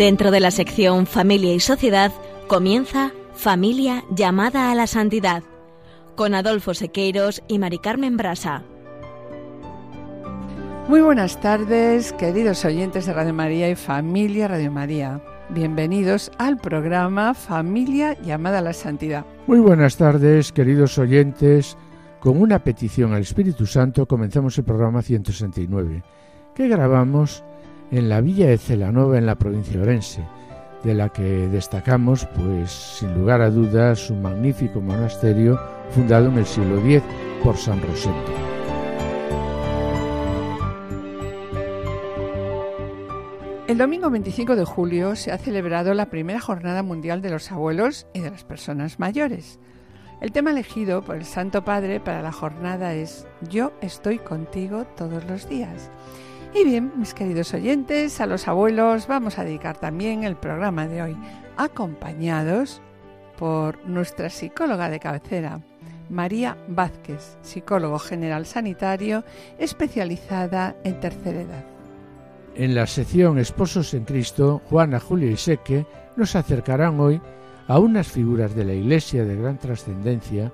Dentro 0.00 0.30
de 0.30 0.40
la 0.40 0.50
sección 0.50 1.06
Familia 1.06 1.52
y 1.52 1.60
Sociedad 1.60 2.10
comienza 2.46 3.12
Familia 3.34 4.02
llamada 4.08 4.70
a 4.70 4.74
la 4.74 4.86
santidad 4.86 5.42
con 6.16 6.34
Adolfo 6.34 6.72
Sequeiros 6.72 7.42
y 7.48 7.58
Mari 7.58 7.80
Carmen 7.80 8.16
Brasa. 8.16 8.62
Muy 10.88 11.02
buenas 11.02 11.38
tardes, 11.42 12.14
queridos 12.14 12.64
oyentes 12.64 13.04
de 13.04 13.12
Radio 13.12 13.34
María 13.34 13.68
y 13.68 13.74
familia 13.74 14.48
Radio 14.48 14.72
María. 14.72 15.20
Bienvenidos 15.50 16.32
al 16.38 16.56
programa 16.56 17.34
Familia 17.34 18.18
llamada 18.22 18.60
a 18.60 18.62
la 18.62 18.72
Santidad. 18.72 19.26
Muy 19.46 19.58
buenas 19.58 19.98
tardes, 19.98 20.50
queridos 20.50 20.96
oyentes. 20.96 21.76
Con 22.20 22.40
una 22.40 22.64
petición 22.64 23.12
al 23.12 23.20
Espíritu 23.20 23.66
Santo 23.66 24.06
comenzamos 24.06 24.56
el 24.56 24.64
programa 24.64 25.02
169, 25.02 26.02
que 26.54 26.68
grabamos 26.68 27.44
en 27.90 28.08
la 28.08 28.20
villa 28.20 28.48
de 28.48 28.58
Celanova 28.58 29.18
en 29.18 29.26
la 29.26 29.34
provincia 29.34 29.74
de 29.74 29.82
Orense, 29.82 30.24
de 30.84 30.94
la 30.94 31.08
que 31.08 31.48
destacamos, 31.48 32.26
pues 32.36 32.70
sin 32.70 33.14
lugar 33.14 33.40
a 33.40 33.50
dudas, 33.50 34.10
un 34.10 34.22
magnífico 34.22 34.80
monasterio 34.80 35.58
fundado 35.90 36.28
en 36.28 36.38
el 36.38 36.46
siglo 36.46 36.78
X 36.78 37.02
por 37.42 37.56
San 37.56 37.82
Rosendo. 37.82 38.50
El 43.66 43.78
domingo 43.78 44.10
25 44.10 44.56
de 44.56 44.64
julio 44.64 45.14
se 45.14 45.30
ha 45.30 45.38
celebrado 45.38 45.94
la 45.94 46.10
primera 46.10 46.40
jornada 46.40 46.82
mundial 46.82 47.22
de 47.22 47.30
los 47.30 47.52
abuelos 47.52 48.06
y 48.12 48.20
de 48.20 48.30
las 48.30 48.42
personas 48.42 48.98
mayores. 48.98 49.60
El 50.20 50.32
tema 50.32 50.50
elegido 50.50 51.02
por 51.02 51.16
el 51.16 51.24
Santo 51.24 51.64
Padre 51.64 52.00
para 52.00 52.20
la 52.20 52.32
jornada 52.32 52.94
es 52.94 53.26
Yo 53.48 53.72
estoy 53.80 54.18
contigo 54.18 54.86
todos 54.96 55.24
los 55.24 55.48
días. 55.48 55.90
Y 56.52 56.64
bien, 56.64 56.92
mis 56.96 57.14
queridos 57.14 57.54
oyentes, 57.54 58.20
a 58.20 58.26
los 58.26 58.48
abuelos 58.48 59.06
vamos 59.06 59.38
a 59.38 59.44
dedicar 59.44 59.78
también 59.78 60.24
el 60.24 60.36
programa 60.36 60.88
de 60.88 61.02
hoy, 61.02 61.16
acompañados 61.56 62.82
por 63.38 63.84
nuestra 63.86 64.30
psicóloga 64.30 64.90
de 64.90 64.98
cabecera, 64.98 65.60
María 66.08 66.56
Vázquez, 66.66 67.38
psicólogo 67.42 68.00
general 68.00 68.46
sanitario 68.46 69.24
especializada 69.58 70.74
en 70.82 70.98
tercera 70.98 71.40
edad. 71.40 71.64
En 72.56 72.74
la 72.74 72.88
sección 72.88 73.38
Esposos 73.38 73.94
en 73.94 74.04
Cristo, 74.04 74.60
Juana, 74.68 74.98
Julia 74.98 75.30
y 75.30 75.36
Seque 75.36 75.86
nos 76.16 76.34
acercarán 76.34 76.98
hoy 76.98 77.20
a 77.68 77.78
unas 77.78 78.08
figuras 78.08 78.56
de 78.56 78.64
la 78.64 78.74
Iglesia 78.74 79.24
de 79.24 79.36
gran 79.36 79.56
trascendencia, 79.56 80.52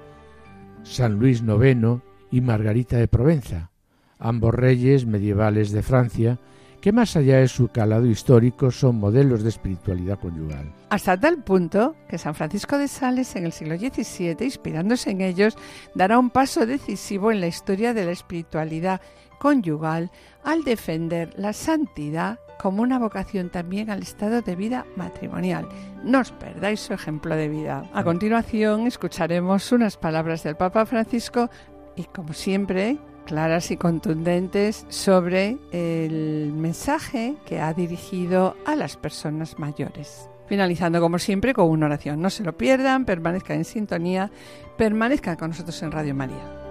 San 0.82 1.14
Luis 1.14 1.40
IX 1.40 2.02
y 2.30 2.42
Margarita 2.42 2.98
de 2.98 3.08
Provenza, 3.08 3.70
ambos 4.18 4.54
reyes 4.54 5.06
medievales 5.06 5.72
de 5.72 5.82
Francia, 5.82 6.38
que 6.80 6.92
más 6.92 7.16
allá 7.16 7.38
de 7.38 7.48
su 7.48 7.68
calado 7.68 8.06
histórico 8.06 8.70
son 8.70 9.00
modelos 9.00 9.42
de 9.42 9.48
espiritualidad 9.48 10.18
conyugal. 10.18 10.72
Hasta 10.90 11.18
tal 11.18 11.42
punto 11.42 11.96
que 12.08 12.18
San 12.18 12.34
Francisco 12.34 12.78
de 12.78 12.86
Sales 12.86 13.34
en 13.34 13.44
el 13.44 13.52
siglo 13.52 13.76
XVII, 13.76 14.36
inspirándose 14.40 15.10
en 15.10 15.20
ellos, 15.20 15.56
dará 15.94 16.18
un 16.18 16.30
paso 16.30 16.64
decisivo 16.64 17.32
en 17.32 17.40
la 17.40 17.48
historia 17.48 17.92
de 17.92 18.04
la 18.04 18.12
espiritualidad 18.12 19.00
conyugal 19.38 20.10
al 20.44 20.64
defender 20.64 21.34
la 21.36 21.52
santidad 21.52 22.38
como 22.60 22.82
una 22.82 22.98
vocación 22.98 23.50
también 23.50 23.90
al 23.90 24.02
estado 24.02 24.42
de 24.42 24.56
vida 24.56 24.86
matrimonial. 24.96 25.68
No 26.04 26.20
os 26.20 26.32
perdáis 26.32 26.80
su 26.80 26.94
ejemplo 26.94 27.36
de 27.36 27.48
vida. 27.48 27.82
A 27.92 28.04
continuación 28.04 28.86
escucharemos 28.86 29.72
unas 29.72 29.96
palabras 29.96 30.42
del 30.42 30.56
Papa 30.56 30.86
Francisco 30.86 31.50
y 31.96 32.04
como 32.04 32.32
siempre 32.32 32.98
claras 33.26 33.70
y 33.70 33.76
contundentes 33.76 34.86
sobre 34.88 35.58
el 35.72 36.52
mensaje 36.54 37.36
que 37.44 37.60
ha 37.60 37.74
dirigido 37.74 38.56
a 38.64 38.74
las 38.74 38.96
personas 38.96 39.58
mayores. 39.58 40.30
Finalizando 40.46 41.00
como 41.00 41.18
siempre 41.18 41.52
con 41.52 41.68
una 41.68 41.86
oración. 41.86 42.22
No 42.22 42.30
se 42.30 42.44
lo 42.44 42.56
pierdan, 42.56 43.04
permanezcan 43.04 43.58
en 43.58 43.64
sintonía, 43.64 44.30
permanezcan 44.78 45.36
con 45.36 45.50
nosotros 45.50 45.82
en 45.82 45.92
Radio 45.92 46.14
María. 46.14 46.65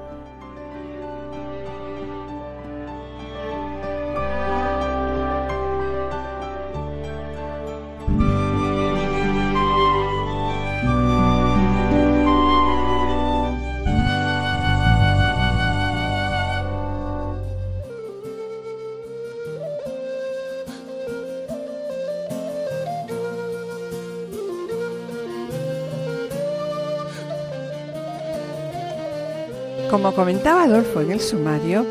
Como 30.05 30.17
comentaba 30.17 30.65
Adolfo 30.65 31.01
en 31.01 31.13
el 31.13 31.19
sumario, 31.19 31.83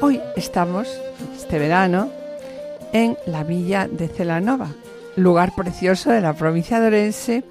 hoy 0.00 0.20
estamos, 0.36 0.86
este 1.36 1.58
verano, 1.58 2.10
en 2.92 3.18
la 3.26 3.42
villa 3.42 3.88
de 3.88 4.06
Celanova, 4.06 4.68
lugar 5.16 5.52
precioso 5.52 6.12
de 6.12 6.20
la 6.20 6.34
provincia 6.34 6.78
de 6.78 6.86
Orense 6.86 7.42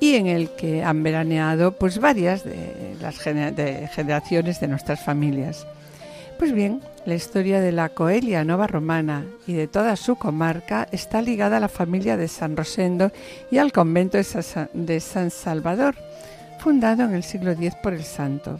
y 0.00 0.14
en 0.14 0.28
el 0.28 0.48
que 0.48 0.82
han 0.82 1.02
veraneado 1.02 1.72
pues 1.72 1.98
varias 1.98 2.42
de 2.42 2.96
las 3.02 3.18
generaciones 3.18 4.60
de 4.60 4.68
nuestras 4.68 5.04
familias. 5.04 5.66
Pues 6.38 6.52
bien, 6.52 6.80
la 7.04 7.16
historia 7.16 7.60
de 7.60 7.72
la 7.72 7.90
Coelia 7.90 8.44
Nova 8.44 8.66
Romana 8.66 9.26
y 9.46 9.52
de 9.52 9.68
toda 9.68 9.94
su 9.96 10.16
comarca 10.16 10.88
está 10.90 11.20
ligada 11.20 11.58
a 11.58 11.60
la 11.60 11.68
familia 11.68 12.16
de 12.16 12.28
San 12.28 12.56
Rosendo 12.56 13.12
y 13.50 13.58
al 13.58 13.72
convento 13.72 14.16
de 14.16 15.00
San 15.00 15.30
Salvador, 15.30 15.96
fundado 16.60 17.02
en 17.02 17.12
el 17.12 17.24
siglo 17.24 17.50
X 17.50 17.74
por 17.82 17.92
el 17.92 18.04
santo. 18.04 18.58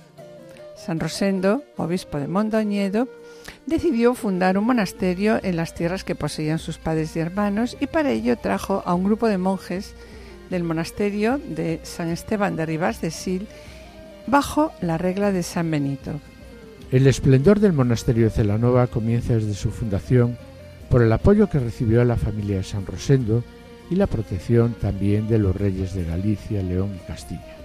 San 0.85 0.99
Rosendo, 0.99 1.63
obispo 1.77 2.19
de 2.19 2.27
Mondoñedo, 2.27 3.07
decidió 3.67 4.15
fundar 4.15 4.57
un 4.57 4.65
monasterio 4.65 5.39
en 5.43 5.57
las 5.57 5.75
tierras 5.75 6.05
que 6.05 6.15
poseían 6.15 6.59
sus 6.59 6.79
padres 6.79 7.15
y 7.17 7.21
hermanos 7.21 7.77
y 7.81 7.87
para 7.87 8.11
ello 8.11 8.39
trajo 8.39 8.83
a 8.87 8.95
un 8.95 9.05
grupo 9.05 9.29
de 9.29 9.37
monjes 9.37 9.95
del 10.49 10.65
monasterio 10.65 11.39
de 11.39 11.81
San 11.83 12.09
Esteban 12.09 12.57
de 12.57 12.65
Ribas 12.65 13.03
de 13.03 13.11
Sil 13.13 13.45
bajo 14.27 14.73
la 14.81 14.97
regla 14.97 15.33
de 15.33 15.43
San 15.43 15.71
Benito. 15.71 16.19
El 16.91 17.07
esplendor 17.07 17.61
del 17.61 17.75
monasterio 17.75 18.25
de 18.25 18.31
Celanova 18.31 18.87
comienza 18.87 19.35
desde 19.35 19.55
su 19.55 19.71
fundación 19.71 20.39
por 20.89 21.03
el 21.03 21.13
apoyo 21.13 21.49
que 21.49 21.59
recibió 21.59 22.03
la 22.05 22.17
familia 22.17 22.57
de 22.57 22.65
San 22.65 22.87
Rosendo 22.87 23.45
y 23.91 23.97
la 23.97 24.07
protección 24.07 24.75
también 24.81 25.29
de 25.29 25.39
los 25.39 25.55
reyes 25.55 25.95
de 25.95 26.05
Galicia, 26.05 26.63
León 26.63 26.91
y 26.97 27.07
Castilla. 27.07 27.60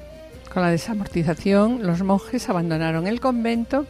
Con 0.55 0.63
la 0.63 0.69
desamortización, 0.69 1.85
los 1.85 2.01
monjes 2.01 2.47
abandonaron 2.47 3.07
el 3.07 3.19
convento, 3.19 3.85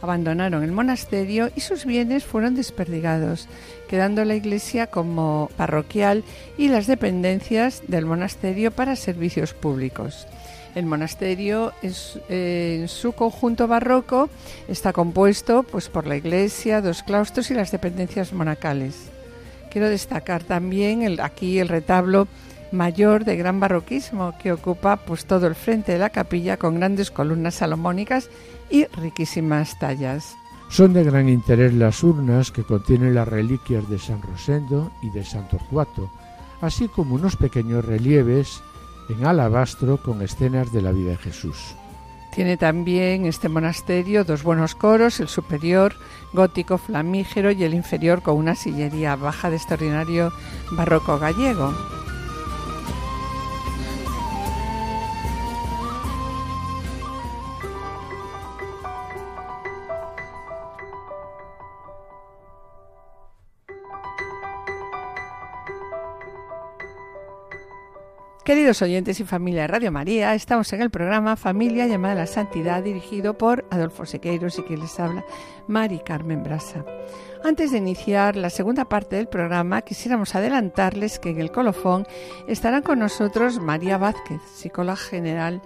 abandonaron 0.00 0.64
el 0.64 0.72
monasterio 0.72 1.50
y 1.54 1.60
sus 1.60 1.84
bienes 1.84 2.24
fueron 2.24 2.54
desperdigados, 2.54 3.46
quedando 3.88 4.24
la 4.24 4.34
iglesia 4.34 4.86
como 4.86 5.50
parroquial 5.58 6.24
y 6.56 6.68
las 6.68 6.86
dependencias 6.86 7.82
del 7.88 8.06
monasterio 8.06 8.70
para 8.70 8.96
servicios 8.96 9.52
públicos. 9.52 10.26
El 10.74 10.86
monasterio 10.86 11.74
es, 11.82 12.18
en 12.30 12.88
su 12.88 13.12
conjunto 13.12 13.68
barroco 13.68 14.30
está 14.66 14.94
compuesto 14.94 15.62
pues, 15.62 15.90
por 15.90 16.06
la 16.06 16.16
iglesia, 16.16 16.80
dos 16.80 17.02
claustros 17.02 17.50
y 17.50 17.54
las 17.54 17.70
dependencias 17.70 18.32
monacales. 18.32 19.10
Quiero 19.70 19.90
destacar 19.90 20.42
también 20.42 21.20
aquí 21.20 21.58
el 21.58 21.68
retablo 21.68 22.28
mayor 22.72 23.24
de 23.24 23.36
gran 23.36 23.60
barroquismo 23.60 24.34
que 24.38 24.52
ocupa 24.52 24.96
pues 24.96 25.26
todo 25.26 25.46
el 25.46 25.54
frente 25.54 25.92
de 25.92 25.98
la 25.98 26.10
capilla 26.10 26.56
con 26.56 26.76
grandes 26.76 27.10
columnas 27.10 27.56
salomónicas 27.56 28.30
y 28.70 28.84
riquísimas 28.86 29.78
tallas. 29.78 30.34
Son 30.68 30.92
de 30.92 31.02
gran 31.02 31.28
interés 31.28 31.72
las 31.72 32.02
urnas 32.02 32.50
que 32.50 32.62
contienen 32.62 33.14
las 33.14 33.26
reliquias 33.26 33.88
de 33.88 33.98
San 33.98 34.20
Rosendo 34.20 34.92
y 35.02 35.10
de 35.10 35.24
San 35.24 35.48
Torcuato, 35.48 36.10
así 36.60 36.88
como 36.88 37.14
unos 37.14 37.36
pequeños 37.36 37.84
relieves 37.84 38.60
en 39.08 39.24
alabastro 39.24 40.02
con 40.02 40.20
escenas 40.20 40.70
de 40.72 40.82
la 40.82 40.92
vida 40.92 41.12
de 41.12 41.16
Jesús. 41.16 41.74
Tiene 42.34 42.56
también 42.56 43.24
este 43.26 43.48
monasterio 43.48 44.24
dos 44.24 44.42
buenos 44.42 44.74
coros, 44.74 45.18
el 45.20 45.28
superior 45.28 45.94
gótico 46.32 46.78
flamígero 46.78 47.50
y 47.50 47.64
el 47.64 47.74
inferior 47.74 48.22
con 48.22 48.36
una 48.36 48.54
sillería 48.54 49.16
baja 49.16 49.50
de 49.50 49.56
extraordinario 49.56 50.32
barroco 50.72 51.18
gallego. 51.18 51.72
Queridos 68.48 68.80
oyentes 68.80 69.20
y 69.20 69.24
familia 69.24 69.60
de 69.60 69.68
Radio 69.68 69.92
María, 69.92 70.34
estamos 70.34 70.72
en 70.72 70.80
el 70.80 70.88
programa 70.88 71.36
Familia 71.36 71.86
llamada 71.86 72.14
a 72.14 72.16
la 72.16 72.26
Santidad, 72.26 72.82
dirigido 72.82 73.36
por 73.36 73.66
Adolfo 73.68 74.06
Sequeiros 74.06 74.58
y 74.58 74.62
quien 74.62 74.80
les 74.80 74.98
habla, 74.98 75.22
Mari 75.66 75.98
Carmen 75.98 76.42
Brasa. 76.42 76.82
Antes 77.44 77.72
de 77.72 77.76
iniciar 77.76 78.36
la 78.36 78.48
segunda 78.48 78.86
parte 78.86 79.16
del 79.16 79.28
programa, 79.28 79.82
quisiéramos 79.82 80.34
adelantarles 80.34 81.18
que 81.18 81.28
en 81.28 81.40
el 81.40 81.52
colofón 81.52 82.06
estarán 82.46 82.80
con 82.80 83.00
nosotros 83.00 83.60
María 83.60 83.98
Vázquez, 83.98 84.40
psicóloga 84.54 84.96
general 84.96 85.60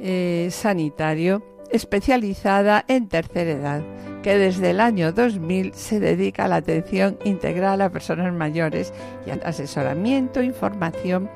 eh, 0.00 0.48
sanitario, 0.50 1.42
especializada 1.70 2.86
en 2.88 3.08
tercera 3.08 3.50
edad, 3.50 3.82
que 4.22 4.38
desde 4.38 4.70
el 4.70 4.80
año 4.80 5.12
2000 5.12 5.74
se 5.74 6.00
dedica 6.00 6.46
a 6.46 6.48
la 6.48 6.56
atención 6.56 7.18
integral 7.26 7.82
a 7.82 7.90
personas 7.90 8.32
mayores 8.32 8.94
y 9.26 9.30
al 9.30 9.42
asesoramiento, 9.44 10.42
información, 10.42 11.28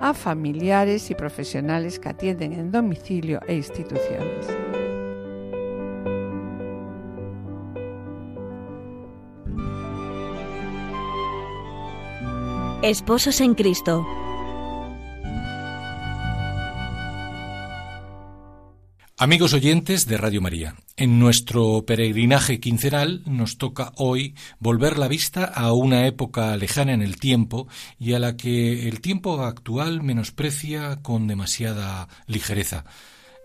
a 0.00 0.14
familiares 0.14 1.10
y 1.10 1.14
profesionales 1.14 1.98
que 1.98 2.08
atienden 2.08 2.52
en 2.52 2.70
domicilio 2.70 3.40
e 3.46 3.54
instituciones. 3.54 4.46
Esposos 12.82 13.40
en 13.40 13.54
Cristo. 13.54 14.06
Amigos 19.18 19.54
oyentes 19.54 20.06
de 20.06 20.18
Radio 20.18 20.42
María, 20.42 20.76
en 20.98 21.18
nuestro 21.18 21.86
peregrinaje 21.86 22.60
quincenal 22.60 23.22
nos 23.24 23.56
toca 23.56 23.92
hoy 23.96 24.34
volver 24.58 24.98
la 24.98 25.08
vista 25.08 25.46
a 25.46 25.72
una 25.72 26.06
época 26.06 26.54
lejana 26.58 26.92
en 26.92 27.00
el 27.00 27.18
tiempo 27.18 27.66
y 27.98 28.12
a 28.12 28.18
la 28.18 28.36
que 28.36 28.86
el 28.86 29.00
tiempo 29.00 29.42
actual 29.42 30.02
menosprecia 30.02 30.98
con 31.00 31.28
demasiada 31.28 32.08
ligereza. 32.26 32.84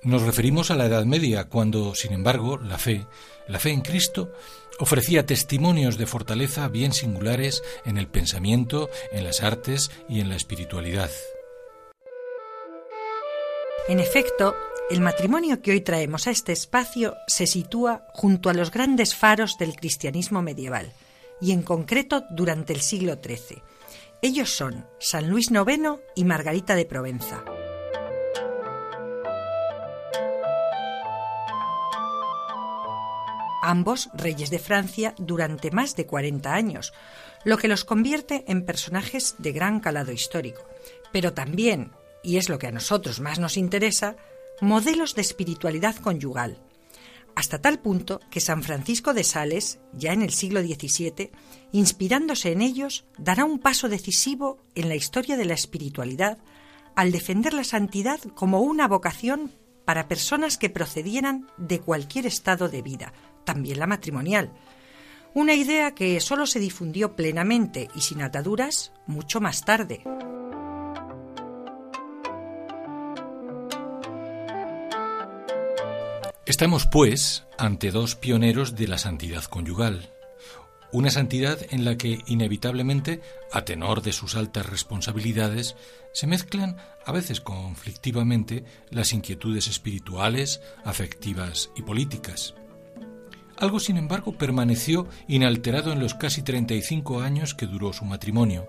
Nos 0.04 0.24
referimos 0.24 0.72
a 0.72 0.76
la 0.76 0.88
Edad 0.88 1.06
Media, 1.06 1.46
cuando, 1.48 1.96
sin 1.96 2.12
embargo, 2.12 2.58
la 2.58 2.78
fe, 2.78 3.08
la 3.48 3.60
fe 3.60 3.72
en 3.72 3.80
Cristo, 3.80 4.34
ofrecía 4.78 5.26
testimonios 5.26 5.98
de 5.98 6.06
fortaleza 6.06 6.68
bien 6.68 6.92
singulares 6.92 7.64
en 7.86 7.98
el 7.98 8.08
pensamiento, 8.08 8.90
en 9.14 9.24
las 9.24 9.42
artes 9.42 9.90
y 10.10 10.20
en 10.20 10.28
la 10.28 10.36
espiritualidad. 10.36 11.12
En 13.88 14.00
efecto, 14.00 14.54
el 14.92 15.00
matrimonio 15.00 15.62
que 15.62 15.72
hoy 15.72 15.80
traemos 15.80 16.28
a 16.28 16.32
este 16.32 16.52
espacio 16.52 17.16
se 17.26 17.48
sitúa 17.48 18.06
junto 18.14 18.50
a 18.50 18.54
los 18.54 18.72
grandes 18.72 19.16
faros 19.16 19.58
del 19.58 19.74
cristianismo 19.74 20.42
medieval, 20.42 20.92
y 21.40 21.54
en 21.54 21.62
concreto 21.62 22.26
durante 22.30 22.74
el 22.74 22.82
siglo 22.82 23.18
XIII. 23.24 23.64
Ellos 24.22 24.50
son 24.50 24.86
San 25.00 25.30
Luis 25.30 25.50
IX 25.50 26.02
y 26.14 26.26
Margarita 26.26 26.76
de 26.76 26.86
Provenza. 26.86 27.46
Ambos 33.64 34.10
reyes 34.14 34.50
de 34.50 34.60
Francia 34.60 35.16
durante 35.18 35.72
más 35.72 35.96
de 35.96 36.06
40 36.06 36.54
años, 36.54 36.92
lo 37.46 37.58
que 37.58 37.70
los 37.70 37.86
convierte 37.86 38.44
en 38.48 38.66
personajes 38.66 39.36
de 39.38 39.54
gran 39.54 39.80
calado 39.80 40.12
histórico, 40.12 40.68
pero 41.14 41.32
también, 41.32 41.94
y 42.24 42.36
es 42.36 42.50
lo 42.50 42.60
que 42.60 42.68
a 42.68 42.72
nosotros 42.72 43.22
más 43.22 43.40
nos 43.40 43.56
interesa, 43.56 44.18
modelos 44.62 45.16
de 45.16 45.22
espiritualidad 45.22 45.96
conyugal, 45.98 46.62
hasta 47.36 47.62
tal 47.62 47.80
punto 47.80 48.20
que 48.30 48.40
San 48.40 48.64
Francisco 48.64 49.14
de 49.14 49.24
Sales, 49.24 49.80
ya 49.94 50.14
en 50.14 50.22
el 50.22 50.32
siglo 50.32 50.62
XVII, 50.62 51.32
inspirándose 51.72 52.52
en 52.52 52.62
ellos, 52.62 53.06
dará 53.18 53.46
un 53.46 53.60
paso 53.60 53.90
decisivo 53.90 54.60
en 54.76 54.90
la 54.90 54.96
historia 54.96 55.38
de 55.38 55.46
la 55.46 55.54
espiritualidad 55.54 56.38
al 56.96 57.12
defender 57.12 57.54
la 57.54 57.64
santidad 57.64 58.20
como 58.36 58.62
una 58.62 58.88
vocación 58.88 59.52
para 59.86 60.08
personas 60.08 60.58
que 60.58 60.70
procedieran 60.70 61.48
de 61.58 61.80
cualquier 61.80 62.26
estado 62.26 62.70
de 62.70 62.82
vida, 62.82 63.14
también 63.46 63.80
la 63.80 63.88
matrimonial. 63.88 64.52
Una 65.34 65.54
idea 65.54 65.96
que 65.96 66.20
solo 66.20 66.46
se 66.46 66.60
difundió 66.60 67.16
plenamente 67.16 67.88
y 67.96 68.02
sin 68.02 68.22
ataduras 68.22 68.92
mucho 69.08 69.40
más 69.40 69.64
tarde. 69.64 70.04
Estamos, 76.46 76.88
pues, 76.88 77.46
ante 77.60 77.92
dos 77.92 78.16
pioneros 78.16 78.76
de 78.76 78.88
la 78.88 78.98
santidad 78.98 79.44
conyugal, 79.44 80.10
una 80.92 81.12
santidad 81.12 81.60
en 81.70 81.86
la 81.86 81.98
que 81.98 82.20
inevitablemente, 82.26 83.22
a 83.52 83.64
tenor 83.64 84.02
de 84.02 84.12
sus 84.12 84.36
altas 84.36 84.66
responsabilidades, 84.66 85.76
se 86.14 86.26
mezclan, 86.26 86.78
a 87.06 87.12
veces 87.12 87.42
conflictivamente, 87.42 88.66
las 88.90 89.14
inquietudes 89.14 89.68
espirituales, 89.68 90.62
afectivas 90.84 91.70
y 91.76 91.84
políticas. 91.84 92.56
Algo, 93.58 93.80
sin 93.80 93.98
embargo, 93.98 94.36
permaneció 94.36 95.08
inalterado 95.28 95.94
en 95.94 96.00
los 96.00 96.16
casi 96.16 96.42
35 96.42 97.22
años 97.22 97.54
que 97.54 97.68
duró 97.68 97.94
su 97.94 98.04
matrimonio. 98.04 98.68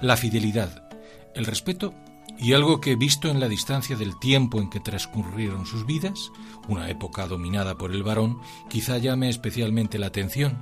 La 0.00 0.16
fidelidad, 0.16 0.88
el 1.34 1.44
respeto 1.44 1.94
y 2.42 2.54
algo 2.54 2.80
que, 2.80 2.96
visto 2.96 3.28
en 3.28 3.38
la 3.38 3.48
distancia 3.48 3.94
del 3.94 4.18
tiempo 4.18 4.60
en 4.60 4.68
que 4.68 4.80
transcurrieron 4.80 5.64
sus 5.64 5.86
vidas, 5.86 6.32
una 6.68 6.90
época 6.90 7.28
dominada 7.28 7.78
por 7.78 7.92
el 7.92 8.02
varón, 8.02 8.40
quizá 8.68 8.98
llame 8.98 9.28
especialmente 9.28 9.96
la 9.96 10.08
atención. 10.08 10.58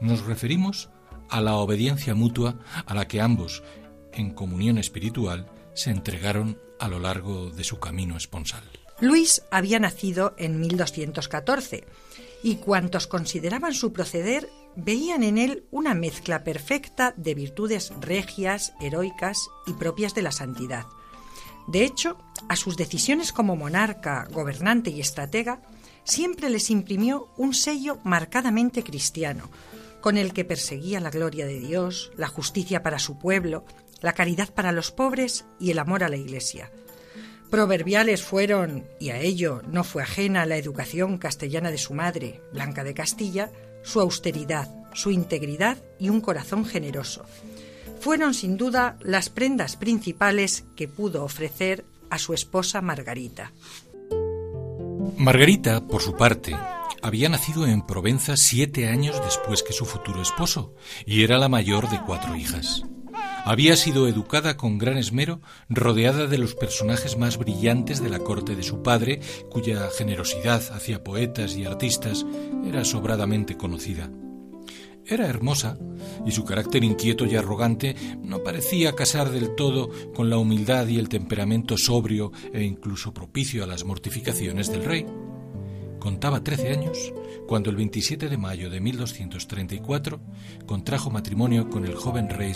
Nos 0.00 0.24
referimos 0.24 0.90
a 1.28 1.40
la 1.40 1.54
obediencia 1.54 2.16
mutua 2.16 2.58
a 2.84 2.94
la 2.94 3.06
que 3.06 3.20
ambos, 3.20 3.62
en 4.12 4.34
comunión 4.34 4.76
espiritual, 4.76 5.46
se 5.72 5.90
entregaron 5.90 6.58
a 6.80 6.88
lo 6.88 6.98
largo 6.98 7.50
de 7.50 7.62
su 7.62 7.78
camino 7.78 8.16
esponsal. 8.16 8.64
Luis 9.00 9.42
había 9.52 9.78
nacido 9.78 10.34
en 10.36 10.58
1214 10.58 11.86
y 12.42 12.56
cuantos 12.56 13.06
consideraban 13.06 13.72
su 13.72 13.92
proceder 13.92 14.48
veían 14.74 15.22
en 15.22 15.38
él 15.38 15.64
una 15.70 15.94
mezcla 15.94 16.42
perfecta 16.42 17.14
de 17.16 17.34
virtudes 17.34 17.92
regias, 18.00 18.72
heroicas 18.80 19.48
y 19.68 19.74
propias 19.74 20.12
de 20.14 20.22
la 20.22 20.32
santidad. 20.32 20.86
De 21.70 21.84
hecho, 21.84 22.18
a 22.48 22.56
sus 22.56 22.76
decisiones 22.76 23.32
como 23.32 23.54
monarca, 23.54 24.26
gobernante 24.32 24.90
y 24.90 25.00
estratega 25.00 25.62
siempre 26.02 26.50
les 26.50 26.68
imprimió 26.68 27.28
un 27.36 27.54
sello 27.54 28.00
marcadamente 28.02 28.82
cristiano, 28.82 29.48
con 30.00 30.18
el 30.18 30.32
que 30.32 30.44
perseguía 30.44 30.98
la 30.98 31.10
gloria 31.10 31.46
de 31.46 31.60
Dios, 31.60 32.10
la 32.16 32.26
justicia 32.26 32.82
para 32.82 32.98
su 32.98 33.20
pueblo, 33.20 33.64
la 34.00 34.14
caridad 34.14 34.52
para 34.52 34.72
los 34.72 34.90
pobres 34.90 35.44
y 35.60 35.70
el 35.70 35.78
amor 35.78 36.02
a 36.02 36.08
la 36.08 36.16
Iglesia. 36.16 36.72
Proverbiales 37.50 38.20
fueron, 38.22 38.88
y 38.98 39.10
a 39.10 39.20
ello 39.20 39.62
no 39.68 39.84
fue 39.84 40.02
ajena 40.02 40.46
la 40.46 40.56
educación 40.56 41.18
castellana 41.18 41.70
de 41.70 41.78
su 41.78 41.94
madre, 41.94 42.40
Blanca 42.52 42.82
de 42.82 42.94
Castilla, 42.94 43.52
su 43.84 44.00
austeridad, 44.00 44.74
su 44.92 45.12
integridad 45.12 45.78
y 46.00 46.08
un 46.08 46.20
corazón 46.20 46.64
generoso, 46.64 47.24
fueron 48.00 48.34
sin 48.34 48.56
duda 48.56 48.96
las 49.02 49.28
prendas 49.28 49.76
principales 49.76 50.64
que 50.74 50.88
pudo 50.88 51.22
ofrecer 51.22 51.84
a 52.08 52.18
su 52.18 52.34
esposa 52.34 52.80
Margarita. 52.80 53.52
Margarita, 55.16 55.86
por 55.86 56.00
su 56.02 56.16
parte, 56.16 56.56
había 57.02 57.28
nacido 57.28 57.66
en 57.66 57.82
Provenza 57.86 58.36
siete 58.36 58.88
años 58.88 59.20
después 59.24 59.62
que 59.62 59.72
su 59.72 59.84
futuro 59.84 60.20
esposo, 60.22 60.74
y 61.06 61.22
era 61.22 61.38
la 61.38 61.48
mayor 61.48 61.88
de 61.90 62.00
cuatro 62.04 62.34
hijas. 62.36 62.82
Había 63.44 63.76
sido 63.76 64.06
educada 64.06 64.56
con 64.56 64.78
gran 64.78 64.98
esmero, 64.98 65.40
rodeada 65.68 66.26
de 66.26 66.38
los 66.38 66.54
personajes 66.54 67.16
más 67.16 67.38
brillantes 67.38 68.02
de 68.02 68.10
la 68.10 68.18
corte 68.18 68.54
de 68.54 68.62
su 68.62 68.82
padre, 68.82 69.20
cuya 69.50 69.88
generosidad 69.96 70.62
hacia 70.72 71.04
poetas 71.04 71.56
y 71.56 71.64
artistas 71.64 72.26
era 72.66 72.84
sobradamente 72.84 73.56
conocida. 73.56 74.10
Era 75.10 75.26
hermosa, 75.26 75.76
y 76.24 76.30
su 76.30 76.44
carácter 76.44 76.84
inquieto 76.84 77.26
y 77.26 77.34
arrogante 77.34 77.96
no 78.22 78.44
parecía 78.44 78.94
casar 78.94 79.30
del 79.30 79.56
todo 79.56 79.90
con 80.14 80.30
la 80.30 80.38
humildad 80.38 80.86
y 80.86 81.00
el 81.00 81.08
temperamento 81.08 81.76
sobrio 81.76 82.30
e 82.52 82.62
incluso 82.62 83.12
propicio 83.12 83.64
a 83.64 83.66
las 83.66 83.82
mortificaciones 83.82 84.70
del 84.70 84.84
rey. 84.84 85.06
Contaba 85.98 86.44
trece 86.44 86.70
años 86.70 87.12
cuando 87.48 87.70
el 87.70 87.76
27 87.76 88.28
de 88.28 88.38
mayo 88.38 88.70
de 88.70 88.80
1234 88.80 90.20
contrajo 90.64 91.10
matrimonio 91.10 91.68
con 91.68 91.84
el 91.84 91.96
joven 91.96 92.30
rey 92.30 92.52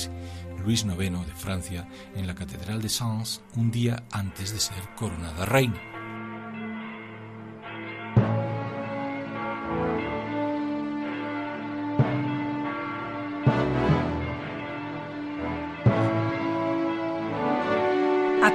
Luis 0.65 0.85
IX 0.85 1.27
de 1.27 1.35
Francia 1.35 1.89
en 2.15 2.29
la 2.29 2.37
Catedral 2.37 2.81
de 2.81 2.89
Sens 2.89 3.43
un 3.57 3.73
día 3.73 4.05
antes 4.13 4.53
de 4.53 4.61
ser 4.61 4.95
coronada 4.97 5.45
reina. 5.45 5.94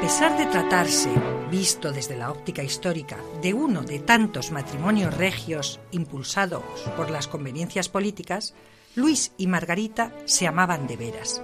Pesar 0.09 0.35
de 0.39 0.47
tratarse, 0.47 1.11
visto 1.51 1.91
desde 1.91 2.17
la 2.17 2.31
óptica 2.31 2.63
histórica, 2.63 3.17
de 3.43 3.53
uno 3.53 3.83
de 3.83 3.99
tantos 3.99 4.49
matrimonios 4.49 5.15
regios 5.15 5.79
impulsados 5.91 6.63
por 6.97 7.11
las 7.11 7.27
conveniencias 7.27 7.89
políticas, 7.89 8.55
Luis 8.95 9.33
y 9.37 9.45
Margarita 9.45 10.11
se 10.25 10.47
amaban 10.47 10.87
de 10.87 10.97
veras. 10.97 11.43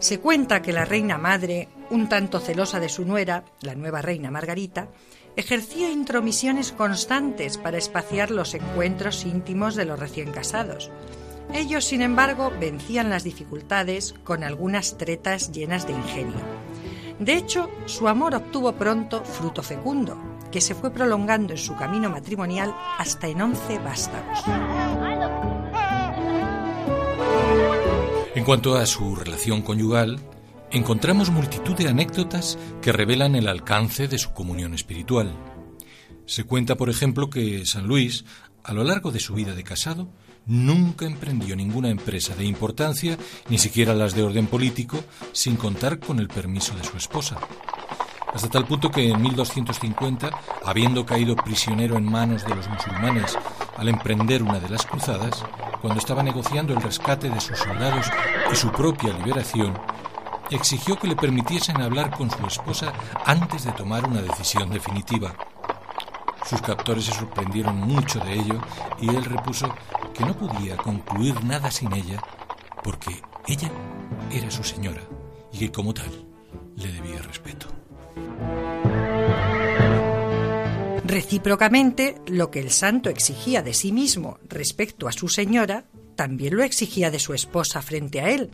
Se 0.00 0.20
cuenta 0.20 0.60
que 0.60 0.74
la 0.74 0.84
reina 0.84 1.16
madre 1.16 1.68
un 1.88 2.10
tanto 2.10 2.40
celosa 2.40 2.78
de 2.78 2.90
su 2.90 3.06
nuera, 3.06 3.46
la 3.62 3.74
nueva 3.74 4.02
reina 4.02 4.30
Margarita, 4.30 4.88
ejercía 5.34 5.90
intromisiones 5.90 6.72
constantes 6.72 7.56
para 7.56 7.78
espaciar 7.78 8.30
los 8.30 8.52
encuentros 8.52 9.24
íntimos 9.24 9.76
de 9.76 9.86
los 9.86 9.98
recién 9.98 10.30
casados. 10.30 10.90
Ellos, 11.54 11.86
sin 11.86 12.02
embargo, 12.02 12.52
vencían 12.60 13.08
las 13.08 13.24
dificultades 13.24 14.14
con 14.24 14.44
algunas 14.44 14.98
tretas 14.98 15.52
llenas 15.52 15.86
de 15.86 15.94
ingenio. 15.94 16.63
De 17.18 17.36
hecho, 17.36 17.70
su 17.86 18.08
amor 18.08 18.34
obtuvo 18.34 18.72
pronto 18.72 19.22
fruto 19.24 19.62
fecundo, 19.62 20.18
que 20.50 20.60
se 20.60 20.74
fue 20.74 20.90
prolongando 20.90 21.52
en 21.52 21.58
su 21.58 21.76
camino 21.76 22.10
matrimonial 22.10 22.74
hasta 22.98 23.28
en 23.28 23.40
once 23.40 23.78
vástagos. 23.78 24.40
En 28.34 28.44
cuanto 28.44 28.76
a 28.76 28.84
su 28.84 29.14
relación 29.14 29.62
conyugal, 29.62 30.18
encontramos 30.70 31.30
multitud 31.30 31.76
de 31.76 31.88
anécdotas 31.88 32.58
que 32.82 32.92
revelan 32.92 33.36
el 33.36 33.46
alcance 33.46 34.08
de 34.08 34.18
su 34.18 34.32
comunión 34.32 34.74
espiritual. 34.74 35.32
Se 36.26 36.44
cuenta, 36.44 36.74
por 36.74 36.90
ejemplo, 36.90 37.30
que 37.30 37.64
San 37.64 37.86
Luis, 37.86 38.24
a 38.64 38.72
lo 38.72 38.82
largo 38.82 39.12
de 39.12 39.20
su 39.20 39.34
vida 39.34 39.54
de 39.54 39.62
casado, 39.62 40.08
nunca 40.46 41.06
emprendió 41.06 41.56
ninguna 41.56 41.88
empresa 41.88 42.34
de 42.34 42.44
importancia, 42.44 43.16
ni 43.48 43.58
siquiera 43.58 43.94
las 43.94 44.14
de 44.14 44.22
orden 44.22 44.46
político, 44.46 44.98
sin 45.32 45.56
contar 45.56 45.98
con 45.98 46.18
el 46.18 46.28
permiso 46.28 46.74
de 46.76 46.84
su 46.84 46.96
esposa. 46.96 47.38
Hasta 48.34 48.48
tal 48.48 48.66
punto 48.66 48.90
que 48.90 49.08
en 49.08 49.22
1250, 49.22 50.30
habiendo 50.64 51.06
caído 51.06 51.36
prisionero 51.36 51.96
en 51.96 52.10
manos 52.10 52.44
de 52.44 52.54
los 52.54 52.68
musulmanes 52.68 53.38
al 53.76 53.88
emprender 53.88 54.42
una 54.42 54.58
de 54.58 54.68
las 54.68 54.84
cruzadas, 54.84 55.44
cuando 55.80 56.00
estaba 56.00 56.22
negociando 56.22 56.74
el 56.74 56.82
rescate 56.82 57.30
de 57.30 57.40
sus 57.40 57.58
soldados 57.58 58.06
y 58.52 58.56
su 58.56 58.72
propia 58.72 59.12
liberación, 59.12 59.74
exigió 60.50 60.96
que 60.98 61.06
le 61.06 61.16
permitiesen 61.16 61.80
hablar 61.80 62.10
con 62.10 62.30
su 62.30 62.44
esposa 62.46 62.92
antes 63.24 63.64
de 63.64 63.72
tomar 63.72 64.04
una 64.08 64.20
decisión 64.20 64.68
definitiva. 64.70 65.34
Sus 66.44 66.60
captores 66.60 67.04
se 67.06 67.12
sorprendieron 67.12 67.76
mucho 67.76 68.20
de 68.20 68.34
ello 68.34 68.60
y 69.00 69.08
él 69.08 69.24
repuso 69.24 69.74
que 70.12 70.24
no 70.24 70.36
podía 70.36 70.76
concluir 70.76 71.42
nada 71.44 71.70
sin 71.70 71.92
ella 71.92 72.22
porque 72.82 73.22
ella 73.46 73.70
era 74.30 74.50
su 74.50 74.62
señora 74.62 75.00
y 75.52 75.58
que 75.58 75.72
como 75.72 75.94
tal 75.94 76.10
le 76.76 76.92
debía 76.92 77.22
respeto. 77.22 77.68
Recíprocamente, 81.04 82.20
lo 82.26 82.50
que 82.50 82.60
el 82.60 82.70
santo 82.70 83.08
exigía 83.08 83.62
de 83.62 83.72
sí 83.72 83.92
mismo 83.92 84.38
respecto 84.48 85.06
a 85.06 85.12
su 85.12 85.28
señora, 85.28 85.84
también 86.16 86.56
lo 86.56 86.62
exigía 86.62 87.10
de 87.10 87.18
su 87.18 87.34
esposa 87.34 87.82
frente 87.82 88.20
a 88.20 88.30
él, 88.30 88.50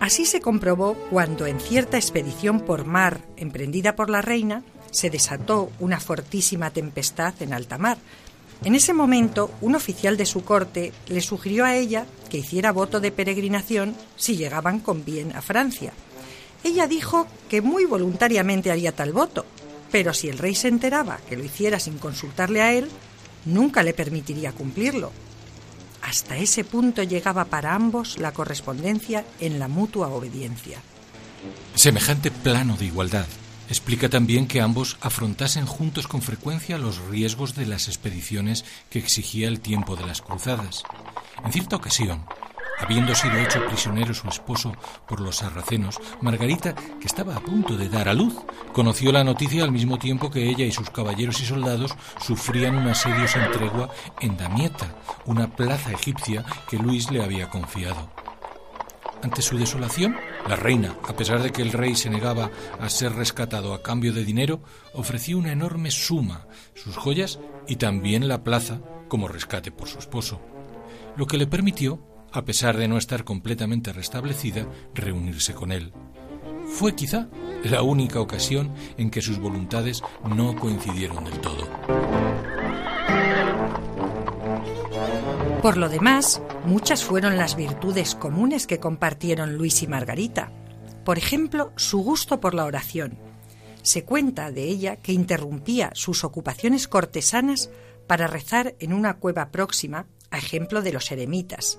Así 0.00 0.26
se 0.26 0.40
comprobó 0.40 0.94
cuando 1.10 1.46
en 1.46 1.60
cierta 1.60 1.96
expedición 1.96 2.60
por 2.60 2.84
mar 2.84 3.20
emprendida 3.36 3.96
por 3.96 4.10
la 4.10 4.22
reina 4.22 4.62
se 4.94 5.10
desató 5.10 5.72
una 5.80 5.98
fortísima 5.98 6.70
tempestad 6.70 7.34
en 7.40 7.52
alta 7.52 7.78
mar. 7.78 7.98
En 8.62 8.76
ese 8.76 8.94
momento, 8.94 9.50
un 9.60 9.74
oficial 9.74 10.16
de 10.16 10.24
su 10.24 10.44
corte 10.44 10.92
le 11.08 11.20
sugirió 11.20 11.64
a 11.64 11.74
ella 11.74 12.06
que 12.30 12.38
hiciera 12.38 12.70
voto 12.70 13.00
de 13.00 13.10
peregrinación 13.10 13.96
si 14.16 14.36
llegaban 14.36 14.78
con 14.78 15.04
bien 15.04 15.34
a 15.34 15.42
Francia. 15.42 15.92
Ella 16.62 16.86
dijo 16.86 17.26
que 17.50 17.60
muy 17.60 17.84
voluntariamente 17.84 18.70
haría 18.70 18.92
tal 18.92 19.12
voto, 19.12 19.44
pero 19.90 20.14
si 20.14 20.28
el 20.28 20.38
rey 20.38 20.54
se 20.54 20.68
enteraba 20.68 21.18
que 21.28 21.36
lo 21.36 21.44
hiciera 21.44 21.80
sin 21.80 21.98
consultarle 21.98 22.62
a 22.62 22.72
él, 22.72 22.88
nunca 23.44 23.82
le 23.82 23.94
permitiría 23.94 24.52
cumplirlo. 24.52 25.10
Hasta 26.02 26.36
ese 26.36 26.62
punto 26.62 27.02
llegaba 27.02 27.46
para 27.46 27.74
ambos 27.74 28.18
la 28.18 28.32
correspondencia 28.32 29.24
en 29.40 29.58
la 29.58 29.66
mutua 29.66 30.08
obediencia. 30.08 30.78
Semejante 31.74 32.30
plano 32.30 32.76
de 32.76 32.86
igualdad 32.86 33.26
explica 33.68 34.08
también 34.08 34.46
que 34.46 34.60
ambos 34.60 34.96
afrontasen 35.00 35.66
juntos 35.66 36.06
con 36.06 36.22
frecuencia 36.22 36.78
los 36.78 36.98
riesgos 37.08 37.54
de 37.54 37.66
las 37.66 37.88
expediciones 37.88 38.64
que 38.90 38.98
exigía 38.98 39.48
el 39.48 39.60
tiempo 39.60 39.96
de 39.96 40.06
las 40.06 40.22
cruzadas. 40.22 40.82
En 41.44 41.52
cierta 41.52 41.76
ocasión, 41.76 42.24
Habiendo 42.78 43.14
sido 43.14 43.36
hecho 43.36 43.64
prisionero 43.66 44.12
su 44.14 44.28
esposo 44.28 44.72
por 45.06 45.20
los 45.20 45.36
sarracenos, 45.36 46.00
Margarita, 46.20 46.74
que 46.74 47.06
estaba 47.06 47.36
a 47.36 47.40
punto 47.40 47.76
de 47.76 47.88
dar 47.88 48.08
a 48.08 48.14
luz, 48.14 48.34
conoció 48.72 49.12
la 49.12 49.22
noticia 49.22 49.62
al 49.62 49.70
mismo 49.70 49.98
tiempo 49.98 50.30
que 50.30 50.48
ella 50.48 50.64
y 50.64 50.72
sus 50.72 50.90
caballeros 50.90 51.40
y 51.40 51.46
soldados 51.46 51.94
sufrían 52.20 52.76
un 52.76 52.88
asedio 52.88 53.28
sin 53.28 53.42
tregua 53.52 53.90
en 54.20 54.36
Damieta, 54.36 54.96
una 55.24 55.54
plaza 55.54 55.92
egipcia 55.92 56.44
que 56.68 56.78
Luis 56.78 57.10
le 57.10 57.22
había 57.22 57.48
confiado. 57.48 58.23
Ante 59.24 59.40
su 59.40 59.56
desolación, 59.56 60.16
la 60.46 60.54
reina, 60.54 60.98
a 61.08 61.16
pesar 61.16 61.42
de 61.42 61.50
que 61.50 61.62
el 61.62 61.72
rey 61.72 61.96
se 61.96 62.10
negaba 62.10 62.50
a 62.78 62.90
ser 62.90 63.14
rescatado 63.14 63.72
a 63.72 63.82
cambio 63.82 64.12
de 64.12 64.22
dinero, 64.22 64.62
ofreció 64.92 65.38
una 65.38 65.50
enorme 65.50 65.90
suma, 65.90 66.46
sus 66.74 66.98
joyas 66.98 67.40
y 67.66 67.76
también 67.76 68.28
la 68.28 68.44
plaza 68.44 68.82
como 69.08 69.26
rescate 69.26 69.72
por 69.72 69.88
su 69.88 69.98
esposo, 69.98 70.42
lo 71.16 71.26
que 71.26 71.38
le 71.38 71.46
permitió 71.46 72.06
a 72.32 72.44
pesar 72.44 72.76
de 72.76 72.86
no 72.86 72.98
estar 72.98 73.24
completamente 73.24 73.94
restablecida, 73.94 74.66
reunirse 74.92 75.54
con 75.54 75.72
él. 75.72 75.94
Fue 76.66 76.94
quizá 76.94 77.28
la 77.62 77.80
única 77.80 78.20
ocasión 78.20 78.74
en 78.98 79.08
que 79.10 79.22
sus 79.22 79.38
voluntades 79.38 80.02
no 80.36 80.54
coincidieron 80.54 81.24
del 81.24 81.40
todo. 81.40 81.66
Por 85.64 85.78
lo 85.78 85.88
demás, 85.88 86.42
muchas 86.66 87.04
fueron 87.04 87.38
las 87.38 87.56
virtudes 87.56 88.14
comunes 88.14 88.66
que 88.66 88.78
compartieron 88.78 89.56
Luis 89.56 89.82
y 89.82 89.86
Margarita. 89.86 90.52
Por 91.06 91.16
ejemplo, 91.16 91.72
su 91.76 92.02
gusto 92.02 92.38
por 92.38 92.52
la 92.52 92.66
oración. 92.66 93.16
Se 93.80 94.04
cuenta 94.04 94.50
de 94.50 94.64
ella 94.64 94.96
que 94.96 95.14
interrumpía 95.14 95.90
sus 95.94 96.22
ocupaciones 96.22 96.86
cortesanas 96.86 97.70
para 98.06 98.26
rezar 98.26 98.74
en 98.78 98.92
una 98.92 99.14
cueva 99.14 99.50
próxima, 99.50 100.06
a 100.30 100.36
ejemplo 100.36 100.82
de 100.82 100.92
los 100.92 101.10
eremitas, 101.10 101.78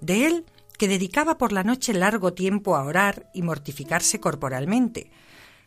de 0.00 0.26
él 0.26 0.44
que 0.76 0.88
dedicaba 0.88 1.38
por 1.38 1.52
la 1.52 1.62
noche 1.62 1.94
largo 1.94 2.32
tiempo 2.32 2.74
a 2.74 2.82
orar 2.82 3.30
y 3.32 3.42
mortificarse 3.42 4.18
corporalmente, 4.18 5.12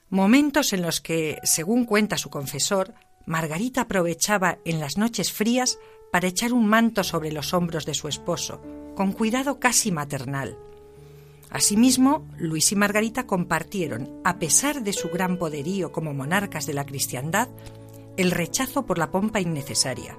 momentos 0.09 0.73
en 0.73 0.81
los 0.81 0.99
que, 0.99 1.39
según 1.43 1.85
cuenta 1.85 2.17
su 2.17 2.29
confesor, 2.29 2.93
Margarita 3.25 3.81
aprovechaba 3.81 4.57
en 4.65 4.81
las 4.81 4.97
noches 4.97 5.31
frías 5.31 5.79
para 6.11 6.27
echar 6.27 6.53
un 6.53 6.67
manto 6.67 7.03
sobre 7.03 7.31
los 7.31 7.53
hombros 7.53 7.85
de 7.85 7.93
su 7.93 8.07
esposo, 8.07 8.61
con 8.95 9.11
cuidado 9.11 9.59
casi 9.59 9.91
maternal. 9.91 10.57
Asimismo, 11.49 12.27
Luis 12.37 12.71
y 12.71 12.75
Margarita 12.75 13.27
compartieron, 13.27 14.21
a 14.23 14.39
pesar 14.39 14.83
de 14.83 14.93
su 14.93 15.09
gran 15.09 15.37
poderío 15.37 15.91
como 15.91 16.13
monarcas 16.13 16.65
de 16.65 16.73
la 16.73 16.85
cristiandad, 16.85 17.49
el 18.17 18.31
rechazo 18.31 18.85
por 18.85 18.97
la 18.97 19.11
pompa 19.11 19.39
innecesaria, 19.41 20.17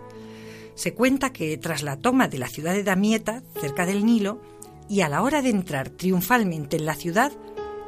se 0.77 0.93
cuenta 0.93 1.33
que 1.33 1.57
tras 1.57 1.83
la 1.83 1.97
toma 1.97 2.29
de 2.29 2.39
la 2.39 2.49
ciudad 2.49 2.75
de 2.75 2.85
Damieta, 2.85 3.43
cerca 3.59 3.87
del 3.87 4.05
Nilo, 4.05 4.41
y 4.89 5.01
a 5.01 5.09
la 5.09 5.23
hora 5.23 5.41
de 5.41 5.49
entrar 5.49 5.89
triunfalmente 5.89 6.77
en 6.77 6.85
la 6.85 6.95
ciudad, 6.95 7.33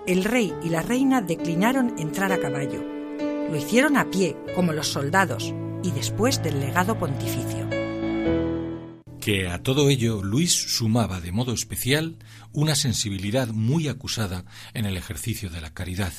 el 0.07 0.25
rey 0.25 0.55
y 0.65 0.71
la 0.71 0.81
reina 0.81 1.21
declinaron 1.21 1.95
entrar 1.99 2.33
a 2.33 2.41
caballo. 2.41 2.83
Lo 3.51 3.57
hicieron 3.57 3.99
a 3.99 4.11
pie, 4.11 4.37
como 4.57 4.73
los 4.73 4.89
soldados, 4.89 5.55
y 5.83 5.91
después 5.91 6.43
del 6.43 6.61
legado 6.61 6.99
pontificio. 6.99 7.78
Que 9.21 9.49
a 9.49 9.63
todo 9.63 9.91
ello 9.91 10.23
Luis 10.23 10.53
sumaba 10.53 11.21
de 11.21 11.33
modo 11.33 11.53
especial 11.53 12.17
una 12.53 12.75
sensibilidad 12.75 13.49
muy 13.49 13.89
acusada 13.89 14.45
en 14.75 14.87
el 14.87 14.97
ejercicio 14.97 15.51
de 15.51 15.61
la 15.61 15.75
caridad. 15.75 16.13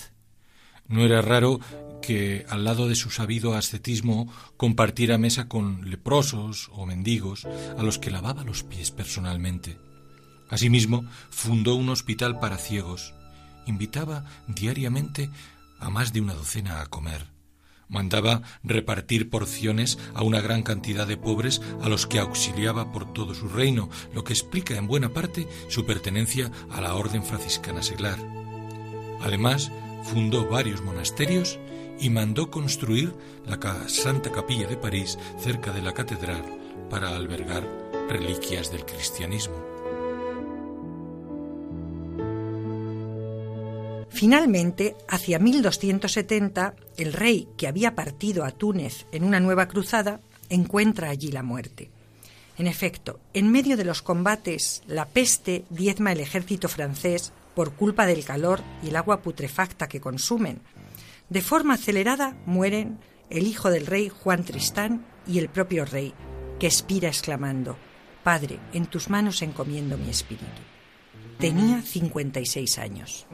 No 0.88 1.04
era 1.04 1.22
raro 1.22 1.60
que 2.02 2.46
al 2.50 2.64
lado 2.64 2.88
de 2.88 2.96
su 2.96 3.12
sabido 3.12 3.56
ascetismo 3.56 4.32
compartiera 4.58 5.18
mesa 5.18 5.48
con 5.48 5.90
leprosos 5.90 6.70
o 6.74 6.86
mendigos 6.86 7.46
a 7.78 7.84
los 7.84 8.00
que 8.00 8.12
lavaba 8.12 8.44
los 8.44 8.64
pies 8.64 8.92
personalmente. 8.92 9.78
Asimismo, 10.50 11.06
fundó 11.30 11.76
un 11.76 11.90
hospital 11.90 12.40
para 12.40 12.58
ciegos. 12.58 13.14
Invitaba 13.68 14.26
diariamente 14.48 15.30
a 15.80 15.90
más 15.90 16.12
de 16.12 16.22
una 16.22 16.34
docena 16.34 16.82
a 16.82 16.88
comer. 16.88 17.39
Mandaba 17.90 18.44
repartir 18.64 19.30
porciones 19.30 19.98
a 20.14 20.24
una 20.24 20.42
gran 20.42 20.64
cantidad 20.64 21.08
de 21.08 21.18
pobres 21.18 21.62
a 21.82 21.90
los 21.90 22.08
que 22.08 22.20
auxiliaba 22.20 22.92
por 22.92 23.12
todo 23.12 23.34
su 23.34 23.50
reino, 23.50 23.90
lo 24.14 24.24
que 24.24 24.34
explica 24.34 24.76
en 24.78 24.88
buena 24.88 25.10
parte 25.10 25.48
su 25.68 25.86
pertenencia 25.86 26.52
a 26.70 26.82
la 26.82 26.96
orden 26.96 27.24
franciscana 27.24 27.82
seglar. 27.82 28.20
Además, 29.22 29.72
fundó 30.04 30.48
varios 30.48 30.82
monasterios 30.82 31.60
y 32.00 32.10
mandó 32.10 32.50
construir 32.50 33.14
la 33.46 33.60
Santa 33.88 34.32
Capilla 34.32 34.68
de 34.68 34.78
París 34.78 35.18
cerca 35.40 35.72
de 35.72 35.82
la 35.82 35.94
catedral 35.94 36.46
para 36.90 37.10
albergar 37.10 37.68
reliquias 38.10 38.72
del 38.72 38.86
cristianismo. 38.86 39.69
Finalmente, 44.10 44.96
hacia 45.08 45.40
1270, 45.40 46.74
el 46.98 47.14
rey, 47.14 47.48
que 47.58 47.68
había 47.68 47.96
partido 47.96 48.44
a 48.44 48.52
Túnez 48.52 49.06
en 49.12 49.24
una 49.24 49.40
nueva 49.40 49.68
cruzada, 49.68 50.20
encuentra 50.50 51.10
allí 51.10 51.32
la 51.32 51.44
muerte. 51.44 51.92
En 52.58 52.68
efecto, 52.68 53.20
en 53.34 53.52
medio 53.52 53.78
de 53.78 53.86
los 53.86 54.02
combates, 54.02 54.84
la 54.88 55.06
peste 55.06 55.64
diezma 55.70 56.12
el 56.12 56.20
ejército 56.20 56.68
francés 56.68 57.32
por 57.56 57.74
culpa 57.74 58.06
del 58.06 58.26
calor 58.26 58.62
y 58.84 58.90
el 58.90 58.96
agua 58.96 59.22
putrefacta 59.22 59.88
que 59.88 60.02
consumen. 60.02 60.60
De 61.30 61.42
forma 61.42 61.76
acelerada 61.76 62.36
mueren 62.46 63.00
el 63.30 63.48
hijo 63.48 63.70
del 63.70 63.86
rey 63.86 64.10
Juan 64.10 64.44
Tristán 64.44 65.06
y 65.28 65.40
el 65.40 65.50
propio 65.50 65.86
rey, 65.86 66.14
que 66.60 66.68
expira 66.68 67.08
exclamando, 67.08 67.78
Padre, 68.24 68.60
en 68.74 68.88
tus 68.88 69.10
manos 69.10 69.42
encomiendo 69.42 69.98
mi 69.98 70.10
espíritu. 70.10 70.46
Tenía 71.38 71.82
56 71.82 72.80
años. 72.80 73.26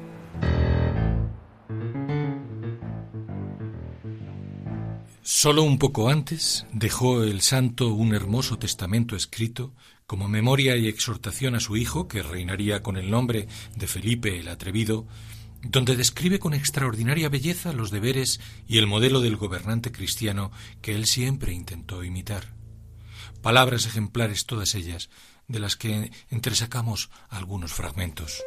Solo 5.28 5.64
un 5.64 5.80
poco 5.80 6.10
antes 6.10 6.68
dejó 6.72 7.24
el 7.24 7.42
santo 7.42 7.88
un 7.88 8.14
hermoso 8.14 8.60
testamento 8.60 9.16
escrito 9.16 9.74
como 10.06 10.28
memoria 10.28 10.78
y 10.78 10.88
exhortación 10.88 11.56
a 11.56 11.60
su 11.60 11.78
hijo, 11.78 12.08
que 12.08 12.22
reinaría 12.22 12.84
con 12.84 12.96
el 12.96 13.10
nombre 13.10 13.48
de 13.76 13.88
Felipe 13.88 14.40
el 14.40 14.48
Atrevido, 14.50 15.08
donde 15.64 15.96
describe 15.96 16.38
con 16.38 16.54
extraordinaria 16.54 17.28
belleza 17.28 17.74
los 17.74 17.90
deberes 17.90 18.40
y 18.68 18.78
el 18.78 18.86
modelo 18.86 19.20
del 19.20 19.36
gobernante 19.36 19.92
cristiano 19.92 20.52
que 20.84 20.94
él 20.94 21.08
siempre 21.08 21.54
intentó 21.54 22.04
imitar. 22.04 22.54
Palabras 23.42 23.88
ejemplares 23.88 24.46
todas 24.46 24.76
ellas, 24.76 25.10
de 25.48 25.60
las 25.60 25.76
que 25.76 26.12
entresacamos 26.30 27.10
algunos 27.30 27.74
fragmentos. 27.74 28.44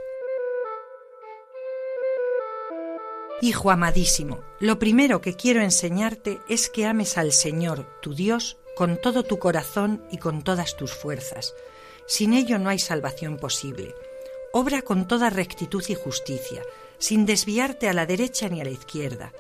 Hijo 3.41 3.71
amadísimo, 3.71 4.41
lo 4.59 4.81
primero 4.81 5.21
que 5.21 5.35
quiero 5.35 5.63
enseñarte 5.63 6.41
es 6.49 6.69
que 6.69 6.87
ames 6.87 7.17
al 7.17 7.31
Señor, 7.31 7.87
tu 8.03 8.13
Dios, 8.13 8.57
con 8.75 9.01
todo 9.01 9.23
tu 9.23 9.39
corazón 9.39 10.05
y 10.11 10.19
con 10.19 10.43
todas 10.43 10.77
tus 10.77 10.93
fuerzas. 10.93 11.55
Sin 12.07 12.33
ello 12.33 12.59
no 12.59 12.69
hay 12.69 12.81
salvación 12.81 13.37
posible. 13.37 13.95
Obra 14.53 14.83
con 14.83 15.07
toda 15.07 15.31
rectitud 15.31 15.85
y 15.89 15.95
justicia, 15.95 16.63
sin 16.99 17.27
desviarte 17.27 17.89
a 17.89 17.93
la 17.93 18.07
derecha 18.07 18.49
ni 18.49 18.61
a 18.61 18.65
la 18.65 18.71
izquierda. 18.71 19.33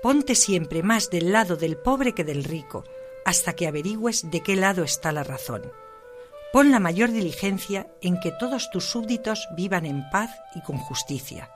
Ponte 0.00 0.36
siempre 0.36 0.84
más 0.84 1.10
del 1.10 1.32
lado 1.32 1.56
del 1.56 1.76
pobre 1.76 2.14
que 2.14 2.22
del 2.22 2.44
rico, 2.44 2.84
hasta 3.24 3.54
que 3.54 3.66
averigües 3.66 4.30
de 4.30 4.42
qué 4.42 4.54
lado 4.54 4.84
está 4.84 5.10
la 5.10 5.24
razón. 5.24 5.72
Pon 6.52 6.70
la 6.70 6.78
mayor 6.78 7.10
diligencia 7.10 7.88
en 8.00 8.20
que 8.20 8.30
todos 8.30 8.70
tus 8.70 8.84
súbditos 8.84 9.48
vivan 9.56 9.86
en 9.86 10.08
paz 10.10 10.30
y 10.54 10.62
con 10.62 10.76
justicia. 10.78 11.50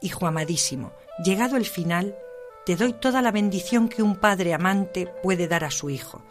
Hijo 0.00 0.26
amadísimo, 0.26 0.92
llegado 1.22 1.56
el 1.56 1.66
final, 1.66 2.16
te 2.64 2.76
doy 2.76 2.92
toda 2.92 3.22
la 3.22 3.32
bendición 3.32 3.88
que 3.88 4.02
un 4.02 4.16
padre 4.16 4.54
amante 4.54 5.06
puede 5.22 5.48
dar 5.48 5.64
a 5.64 5.70
su 5.70 5.90
hijo. 5.90 6.22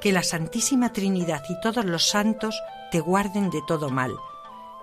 Que 0.00 0.12
la 0.12 0.22
Santísima 0.22 0.92
Trinidad 0.92 1.42
y 1.48 1.60
todos 1.60 1.84
los 1.84 2.08
santos 2.08 2.60
te 2.90 3.00
guarden 3.00 3.50
de 3.50 3.60
todo 3.66 3.90
mal, 3.90 4.14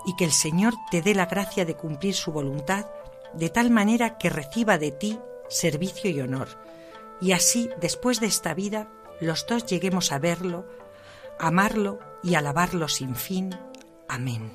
y 0.06 0.16
que 0.16 0.26
el 0.26 0.32
Señor 0.32 0.74
te 0.92 1.02
dé 1.02 1.16
la 1.16 1.26
gracia 1.26 1.66
de 1.66 1.76
cumplir 1.76 2.14
su 2.14 2.32
voluntad 2.32 2.86
de 3.34 3.50
tal 3.50 3.70
manera 3.70 4.18
que 4.18 4.30
reciba 4.30 4.78
de 4.78 4.92
ti 4.92 5.20
servicio 5.50 6.10
y 6.10 6.22
honor, 6.22 6.48
y 7.22 7.32
así, 7.32 7.70
después 7.80 8.20
de 8.20 8.28
esta 8.28 8.54
vida, 8.54 8.90
los 9.22 9.46
dos 9.48 9.66
lleguemos 9.66 10.12
a 10.12 10.20
verlo, 10.20 10.66
amarlo 11.40 12.00
y 12.24 12.36
alabarlo 12.36 12.88
sin 12.88 13.16
fin. 13.16 13.56
Amén. 14.08 14.52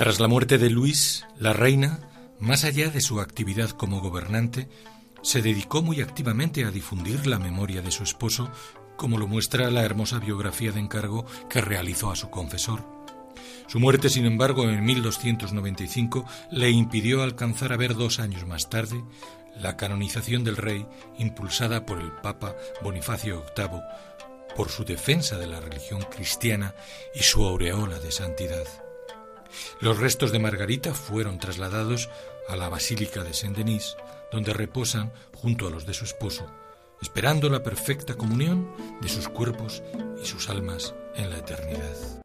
Tras 0.00 0.18
la 0.18 0.28
muerte 0.28 0.56
de 0.56 0.70
Luis, 0.70 1.26
la 1.38 1.52
reina, 1.52 2.00
más 2.38 2.64
allá 2.64 2.88
de 2.88 3.02
su 3.02 3.20
actividad 3.20 3.68
como 3.68 4.00
gobernante, 4.00 4.66
se 5.20 5.42
dedicó 5.42 5.82
muy 5.82 6.00
activamente 6.00 6.64
a 6.64 6.70
difundir 6.70 7.26
la 7.26 7.38
memoria 7.38 7.82
de 7.82 7.90
su 7.90 8.02
esposo, 8.02 8.50
como 8.96 9.18
lo 9.18 9.26
muestra 9.26 9.70
la 9.70 9.82
hermosa 9.82 10.18
biografía 10.18 10.72
de 10.72 10.80
encargo 10.80 11.26
que 11.50 11.60
realizó 11.60 12.10
a 12.10 12.16
su 12.16 12.30
confesor. 12.30 12.82
Su 13.66 13.78
muerte, 13.78 14.08
sin 14.08 14.24
embargo, 14.24 14.70
en 14.70 14.82
1295 14.82 16.24
le 16.50 16.70
impidió 16.70 17.22
alcanzar 17.22 17.70
a 17.74 17.76
ver 17.76 17.94
dos 17.94 18.20
años 18.20 18.46
más 18.46 18.70
tarde 18.70 19.04
la 19.54 19.76
canonización 19.76 20.44
del 20.44 20.56
rey 20.56 20.86
impulsada 21.18 21.84
por 21.84 22.00
el 22.00 22.10
Papa 22.10 22.56
Bonifacio 22.80 23.44
VIII 23.54 23.82
por 24.56 24.70
su 24.70 24.82
defensa 24.82 25.36
de 25.36 25.46
la 25.46 25.60
religión 25.60 26.00
cristiana 26.10 26.74
y 27.14 27.22
su 27.22 27.44
aureola 27.44 27.98
de 27.98 28.10
santidad. 28.12 28.66
Los 29.80 29.98
restos 29.98 30.32
de 30.32 30.38
Margarita 30.38 30.94
fueron 30.94 31.38
trasladados 31.38 32.08
a 32.48 32.56
la 32.56 32.68
Basílica 32.68 33.22
de 33.22 33.34
Saint-Denis, 33.34 33.96
donde 34.32 34.52
reposan 34.52 35.12
junto 35.34 35.66
a 35.66 35.70
los 35.70 35.86
de 35.86 35.94
su 35.94 36.04
esposo, 36.04 36.46
esperando 37.00 37.48
la 37.48 37.62
perfecta 37.62 38.14
comunión 38.14 38.70
de 39.00 39.08
sus 39.08 39.28
cuerpos 39.28 39.82
y 40.22 40.26
sus 40.26 40.48
almas 40.48 40.94
en 41.16 41.30
la 41.30 41.38
eternidad. 41.38 42.20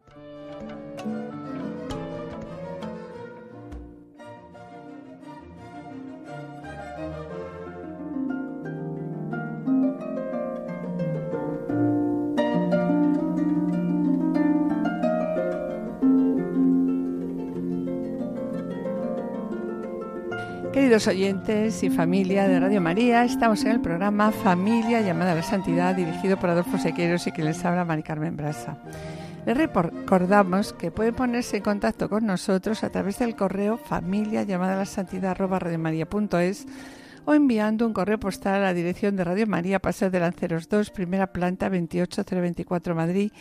Queridos 20.96 21.14
oyentes 21.14 21.84
y 21.84 21.90
familia 21.90 22.48
de 22.48 22.58
Radio 22.58 22.80
María, 22.80 23.26
estamos 23.26 23.66
en 23.66 23.72
el 23.72 23.82
programa 23.82 24.32
Familia 24.32 25.02
llamada 25.02 25.34
a 25.34 25.36
la 25.36 25.44
Santidad, 25.44 25.94
dirigido 25.94 26.40
por 26.40 26.52
Adolfo 26.52 26.78
Sequeros 26.78 27.28
y 27.28 27.34
que 27.34 27.44
les 27.44 27.66
habla 27.66 27.84
Mari 27.84 28.02
Carmen 28.02 28.38
Brasa. 28.38 28.78
Les 29.46 29.58
recordamos 29.58 30.72
que 30.72 30.92
pueden 30.92 31.14
ponerse 31.14 31.58
en 31.58 31.64
contacto 31.64 32.08
con 32.08 32.26
nosotros 32.26 32.82
a 32.86 32.92
través 32.92 33.20
del 33.20 33.36
correo 33.36 33.76
familia 33.78 34.44
llamada 34.44 34.76
a 34.76 34.78
la 34.78 34.86
santidad 34.86 35.36
o 37.26 37.34
enviando 37.34 37.86
un 37.86 37.94
correo 37.94 38.20
postal 38.20 38.56
a 38.56 38.66
la 38.66 38.74
dirección 38.74 39.16
de 39.16 39.24
Radio 39.24 39.48
María, 39.48 39.80
Paseo 39.80 40.10
de 40.10 40.20
Lanceros 40.20 40.70
2, 40.70 40.92
primera 40.92 41.34
planta 41.34 41.70
28024 41.70 42.96
Madrid, 42.96 43.32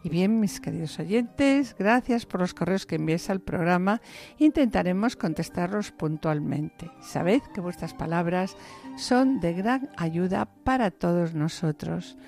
Y 0.05 0.11
bien, 0.11 0.39
mis 0.39 0.61
queridos 0.61 0.99
oyentes, 0.99 1.75
gracias 1.79 2.27
por 2.27 2.41
los 2.41 2.53
correos 2.53 2.85
que 2.85 2.97
enviáis 2.97 3.31
al 3.31 3.41
programa. 3.41 4.03
Intentaremos 4.37 5.17
contestarlos 5.17 5.93
puntualmente. 5.93 6.91
Sabed 7.01 7.41
que 7.55 7.63
vuestras 7.63 7.95
palabras 7.95 8.55
son 8.99 9.41
de 9.41 9.55
gran 9.55 9.89
ayuda 9.97 10.47
para 10.63 10.91
todos 10.91 11.35
nosotros. 11.35 12.19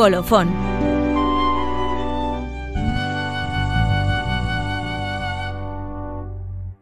Colofón. 0.00 0.48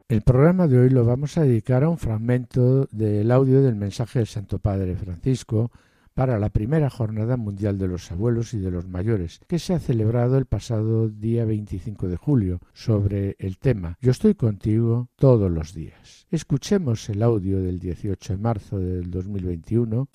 El 0.09 0.22
programa 0.22 0.68
de 0.68 0.78
hoy 0.78 0.90
lo 0.90 1.04
vamos 1.04 1.37
a 1.37 1.42
dedicar 1.42 1.83
a 1.83 1.88
un 1.88 1.98
fragmento 1.98 2.87
del 2.92 3.33
audio 3.33 3.61
del 3.61 3.74
mensaje 3.74 4.20
del 4.20 4.28
Santo 4.28 4.61
Padre 4.61 4.94
Francisco 4.94 5.72
para 6.14 6.38
la 6.38 6.50
primera 6.50 6.90
Jornada 6.90 7.37
Mundial 7.37 7.76
de 7.76 7.88
los 7.88 8.12
Abuelos 8.12 8.54
y 8.54 8.61
de 8.61 8.70
los 8.70 8.87
Mayores, 8.87 9.40
que 9.48 9.59
se 9.59 9.74
ha 9.74 9.81
celebrado 9.81 10.38
el 10.38 10.46
pasado 10.46 11.09
día 11.09 11.44
25 11.44 12.07
de 12.07 12.16
julio, 12.16 12.61
sobre 12.72 13.35
el 13.40 13.59
tema 13.59 13.98
Yo 14.00 14.12
estoy 14.12 14.37
contigo 14.37 15.09
todos 15.16 15.50
los 15.50 15.74
días. 15.74 16.28
Escuchemos 16.31 17.09
el 17.09 17.24
audio 17.24 17.61
del 17.61 17.81
18 17.81 18.35
de 18.35 18.38
marzo 18.38 18.78
del 18.78 19.11
2021. 19.11 20.09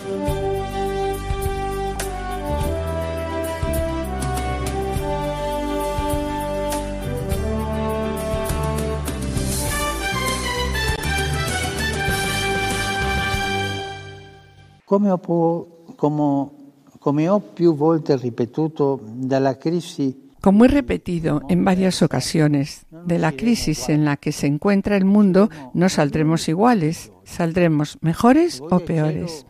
Como 20.41 20.65
he 20.65 20.67
repetido 20.67 21.41
en 21.47 21.63
varias 21.63 22.01
ocasiones, 22.01 22.85
de 23.05 23.17
la 23.17 23.31
crisis 23.31 23.89
en 23.89 24.05
la 24.05 24.17
que 24.17 24.31
se 24.31 24.47
encuentra 24.47 24.97
el 24.97 25.05
mundo 25.05 25.49
no 25.73 25.89
saldremos 25.89 26.47
iguales, 26.49 27.11
saldremos 27.23 27.97
mejores 28.01 28.61
o 28.69 28.79
peores. 28.79 29.45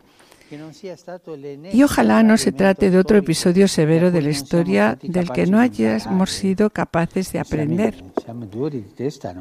Y 1.72 1.82
ojalá 1.82 2.22
no 2.22 2.36
se 2.36 2.52
trate 2.52 2.90
de 2.90 2.98
otro 2.98 3.16
episodio 3.18 3.68
severo 3.68 4.10
de 4.10 4.22
la 4.22 4.30
historia 4.30 4.98
del 5.02 5.30
que 5.30 5.46
no 5.46 5.58
hayamos 5.58 6.30
sido 6.30 6.70
capaces 6.70 7.32
de 7.32 7.38
aprender. 7.40 8.04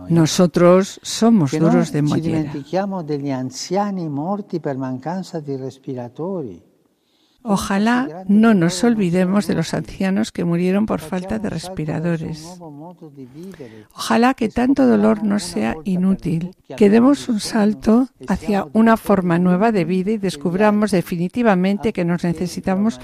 Nosotros 0.10 1.00
somos 1.04 1.52
duros 1.52 1.92
de 1.92 2.02
mollera. 2.02 2.54
Ojalá 7.44 8.24
no 8.28 8.54
nos 8.54 8.84
olvidemos 8.84 9.48
de 9.48 9.56
los 9.56 9.74
ancianos 9.74 10.32
que 10.32 10.46
murieron 10.46 10.86
por 10.86 11.02
falta 11.02 11.40
de 11.40 11.50
respiradores. 11.50 12.48
Ojalá 13.94 14.34
que 14.34 14.50
tanto 14.50 14.88
dolor 14.88 15.24
no 15.24 15.40
sea 15.40 15.76
inútil, 15.84 16.56
que 16.78 16.90
demos 16.90 17.28
un 17.28 17.40
salto 17.40 18.08
hacia 18.28 18.66
una 18.74 18.98
forma 18.98 19.40
nueva 19.40 19.72
de 19.72 19.84
vida 19.86 20.12
y 20.12 20.18
descubramos 20.18 20.92
definitivamente 20.92 21.94
que 21.94 22.06
nos 22.06 22.24
necesitamos 22.24 23.00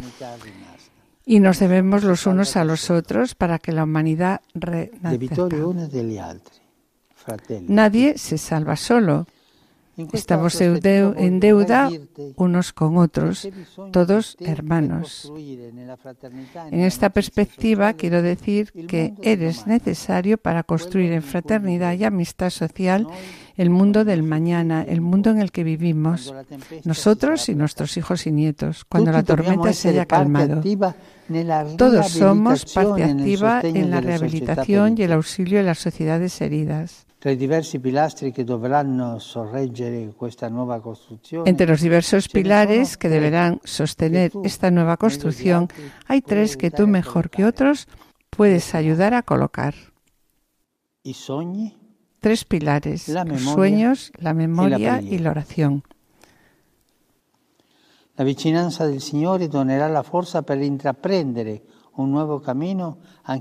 y 1.26 1.40
nos 1.40 1.60
debemos 1.60 2.04
los 2.04 2.26
unos 2.26 2.56
a 2.56 2.64
los 2.64 2.90
otros 2.90 3.36
para 3.36 3.60
que 3.60 3.72
la 3.72 3.84
humanidad 3.84 4.42
renazca. 4.56 5.48
Nadie 7.68 8.18
se 8.18 8.38
salva 8.38 8.76
solo. 8.76 9.28
Estamos 10.14 10.60
en 10.62 11.40
deuda 11.40 11.90
unos 12.36 12.74
con 12.74 12.98
otros, 12.98 13.50
todos 13.92 14.38
hermanos. 14.40 15.32
En 16.72 16.82
esta 16.82 17.10
perspectiva 17.10 17.94
quiero 17.94 18.22
decir 18.22 18.72
que 18.88 19.14
eres 19.22 19.68
necesario 19.68 20.38
para 20.38 20.64
construir 20.64 21.12
en 21.12 21.24
fraternidad 21.24 21.94
y 21.94 22.04
amistad 22.04 22.50
social 22.50 23.08
el 23.58 23.70
mundo 23.70 24.06
del 24.06 24.24
mañana, 24.24 24.86
el 24.88 25.02
mundo 25.02 25.32
en 25.32 25.40
el 25.40 25.52
que 25.52 25.66
vivimos, 25.66 26.34
nosotros 26.86 27.50
y 27.50 27.56
nuestros 27.56 27.98
hijos 27.98 28.26
y 28.26 28.32
nietos, 28.32 28.86
cuando 28.86 29.12
la 29.12 29.24
tormenta 29.24 29.74
se 29.74 29.90
haya 29.90 30.06
calmado. 30.06 30.62
Todos 31.78 32.10
somos 32.10 32.66
parte 32.74 33.04
activa 33.04 33.60
en 33.62 33.92
la 33.92 34.00
rehabilitación 34.00 34.96
y 34.98 35.04
el 35.04 35.12
auxilio 35.12 35.58
de 35.60 35.66
las 35.66 35.80
sociedades 35.80 36.40
heridas. 36.40 37.09
Entre 37.22 37.48
los 41.68 41.82
diversos 41.82 42.30
pilares 42.30 42.98
que 42.98 43.10
deberán 43.10 43.60
sostener 43.66 44.32
esta 44.46 44.72
nueva 44.72 44.96
construcción, 44.96 45.68
hay 46.08 46.22
tres 46.22 46.56
que 46.56 46.72
tú 46.72 46.88
mejor 46.88 47.30
que 47.30 47.44
otros 47.44 47.90
puedes 48.30 48.74
ayudar 48.74 49.14
a 49.14 49.24
colocar. 49.24 49.76
Tres 52.22 52.46
pilares, 52.46 53.10
los 53.10 53.42
sueños, 53.42 54.14
la 54.18 54.34
memoria 54.34 55.02
y 55.02 55.18
la 55.18 55.32
oración. 55.32 55.84
La 58.16 58.24
vicinanza 58.26 58.86
del 58.86 59.00
Signore 59.00 59.48
donerà 59.48 59.88
la 59.88 60.04
forza 60.04 60.44
per 60.44 60.60
intraprendere 60.60 61.64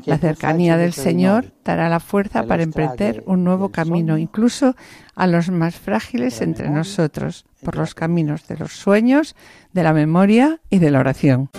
la 0.06 0.18
cercanía 0.18 0.76
del 0.76 0.92
Señor 0.92 1.52
dará 1.64 1.88
la 1.88 2.00
fuerza 2.00 2.44
para 2.44 2.62
emprender 2.62 3.22
un 3.26 3.44
nuevo 3.44 3.68
camino, 3.70 4.18
incluso 4.18 4.74
a 5.14 5.26
los 5.26 5.50
más 5.50 5.76
frágiles 5.76 6.40
entre 6.40 6.70
nosotros, 6.70 7.46
por 7.62 7.76
los 7.76 7.94
caminos 7.94 8.46
de 8.46 8.56
los 8.56 8.72
sueños, 8.72 9.36
de 9.72 9.82
la 9.82 9.92
memoria 9.92 10.60
y 10.70 10.78
de 10.78 10.90
la 10.90 11.00
oración. 11.00 11.50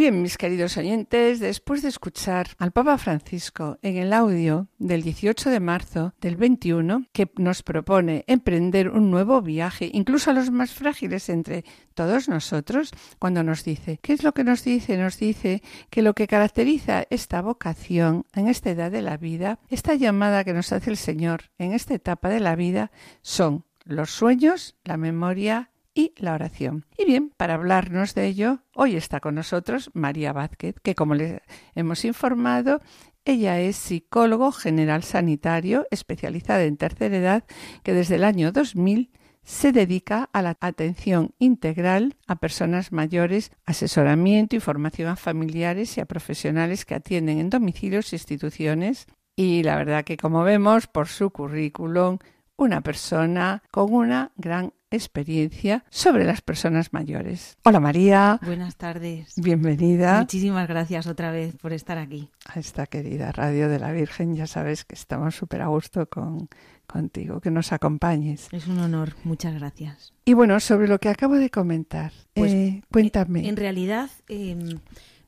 Bien, 0.00 0.22
mis 0.22 0.38
queridos 0.38 0.78
oyentes, 0.78 1.40
después 1.40 1.82
de 1.82 1.90
escuchar 1.90 2.46
al 2.56 2.72
Papa 2.72 2.96
Francisco 2.96 3.78
en 3.82 3.98
el 3.98 4.14
audio 4.14 4.68
del 4.78 5.02
18 5.02 5.50
de 5.50 5.60
marzo 5.60 6.14
del 6.22 6.36
21, 6.36 7.04
que 7.12 7.30
nos 7.36 7.62
propone 7.62 8.24
emprender 8.26 8.88
un 8.88 9.10
nuevo 9.10 9.42
viaje, 9.42 9.90
incluso 9.92 10.30
a 10.30 10.32
los 10.32 10.50
más 10.50 10.72
frágiles 10.72 11.28
entre 11.28 11.66
todos 11.92 12.30
nosotros, 12.30 12.92
cuando 13.18 13.42
nos 13.42 13.62
dice, 13.62 13.98
¿qué 14.00 14.14
es 14.14 14.22
lo 14.22 14.32
que 14.32 14.42
nos 14.42 14.64
dice? 14.64 14.96
Nos 14.96 15.18
dice 15.18 15.62
que 15.90 16.00
lo 16.00 16.14
que 16.14 16.26
caracteriza 16.26 17.04
esta 17.10 17.42
vocación 17.42 18.24
en 18.32 18.48
esta 18.48 18.70
edad 18.70 18.90
de 18.90 19.02
la 19.02 19.18
vida, 19.18 19.58
esta 19.68 19.92
llamada 19.96 20.44
que 20.44 20.54
nos 20.54 20.72
hace 20.72 20.88
el 20.88 20.96
Señor 20.96 21.50
en 21.58 21.74
esta 21.74 21.92
etapa 21.92 22.30
de 22.30 22.40
la 22.40 22.56
vida, 22.56 22.90
son 23.20 23.66
los 23.84 24.10
sueños, 24.10 24.76
la 24.82 24.96
memoria 24.96 25.69
y 25.94 26.14
la 26.16 26.34
oración. 26.34 26.86
Y 26.96 27.04
bien, 27.04 27.32
para 27.36 27.54
hablarnos 27.54 28.14
de 28.14 28.26
ello, 28.26 28.60
hoy 28.74 28.96
está 28.96 29.20
con 29.20 29.34
nosotros 29.34 29.90
María 29.94 30.32
Vázquez, 30.32 30.76
que 30.82 30.94
como 30.94 31.14
les 31.14 31.40
hemos 31.74 32.04
informado, 32.04 32.80
ella 33.24 33.60
es 33.60 33.76
psicólogo 33.76 34.52
general 34.52 35.02
sanitario 35.02 35.86
especializada 35.90 36.64
en 36.64 36.76
tercera 36.76 37.16
edad 37.16 37.44
que 37.82 37.92
desde 37.92 38.16
el 38.16 38.24
año 38.24 38.52
2000 38.52 39.10
se 39.42 39.72
dedica 39.72 40.28
a 40.32 40.42
la 40.42 40.56
atención 40.60 41.34
integral 41.38 42.16
a 42.26 42.36
personas 42.36 42.92
mayores, 42.92 43.52
asesoramiento 43.66 44.56
y 44.56 44.60
formación 44.60 45.08
a 45.08 45.16
familiares 45.16 45.96
y 45.96 46.00
a 46.00 46.06
profesionales 46.06 46.84
que 46.84 46.94
atienden 46.94 47.38
en 47.38 47.50
domicilios 47.50 48.12
e 48.12 48.16
instituciones. 48.16 49.06
Y 49.36 49.62
la 49.62 49.76
verdad 49.76 50.04
que 50.04 50.16
como 50.16 50.44
vemos 50.44 50.86
por 50.86 51.08
su 51.08 51.30
currículum, 51.30 52.18
una 52.56 52.82
persona 52.82 53.62
con 53.70 53.92
una 53.92 54.32
gran 54.36 54.72
experiencia 54.90 55.84
sobre 55.90 56.24
las 56.24 56.40
personas 56.40 56.92
mayores. 56.92 57.56
Hola 57.64 57.80
María. 57.80 58.38
Buenas 58.42 58.76
tardes. 58.76 59.34
Bienvenida. 59.36 60.18
Muchísimas 60.20 60.68
gracias 60.68 61.06
otra 61.06 61.30
vez 61.30 61.56
por 61.56 61.72
estar 61.72 61.98
aquí. 61.98 62.28
A 62.46 62.58
esta 62.58 62.86
querida 62.86 63.32
Radio 63.32 63.68
de 63.68 63.78
la 63.78 63.92
Virgen, 63.92 64.34
ya 64.34 64.46
sabes 64.46 64.84
que 64.84 64.94
estamos 64.94 65.36
súper 65.36 65.62
a 65.62 65.68
gusto 65.68 66.06
con, 66.06 66.48
contigo, 66.86 67.40
que 67.40 67.50
nos 67.50 67.72
acompañes. 67.72 68.48
Es 68.52 68.66
un 68.66 68.78
honor, 68.80 69.14
muchas 69.24 69.54
gracias. 69.54 70.12
Y 70.24 70.34
bueno, 70.34 70.58
sobre 70.60 70.88
lo 70.88 70.98
que 70.98 71.08
acabo 71.08 71.36
de 71.36 71.50
comentar, 71.50 72.12
pues, 72.34 72.52
eh, 72.52 72.82
cuéntame. 72.90 73.48
En 73.48 73.56
realidad, 73.56 74.10
em, 74.28 74.80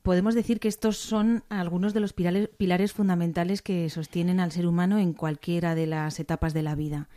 podemos 0.02 0.34
decir 0.34 0.58
que 0.58 0.68
estos 0.68 0.98
son 0.98 1.44
algunos 1.48 1.94
de 1.94 2.00
los 2.00 2.12
pilares, 2.12 2.48
pilares 2.56 2.92
fundamentales 2.92 3.62
que 3.62 3.88
sostienen 3.90 4.40
al 4.40 4.52
ser 4.52 4.66
humano 4.66 4.98
en 4.98 5.12
cualquiera 5.12 5.74
de 5.74 5.86
las 5.86 6.18
etapas 6.18 6.52
de 6.52 6.62
la 6.62 6.74
vida. 6.74 7.08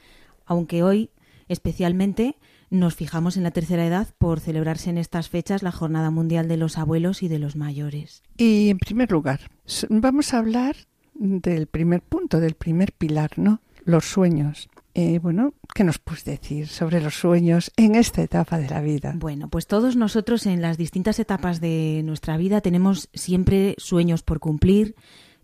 Aunque 0.46 0.84
hoy 0.84 1.10
Especialmente 1.48 2.38
nos 2.70 2.96
fijamos 2.96 3.38
en 3.38 3.44
la 3.44 3.52
tercera 3.52 3.86
edad 3.86 4.08
por 4.18 4.40
celebrarse 4.40 4.90
en 4.90 4.98
estas 4.98 5.30
fechas 5.30 5.64
la 5.64 5.72
Jornada 5.72 6.12
Mundial 6.12 6.48
de 6.48 6.58
los 6.58 6.78
Abuelos 6.78 7.24
y 7.24 7.28
de 7.28 7.40
los 7.40 7.56
Mayores. 7.56 8.24
Y 8.38 8.70
en 8.70 8.80
primer 8.80 9.12
lugar, 9.12 9.52
vamos 9.90 10.34
a 10.34 10.40
hablar 10.40 10.76
del 11.14 11.68
primer 11.68 12.02
punto, 12.02 12.40
del 12.40 12.56
primer 12.56 12.92
pilar, 12.92 13.32
¿no? 13.38 13.62
Los 13.84 14.06
sueños. 14.06 14.70
Eh, 14.98 15.20
bueno, 15.20 15.54
¿qué 15.74 15.84
nos 15.84 16.00
puedes 16.00 16.24
decir 16.24 16.68
sobre 16.68 17.02
los 17.02 17.16
sueños 17.16 17.70
en 17.76 17.96
esta 17.96 18.22
etapa 18.22 18.58
de 18.58 18.70
la 18.70 18.82
vida? 18.82 19.14
Bueno, 19.16 19.50
pues 19.50 19.68
todos 19.68 19.98
nosotros 19.98 20.46
en 20.46 20.62
las 20.62 20.78
distintas 20.78 21.20
etapas 21.20 21.60
de 21.60 22.02
nuestra 22.06 22.38
vida 22.38 22.62
tenemos 22.62 23.10
siempre 23.14 23.76
sueños 23.78 24.24
por 24.24 24.40
cumplir, 24.40 24.96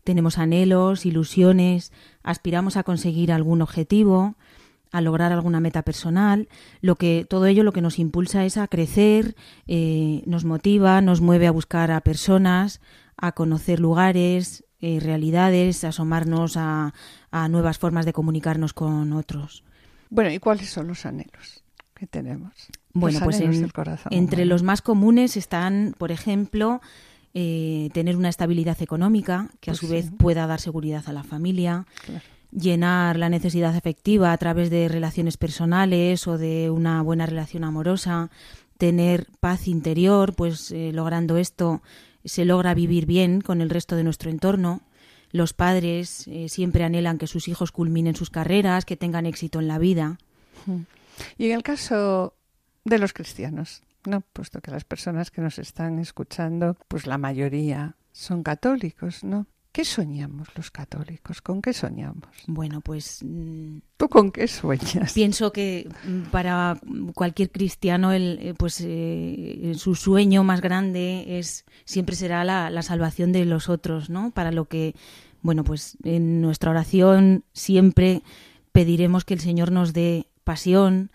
tenemos 0.05 0.37
anhelos, 0.37 1.05
ilusiones, 1.05 1.91
aspiramos 2.23 2.77
a 2.77 2.83
conseguir 2.83 3.33
algún 3.33 3.61
objetivo, 3.61 4.35
a 4.91 5.01
lograr 5.01 5.31
alguna 5.31 5.59
meta 5.59 5.83
personal, 5.83 6.49
lo 6.81 6.95
que 6.95 7.25
todo 7.29 7.45
ello 7.45 7.63
lo 7.63 7.71
que 7.71 7.81
nos 7.81 7.99
impulsa 7.99 8.45
es 8.45 8.57
a 8.57 8.67
crecer, 8.67 9.35
eh, 9.67 10.21
nos 10.25 10.45
motiva, 10.45 11.01
nos 11.01 11.21
mueve 11.21 11.47
a 11.47 11.51
buscar 11.51 11.91
a 11.91 12.01
personas, 12.01 12.81
a 13.17 13.31
conocer 13.31 13.79
lugares, 13.79 14.65
eh, 14.79 14.99
realidades, 14.99 15.83
a 15.83 15.89
asomarnos 15.89 16.57
a, 16.57 16.93
a, 17.31 17.47
nuevas 17.47 17.77
formas 17.77 18.05
de 18.05 18.13
comunicarnos 18.13 18.73
con 18.73 19.13
otros. 19.13 19.63
Bueno, 20.09 20.31
¿y 20.31 20.39
cuáles 20.39 20.69
son 20.69 20.87
los 20.87 21.05
anhelos 21.05 21.63
que 21.93 22.07
tenemos? 22.07 22.51
Bueno, 22.93 23.19
pues 23.23 23.41
entre 24.09 24.45
los 24.45 24.63
más 24.63 24.81
comunes 24.81 25.37
están, 25.37 25.95
por 25.97 26.11
ejemplo, 26.11 26.81
eh, 27.33 27.89
tener 27.93 28.17
una 28.17 28.27
estabilidad 28.27 28.81
económica 28.81 29.49
que 29.61 29.71
a 29.71 29.73
pues 29.73 29.79
su 29.79 29.87
vez 29.87 30.11
pueda 30.17 30.47
dar 30.47 30.59
seguridad 30.59 31.03
a 31.07 31.13
la 31.13 31.23
familia 31.23 31.85
llenar 32.51 33.17
la 33.17 33.29
necesidad 33.29 33.75
afectiva 33.75 34.33
a 34.33 34.37
través 34.37 34.69
de 34.69 34.87
relaciones 34.87 35.37
personales 35.37 36.27
o 36.27 36.37
de 36.37 36.69
una 36.69 37.01
buena 37.01 37.25
relación 37.25 37.63
amorosa, 37.63 38.29
tener 38.77 39.27
paz 39.39 39.67
interior, 39.67 40.33
pues 40.33 40.71
eh, 40.71 40.91
logrando 40.93 41.37
esto 41.37 41.81
se 42.25 42.45
logra 42.45 42.73
vivir 42.73 43.05
bien 43.05 43.41
con 43.41 43.61
el 43.61 43.69
resto 43.69 43.95
de 43.95 44.03
nuestro 44.03 44.29
entorno. 44.29 44.81
Los 45.31 45.53
padres 45.53 46.27
eh, 46.27 46.49
siempre 46.49 46.83
anhelan 46.83 47.17
que 47.17 47.27
sus 47.27 47.47
hijos 47.47 47.71
culminen 47.71 48.15
sus 48.15 48.29
carreras, 48.29 48.85
que 48.85 48.97
tengan 48.97 49.25
éxito 49.25 49.59
en 49.59 49.67
la 49.67 49.79
vida. 49.79 50.17
Y 51.37 51.45
en 51.45 51.51
el 51.51 51.63
caso 51.63 52.35
de 52.83 52.99
los 52.99 53.13
cristianos, 53.13 53.81
no, 54.05 54.21
puesto 54.21 54.61
que 54.61 54.71
las 54.71 54.83
personas 54.83 55.31
que 55.31 55.41
nos 55.41 55.59
están 55.59 55.99
escuchando, 55.99 56.75
pues 56.87 57.07
la 57.07 57.17
mayoría 57.17 57.95
son 58.11 58.43
católicos, 58.43 59.23
¿no? 59.23 59.45
¿Qué 59.71 59.85
soñamos 59.85 60.49
los 60.57 60.69
católicos? 60.69 61.41
¿Con 61.41 61.61
qué 61.61 61.71
soñamos? 61.71 62.29
Bueno, 62.45 62.81
pues... 62.81 63.19
Mm, 63.23 63.77
¿Tú 63.95 64.09
con 64.09 64.31
qué 64.31 64.49
sueñas? 64.49 65.13
Pienso 65.13 65.53
que 65.53 65.89
mm, 66.03 66.23
para 66.29 66.77
cualquier 67.13 67.51
cristiano, 67.51 68.11
el, 68.11 68.37
eh, 68.41 68.53
pues 68.53 68.81
eh, 68.85 69.73
su 69.77 69.95
sueño 69.95 70.43
más 70.43 70.59
grande 70.59 71.39
es 71.39 71.63
siempre 71.85 72.17
será 72.17 72.43
la, 72.43 72.69
la, 72.69 72.81
salvación 72.81 73.31
de 73.31 73.45
los 73.45 73.69
otros, 73.69 74.09
¿no? 74.09 74.31
Para 74.31 74.51
lo 74.51 74.65
que, 74.65 74.93
bueno, 75.41 75.63
pues 75.63 75.97
en 76.03 76.41
nuestra 76.41 76.71
oración 76.71 77.45
siempre 77.53 78.23
pediremos 78.73 79.23
que 79.23 79.35
el 79.35 79.39
Señor 79.39 79.71
nos 79.71 79.93
dé 79.93 80.27
pasión 80.43 81.11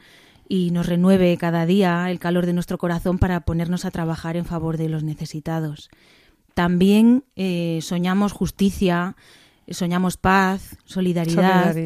y 0.48 0.70
nos 0.70 0.86
renueve 0.86 1.36
cada 1.36 1.66
día 1.66 2.10
el 2.10 2.18
calor 2.18 2.46
de 2.46 2.54
nuestro 2.54 2.78
corazón 2.78 3.18
para 3.18 3.40
ponernos 3.40 3.84
a 3.84 3.90
trabajar 3.90 4.36
en 4.36 4.46
favor 4.46 4.78
de 4.78 4.88
los 4.88 5.02
necesitados. 5.02 5.90
También 6.56 7.22
eh, 7.36 7.80
soñamos 7.82 8.32
justicia, 8.32 9.14
soñamos 9.68 10.16
paz, 10.16 10.78
solidaridad. 10.86 11.76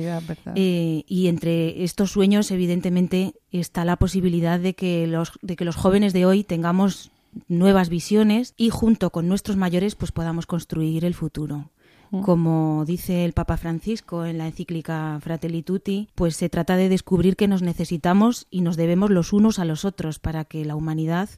Eh, 0.55 1.03
y 1.09 1.27
entre 1.27 1.83
estos 1.83 2.13
sueños, 2.13 2.53
evidentemente, 2.53 3.35
está 3.51 3.85
la 3.85 3.97
posibilidad 3.97 4.61
de 4.61 4.75
que, 4.75 5.09
los, 5.09 5.33
de 5.43 5.57
que 5.57 5.65
los 5.65 5.75
jóvenes 5.75 6.13
de 6.13 6.25
hoy 6.25 6.45
tengamos 6.45 7.11
nuevas 7.49 7.89
visiones 7.89 8.55
y 8.57 8.71
junto 8.71 9.11
con 9.11 9.27
nuestros 9.27 9.57
mayores 9.57 9.97
pues 9.97 10.13
podamos 10.13 10.47
construir 10.47 11.05
el 11.05 11.15
futuro. 11.15 11.73
Mm. 12.13 12.21
Como 12.21 12.85
dice 12.87 13.25
el 13.25 13.33
Papa 13.33 13.57
Francisco 13.57 14.25
en 14.25 14.39
la 14.39 14.47
encíclica 14.47 15.19
Fratelli 15.21 15.65
Tutti, 15.65 16.07
pues 16.15 16.37
se 16.37 16.49
trata 16.49 16.77
de 16.77 16.89
descubrir 16.89 17.35
que 17.35 17.49
nos 17.49 17.63
necesitamos 17.63 18.47
y 18.53 18.61
nos 18.61 18.77
debemos 18.77 19.11
los 19.11 19.33
unos 19.33 19.59
a 19.59 19.65
los 19.65 19.85
otros 19.85 20.21
para 20.21 20.45
que 20.45 20.65
la 20.65 20.77
humanidad 20.77 21.29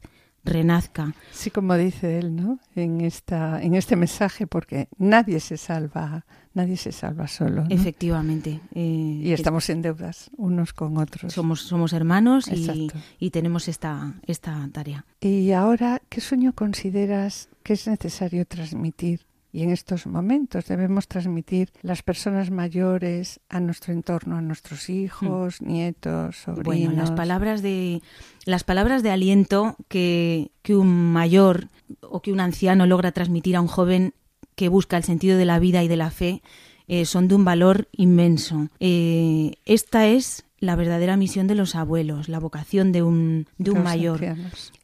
renazca. 0.44 1.14
Sí, 1.30 1.50
como 1.50 1.76
dice 1.76 2.18
él, 2.18 2.34
¿no? 2.34 2.58
En 2.74 3.00
esta, 3.00 3.62
en 3.62 3.74
este 3.74 3.96
mensaje, 3.96 4.46
porque 4.46 4.88
nadie 4.98 5.40
se 5.40 5.56
salva, 5.56 6.24
nadie 6.54 6.76
se 6.76 6.92
salva 6.92 7.28
solo. 7.28 7.64
Efectivamente. 7.68 8.60
Eh, 8.74 9.20
y 9.22 9.32
estamos 9.32 9.68
en 9.70 9.82
deudas 9.82 10.30
unos 10.36 10.72
con 10.72 10.98
otros. 10.98 11.32
Somos, 11.32 11.62
somos 11.62 11.92
hermanos 11.92 12.48
y, 12.48 12.90
y, 13.18 13.30
tenemos 13.30 13.68
esta, 13.68 14.14
esta 14.26 14.68
tarea. 14.72 15.04
Y 15.20 15.52
ahora, 15.52 16.02
¿qué 16.08 16.20
sueño 16.20 16.52
consideras 16.54 17.48
que 17.62 17.74
es 17.74 17.86
necesario 17.86 18.44
transmitir 18.46 19.20
y 19.52 19.62
en 19.62 19.70
estos 19.70 20.06
momentos 20.06 20.66
debemos 20.66 21.06
transmitir 21.06 21.70
las 21.82 22.02
personas 22.02 22.50
mayores 22.50 23.40
a 23.50 23.60
nuestro 23.60 23.92
entorno, 23.92 24.36
a 24.36 24.40
nuestros 24.40 24.88
hijos, 24.88 25.60
hmm. 25.60 25.66
nietos, 25.66 26.36
sobrinos. 26.36 26.64
Bueno, 26.64 26.92
las 26.92 27.10
palabras 27.10 27.60
de 27.60 28.00
las 28.46 28.64
palabras 28.64 29.02
de 29.02 29.10
aliento 29.10 29.76
que, 29.88 30.50
que 30.62 30.74
un 30.74 31.12
mayor 31.12 31.68
o 32.00 32.22
que 32.22 32.32
un 32.32 32.40
anciano 32.40 32.86
logra 32.86 33.12
transmitir 33.12 33.54
a 33.56 33.60
un 33.60 33.68
joven 33.68 34.14
que 34.54 34.68
busca 34.68 34.96
el 34.96 35.04
sentido 35.04 35.36
de 35.36 35.44
la 35.44 35.58
vida 35.58 35.82
y 35.82 35.88
de 35.88 35.96
la 35.96 36.10
fe 36.10 36.42
eh, 36.88 37.04
son 37.04 37.28
de 37.28 37.34
un 37.34 37.44
valor 37.44 37.88
inmenso. 37.92 38.68
Eh, 38.80 39.56
esta 39.66 40.06
es 40.06 40.44
la 40.60 40.76
verdadera 40.76 41.16
misión 41.16 41.46
de 41.46 41.56
los 41.56 41.74
abuelos, 41.74 42.28
la 42.28 42.38
vocación 42.38 42.92
de 42.92 43.02
un, 43.02 43.48
de 43.58 43.72
un 43.72 43.82
mayor. 43.82 44.20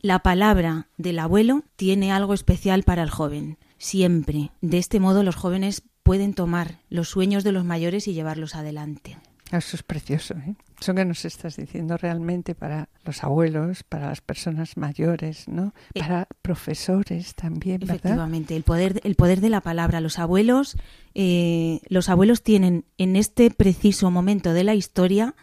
La 0.02 0.18
palabra 0.18 0.88
del 0.98 1.20
abuelo 1.20 1.62
tiene 1.76 2.12
algo 2.12 2.34
especial 2.34 2.82
para 2.82 3.02
el 3.02 3.10
joven 3.10 3.56
siempre. 3.78 4.50
De 4.60 4.78
este 4.78 5.00
modo 5.00 5.22
los 5.22 5.36
jóvenes 5.36 5.82
pueden 6.02 6.34
tomar 6.34 6.78
los 6.90 7.08
sueños 7.08 7.44
de 7.44 7.52
los 7.52 7.64
mayores 7.64 8.08
y 8.08 8.14
llevarlos 8.14 8.54
adelante. 8.54 9.18
Eso 9.50 9.76
es 9.76 9.82
precioso, 9.82 10.34
¿eh? 10.34 10.56
Eso 10.80 10.94
que 10.94 11.04
nos 11.04 11.24
estás 11.24 11.56
diciendo 11.56 11.96
realmente 11.96 12.54
para 12.54 12.88
los 13.04 13.24
abuelos, 13.24 13.82
para 13.82 14.08
las 14.08 14.20
personas 14.20 14.76
mayores, 14.76 15.48
¿no? 15.48 15.74
Eh, 15.94 16.00
para 16.00 16.28
profesores 16.42 17.34
también, 17.34 17.80
¿verdad? 17.80 17.96
Efectivamente, 17.96 18.54
el 18.54 18.62
poder, 18.62 19.00
el 19.04 19.14
poder 19.16 19.40
de 19.40 19.48
la 19.48 19.60
palabra. 19.60 20.00
Los 20.00 20.18
abuelos, 20.18 20.76
eh, 21.14 21.80
los 21.88 22.08
abuelos 22.08 22.42
tienen 22.42 22.84
en 22.98 23.16
este 23.16 23.50
preciso 23.50 24.10
momento 24.10 24.52
de 24.52 24.64
la 24.64 24.74
historia 24.74 25.34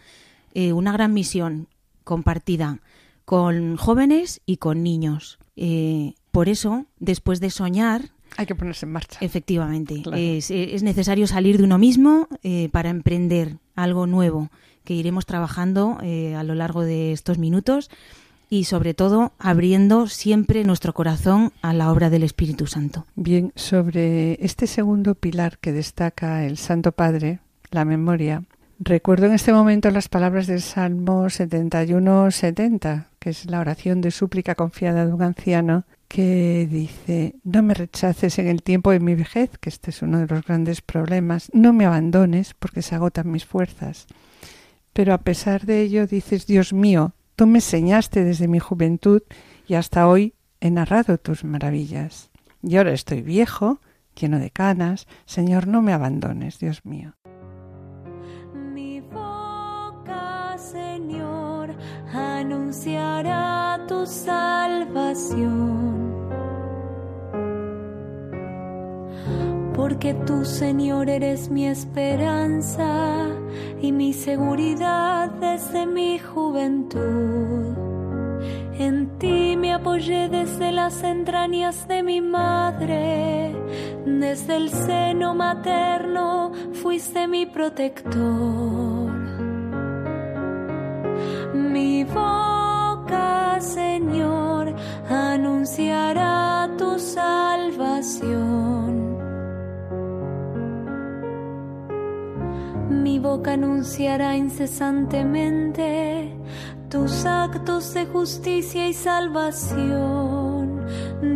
eh, 0.54 0.72
una 0.72 0.92
gran 0.92 1.12
misión 1.12 1.68
compartida 2.04 2.80
con 3.24 3.76
jóvenes 3.76 4.40
y 4.46 4.56
con 4.58 4.82
niños. 4.82 5.38
por 6.30 6.48
eso, 6.48 6.86
después 6.98 7.40
de 7.40 7.50
soñar, 7.50 8.12
hay 8.36 8.46
que 8.46 8.54
ponerse 8.54 8.86
en 8.86 8.92
marcha. 8.92 9.18
Efectivamente. 9.20 10.02
Es, 10.14 10.82
necesario 10.82 11.26
salir 11.26 11.58
de 11.58 11.64
uno 11.64 11.78
mismo 11.78 12.28
eh, 12.42 12.68
para 12.70 12.90
emprender 12.90 13.56
algo 13.74 14.06
nuevo 14.06 14.50
que 14.84 14.94
iremos 14.94 15.26
trabajando 15.26 15.98
eh, 16.02 16.34
a 16.34 16.44
lo 16.44 16.54
largo 16.54 16.82
de 16.82 17.12
estos 17.12 17.38
minutos 17.38 17.90
y 18.48 18.64
sobre 18.64 18.94
todo 18.94 19.32
abriendo 19.38 20.06
siempre 20.06 20.64
nuestro 20.64 20.94
corazón 20.94 21.52
a 21.62 21.72
la 21.72 21.90
obra 21.90 22.10
del 22.10 22.22
Espíritu 22.22 22.66
Santo. 22.66 23.06
Bien, 23.16 23.52
sobre 23.56 24.44
este 24.44 24.66
segundo 24.66 25.14
pilar 25.14 25.58
que 25.58 25.72
destaca 25.72 26.44
el 26.46 26.56
Santo 26.56 26.92
Padre, 26.92 27.40
la 27.70 27.84
memoria, 27.84 28.44
recuerdo 28.78 29.26
en 29.26 29.32
este 29.32 29.52
momento 29.52 29.90
las 29.90 30.08
palabras 30.08 30.46
del 30.46 30.62
Salmo 30.62 31.24
71-70, 31.24 33.06
que 33.18 33.30
es 33.30 33.46
la 33.46 33.60
oración 33.60 34.00
de 34.00 34.12
súplica 34.12 34.54
confiada 34.54 35.06
de 35.06 35.12
un 35.12 35.22
anciano 35.22 35.84
que 36.08 36.68
dice, 36.70 37.36
no 37.44 37.62
me 37.62 37.74
rechaces 37.74 38.38
en 38.38 38.46
el 38.46 38.62
tiempo 38.62 38.90
de 38.90 39.00
mi 39.00 39.14
vejez, 39.14 39.50
que 39.58 39.68
este 39.68 39.90
es 39.90 40.02
uno 40.02 40.18
de 40.18 40.26
los 40.26 40.44
grandes 40.44 40.80
problemas, 40.80 41.50
no 41.52 41.72
me 41.72 41.86
abandones 41.86 42.54
porque 42.54 42.82
se 42.82 42.94
agotan 42.94 43.30
mis 43.30 43.44
fuerzas. 43.44 44.06
Pero 44.92 45.12
a 45.12 45.18
pesar 45.18 45.66
de 45.66 45.82
ello 45.82 46.06
dices, 46.06 46.46
Dios 46.46 46.72
mío, 46.72 47.12
tú 47.34 47.46
me 47.46 47.58
enseñaste 47.58 48.24
desde 48.24 48.48
mi 48.48 48.58
juventud 48.58 49.22
y 49.66 49.74
hasta 49.74 50.08
hoy 50.08 50.34
he 50.60 50.70
narrado 50.70 51.18
tus 51.18 51.44
maravillas. 51.44 52.30
Y 52.62 52.76
ahora 52.76 52.92
estoy 52.92 53.22
viejo, 53.22 53.80
lleno 54.18 54.38
de 54.38 54.50
canas, 54.50 55.06
Señor, 55.26 55.66
no 55.66 55.82
me 55.82 55.92
abandones, 55.92 56.58
Dios 56.58 56.84
mío. 56.84 57.14
Mi 58.72 59.00
boca, 59.00 60.56
Señor, 60.58 61.76
anunciará 63.16 63.80
tu 63.86 64.06
salvación 64.06 65.56
porque 69.74 70.14
tú, 70.26 70.44
Señor, 70.44 71.08
eres 71.10 71.50
mi 71.50 71.66
esperanza 71.66 73.28
y 73.80 73.92
mi 73.92 74.12
seguridad 74.12 75.30
desde 75.30 75.86
mi 75.86 76.18
juventud. 76.18 77.76
En 78.78 79.18
ti 79.18 79.56
me 79.56 79.72
apoyé 79.74 80.28
desde 80.28 80.72
las 80.72 81.02
entrañas 81.02 81.86
de 81.88 82.02
mi 82.02 82.20
madre, 82.20 83.54
desde 84.04 84.56
el 84.56 84.70
seno 84.70 85.34
materno 85.34 86.52
fuiste 86.72 87.28
mi 87.28 87.46
protector. 87.46 89.12
Mi 91.54 92.04
boca, 93.06 93.60
Señor, 93.60 94.74
anunciará 95.08 96.68
tu 96.76 96.98
salvación 96.98 98.36
Mi 102.90 103.18
boca 103.18 103.52
anunciará 103.52 104.36
incesantemente 104.36 106.32
tus 106.90 107.24
actos 107.24 107.94
de 107.94 108.06
justicia 108.06 108.88
y 108.88 108.92
salvación. 108.94 110.84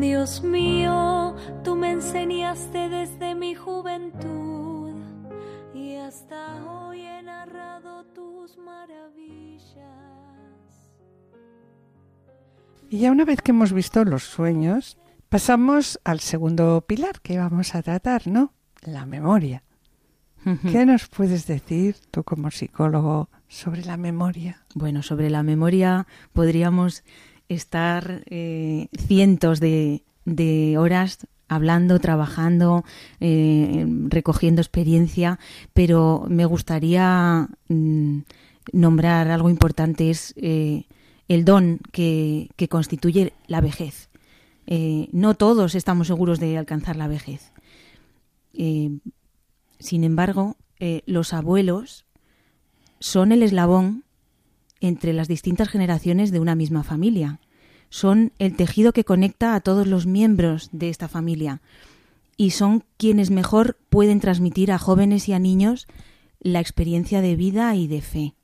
Dios 0.01 0.43
mío, 0.43 1.35
tú 1.65 1.77
me 1.77 1.93
enseñaste 1.93 2.89
desde 2.89 3.35
mi 3.35 3.55
juventud 3.55 4.93
y 5.75 5.97
hasta 5.97 6.57
hoy 6.67 7.01
he 7.03 7.23
narrado 7.23 8.05
tus 8.15 8.57
maravillas. 8.59 10.10
Y 12.93 12.99
ya 12.99 13.13
una 13.13 13.25
vez 13.25 13.41
que 13.41 13.53
hemos 13.53 13.73
visto 13.73 14.05
los 14.05 14.25
sueños, 14.25 14.99
pasamos 15.29 16.01
al 16.03 16.19
segundo 16.19 16.85
pilar 16.85 17.21
que 17.23 17.39
vamos 17.39 17.77
a 17.77 17.83
tratar, 17.83 18.27
¿no? 18.27 18.53
La 18.83 19.07
memoria. 19.07 19.63
¿Qué 20.73 20.85
nos 20.87 21.07
puedes 21.07 21.47
decir 21.47 21.95
tú 22.11 22.25
como 22.25 22.51
psicólogo 22.51 23.29
sobre 23.47 23.85
la 23.85 23.97
memoria? 23.97 24.65
Bueno, 24.75 25.05
sobre 25.05 25.31
la 25.31 25.45
memoria 25.45 26.09
podríamos 26.33 27.05
estar 27.49 28.25
eh, 28.27 28.89
cientos 28.99 29.61
de, 29.61 30.03
horas 30.77 31.29
hablando, 31.47 32.01
trabajando, 32.01 32.85
eh, 33.21 33.87
recogiendo 34.09 34.63
experiencia, 34.63 35.39
pero 35.75 36.25
me 36.29 36.45
gustaría 36.45 37.47
mm, 37.69 38.19
nombrar 38.73 39.31
algo 39.31 39.49
importante, 39.49 40.11
es 40.11 40.35
eh, 40.39 40.87
el 41.31 41.45
don 41.45 41.79
que, 41.93 42.49
constituye 42.69 43.33
la 43.47 43.61
vejez. 43.61 44.11
no 45.13 45.35
todos 45.35 45.77
estamos 45.77 46.09
seguros 46.09 46.41
de 46.41 46.59
alcanzar 46.59 46.97
la 46.97 47.07
vejez. 47.07 47.53
Sin 48.53 50.05
embargo, 50.05 50.57
eh, 50.81 51.03
los 51.07 51.33
abuelos 51.33 52.05
son 52.99 53.31
el 53.31 53.45
eslabón 53.45 54.05
entre 54.81 55.13
las 55.13 55.29
distintas 55.29 55.69
generaciones 55.69 56.33
de 56.33 56.41
una 56.41 56.57
misma 56.57 56.83
familia. 56.83 57.39
Son 57.91 58.33
el 58.41 58.57
tejido 58.57 58.93
que 58.93 59.05
conecta 59.05 59.55
a 59.55 59.61
todos 59.61 59.87
los 59.87 60.07
miembros 60.07 60.69
de 60.73 60.89
esta 60.89 61.09
familia. 61.09 61.63
y 62.37 62.53
son 62.53 62.85
quienes 62.97 63.31
mejor 63.31 63.77
pueden 63.91 64.19
transmitir 64.19 64.73
a 64.73 64.79
jóvenes 64.79 65.29
y 65.29 65.35
a 65.35 65.39
niños 65.39 65.87
la 66.41 66.59
experiencia 66.61 67.21
de 67.21 67.37
vida 67.37 67.77
y 67.77 67.87
de 67.87 68.01
fe. 68.01 68.35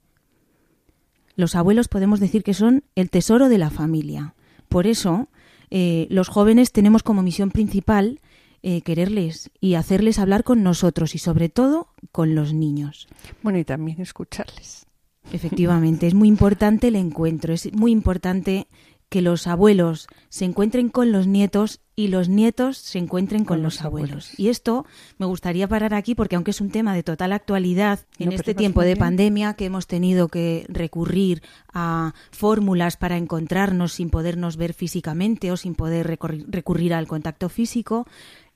Los 1.37 1.55
abuelos 1.55 1.89
podemos 1.89 2.19
decir 2.19 2.43
que 2.43 2.55
son 2.55 2.83
el 2.95 3.11
tesoro 3.11 3.49
de 3.49 3.59
la 3.59 3.71
familia. 3.71 4.35
Por 4.69 4.87
eso, 4.87 5.29
eh, 5.71 6.07
los 6.11 6.29
jóvenes 6.29 6.73
tenemos 6.73 7.03
como 7.03 7.23
misión 7.23 7.51
principal 7.51 8.21
eh, 8.63 8.81
quererles 8.81 9.51
y 9.61 9.75
hacerles 9.75 10.19
hablar 10.19 10.43
con 10.43 10.63
nosotros 10.63 11.15
y 11.15 11.19
sobre 11.19 11.49
todo 11.49 11.89
con 12.11 12.35
los 12.35 12.53
niños. 12.53 13.07
Bueno, 13.43 13.59
y 13.59 13.65
también 13.65 14.01
escucharles. 14.01 14.87
Efectivamente, 15.33 16.07
es 16.07 16.15
muy 16.15 16.29
importante 16.29 16.89
el 16.89 16.97
encuentro, 16.97 17.53
es 17.53 17.73
muy 17.73 17.93
importante 17.93 18.69
que 19.09 19.23
los 19.23 19.47
abuelos 19.47 20.09
se 20.29 20.45
encuentren 20.45 20.89
con 20.89 21.13
los 21.13 21.27
nietos 21.27 21.81
y 21.95 22.09
los 22.09 22.29
nietos 22.29 22.77
se 22.77 22.99
encuentren 22.99 23.45
con, 23.45 23.63
los, 23.63 23.83
abuelos. 23.83 24.39
Y 24.39 24.49
esto 24.49 24.85
me 25.19 25.27
gustaría 25.27 25.69
parar 25.69 25.95
aquí 25.95 26.15
porque 26.15 26.35
aunque 26.35 26.51
es 26.51 26.61
un 26.61 26.71
tema 26.71 26.95
de 26.95 27.03
total 27.03 27.33
actualidad 27.33 28.01
en 28.19 28.33
este 28.33 28.55
tiempo 28.55 28.83
de 28.83 28.97
pandemia 28.97 29.55
que 29.55 29.67
hemos 29.67 29.87
tenido 29.87 30.29
que 30.29 30.67
recurrir 30.69 31.43
a 31.73 32.15
fórmulas 32.33 32.97
para 32.97 33.17
encontrarnos 33.17 33.93
sin 33.93 34.11
podernos 34.11 34.57
ver 34.57 34.75
físicamente 34.75 35.53
o 35.53 35.57
sin 35.57 35.75
poder 35.75 36.19
recurrir 36.49 36.93
al 36.93 37.07
contacto 37.07 37.49
físico, 37.49 38.07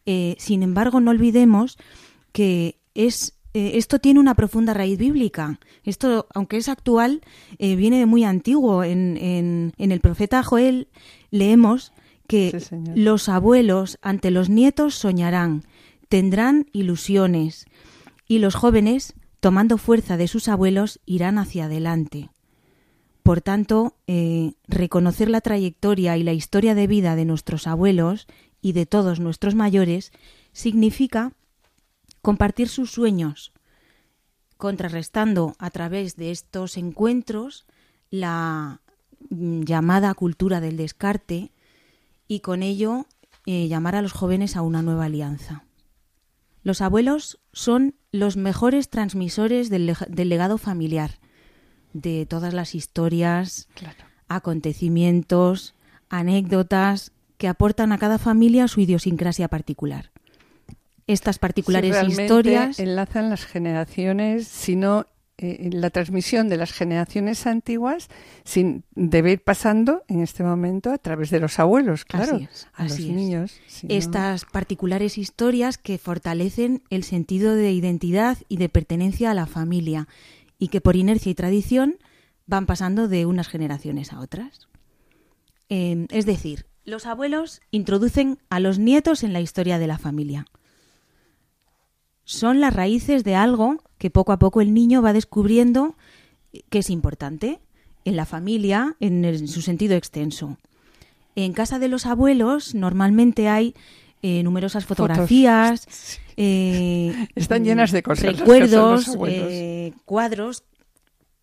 eh, 0.05 0.35
sin 0.39 0.63
embargo 0.63 1.01
no 1.01 1.13
olvidemos 1.13 1.79
que 2.33 2.81
es 2.95 3.40
eh, 3.53 3.73
esto 3.75 3.99
tiene 3.99 4.21
una 4.21 4.35
profunda 4.35 4.75
raíz 4.75 4.99
bíblica. 4.99 5.59
Esto, 5.85 6.27
aunque 6.35 6.57
es 6.57 6.69
actual, 6.69 7.21
eh, 7.59 7.77
viene 7.77 7.99
de 7.99 8.07
muy 8.07 8.25
antiguo. 8.25 8.85
En, 8.85 9.17
en, 9.17 9.93
el 9.93 10.01
profeta 10.01 10.43
Joel 10.43 10.89
leemos 11.31 11.93
que 12.29 12.63
los 12.95 13.29
abuelos 13.29 13.99
ante 14.03 14.31
los 14.31 14.49
nietos 14.49 14.95
soñarán, 14.95 15.65
tendrán 16.09 16.67
ilusiones, 16.73 17.67
y 18.29 18.39
los 18.39 18.55
jóvenes, 18.55 19.15
tomando 19.41 19.79
fuerza 19.79 20.17
de 20.17 20.29
sus 20.29 20.47
abuelos, 20.47 21.01
irán 21.05 21.39
hacia 21.39 21.65
adelante. 21.65 22.31
Por 23.25 23.41
tanto, 23.41 23.97
eh, 24.07 24.53
reconocer 24.69 25.29
la 25.29 25.41
trayectoria 25.41 26.17
y 26.17 26.23
la 26.23 26.33
historia 26.33 26.77
de 26.77 26.87
vida 26.87 27.17
de 27.17 27.25
nuestros 27.25 27.67
abuelos 27.67 28.29
y 28.63 28.73
de 28.73 28.87
todos 28.87 29.19
nuestros 29.19 29.57
mayores 29.57 30.13
significa 30.53 31.33
compartir 32.23 32.69
sus 32.69 32.91
sueños, 32.91 33.53
contrarrestando 34.57 35.55
a 35.59 35.71
través 35.71 36.17
de 36.17 36.31
estos 36.31 36.77
encuentros 36.77 37.67
la 38.11 38.81
mm, 39.31 39.63
llamada 39.63 40.13
cultura 40.15 40.61
del 40.61 40.77
descarte 40.77 41.53
y 42.29 42.41
con 42.41 42.63
ello 42.63 43.07
eh, 43.47 43.69
llamar 43.69 43.97
a 43.97 44.03
los 44.03 44.13
jóvenes 44.13 44.57
a 44.57 44.63
una 44.63 44.83
nueva 44.83 45.07
alianza. 45.07 45.65
Los 46.63 46.83
abuelos 46.83 47.41
son 47.53 47.95
los 48.13 48.37
mejores 48.37 48.91
transmisores 48.91 49.71
del, 49.71 49.87
legado 49.87 50.59
familiar, 50.59 51.19
de 51.95 52.27
todas 52.27 52.53
las 52.53 52.75
historias, 52.75 53.67
acontecimientos, 54.29 55.75
anécdotas 56.11 57.13
que 57.39 57.49
aportan 57.49 57.93
a 57.93 57.99
cada 57.99 58.19
familia 58.19 58.69
su 58.69 58.81
idiosincrasia 58.81 59.49
particular 59.49 60.11
estas 61.13 61.39
particulares 61.39 61.97
historias. 62.07 62.79
Enlazan 62.79 63.31
las 63.31 63.45
generaciones, 63.45 64.47
sino 64.47 65.07
eh, 65.43 65.71
la 65.73 65.89
transmisión 65.89 66.51
de 66.51 66.59
las 66.59 66.71
generaciones 66.73 67.47
antiguas 67.47 68.09
sin 68.45 68.85
debe 68.95 69.33
ir 69.33 69.43
pasando 69.43 70.03
en 70.07 70.21
este 70.21 70.43
momento 70.43 70.93
a 70.93 70.99
través 70.99 71.31
de 71.31 71.41
los 71.41 71.59
abuelos, 71.59 72.05
claro, 72.05 72.41
a 72.75 72.85
los 72.85 73.01
niños. 73.01 73.55
Estas 73.89 74.45
particulares 74.45 75.17
historias 75.17 75.79
que 75.79 75.97
fortalecen 75.97 76.83
el 76.91 77.05
sentido 77.05 77.55
de 77.55 77.73
identidad 77.73 78.37
y 78.49 78.59
de 78.59 78.69
pertenencia 78.69 79.31
a 79.31 79.35
la 79.35 79.47
familia 79.47 80.09
y 80.59 80.69
que 80.69 80.83
por 80.83 80.95
inercia 80.95 81.31
y 81.33 81.35
tradición 81.35 81.97
van 82.47 82.67
pasando 82.67 83.09
de 83.09 83.25
unas 83.25 83.49
generaciones 83.49 84.13
a 84.13 84.21
otras. 84.21 84.69
Eh, 85.71 86.07
es 86.11 86.27
decir, 86.27 86.67
los 86.85 87.07
abuelos 87.07 87.63
introducen 87.71 88.39
a 88.51 88.61
los 88.61 88.79
nietos 88.79 89.23
en 89.23 89.33
la 89.33 89.41
historia 89.41 89.79
de 89.79 89.87
la 89.87 89.97
familia 89.97 90.47
son 92.31 92.61
las 92.61 92.73
raíces 92.73 93.25
de 93.25 93.35
algo 93.35 93.83
que 93.99 94.09
poco 94.09 94.31
a 94.31 94.39
poco 94.39 94.61
el 94.61 94.73
niño 94.73 95.03
va 95.03 95.13
descubriendo 95.13 95.97
que 96.69 96.79
es 96.79 96.89
importante 96.89 97.59
en 98.05 98.15
la 98.15 98.25
familia, 98.25 98.95
en, 99.01 99.49
su 99.49 99.63
sentido 99.63 99.97
extenso. 99.97 100.57
En 101.35 101.53
casa 101.53 101.81
de 101.81 101.89
los 101.89 102.07
abuelos 102.07 102.77
normalmente 102.77 103.49
hay 103.49 103.75
eh, 104.23 104.45
numerosas 104.45 104.87
fotografías, 104.87 106.21
eh, 106.37 107.29
están 107.35 107.65
llenas 107.65 107.91
de 107.91 108.05
cosas, 108.05 108.39
recuerdos, 108.39 109.17
eh, 109.27 109.93
cuadros 110.05 110.63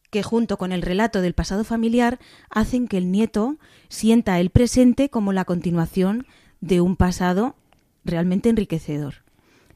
que 0.10 0.24
junto 0.24 0.58
con 0.58 0.72
el 0.72 0.82
relato 0.82 1.20
del 1.20 1.34
pasado 1.34 1.66
familiar 1.66 2.18
hacen 2.50 2.88
que 2.88 2.98
el 2.98 3.12
nieto 3.12 3.58
sienta 3.90 4.40
el 4.40 4.52
presente 4.52 5.10
como 5.10 5.34
la 5.34 5.44
continuación 5.44 6.28
de 6.62 6.80
un 6.80 6.96
pasado 6.96 7.58
realmente 8.06 8.48
enriquecedor. 8.48 9.27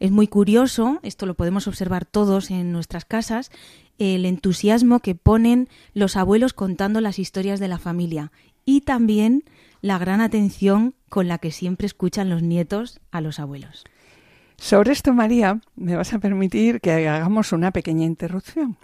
Es 0.02 0.10
muy 0.10 0.26
curioso, 0.26 1.00
esto 1.04 1.28
lo 1.28 1.36
podemos 1.36 1.68
observar 1.68 2.06
todos 2.06 2.50
en 2.50 2.72
nuestras 2.72 3.06
casas, 3.06 3.52
el 4.00 4.26
entusiasmo 4.26 5.00
que 5.00 5.14
ponen 5.14 5.70
los 5.94 6.18
abuelos 6.18 6.54
contando 6.54 7.02
las 7.02 7.20
historias 7.20 7.60
de 7.60 7.68
la 7.68 7.78
familia 7.78 8.32
y 8.66 8.82
también 8.82 9.44
la 9.80 10.00
gran 10.00 10.20
atención 10.20 10.96
con 11.08 11.28
la 11.28 11.38
que 11.38 11.52
siempre 11.52 11.86
escuchan 11.86 12.32
los 12.32 12.42
nietos 12.42 13.00
a 13.12 13.22
los 13.22 13.40
abuelos. 13.40 13.84
Sobre 14.58 14.92
esto, 14.92 15.14
María, 15.14 15.62
me 15.76 15.96
vas 15.96 16.14
a 16.14 16.20
permitir 16.20 16.82
que 16.82 17.08
hagamos 17.08 17.52
una 17.52 17.70
pequeña 17.70 18.06
interrupción. 18.06 18.78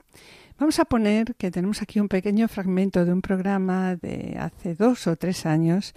Vamos 0.60 0.78
a 0.78 0.86
poner 0.86 1.34
que 1.34 1.50
tenemos 1.50 1.82
aquí 1.82 2.00
un 2.00 2.10
pequeño 2.10 2.48
fragmento 2.48 3.06
de 3.06 3.14
un 3.14 3.24
programa 3.24 3.96
de 3.96 4.38
hace 4.40 4.76
dos 4.76 5.08
o 5.08 5.16
tres 5.16 5.48
años 5.48 5.96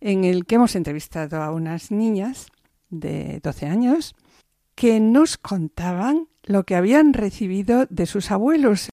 en 0.00 0.24
el 0.24 0.46
que 0.46 0.54
hemos 0.54 0.76
entrevistado 0.76 1.42
a 1.42 1.52
unas 1.52 1.90
niñas 1.90 2.46
de 2.88 3.38
12 3.42 3.66
años 3.66 4.14
que 4.74 5.00
nos 5.00 5.36
contaban 5.36 6.28
lo 6.42 6.64
que 6.64 6.74
habían 6.74 7.12
recibido 7.12 7.86
de 7.90 8.06
sus 8.06 8.30
abuelos. 8.30 8.90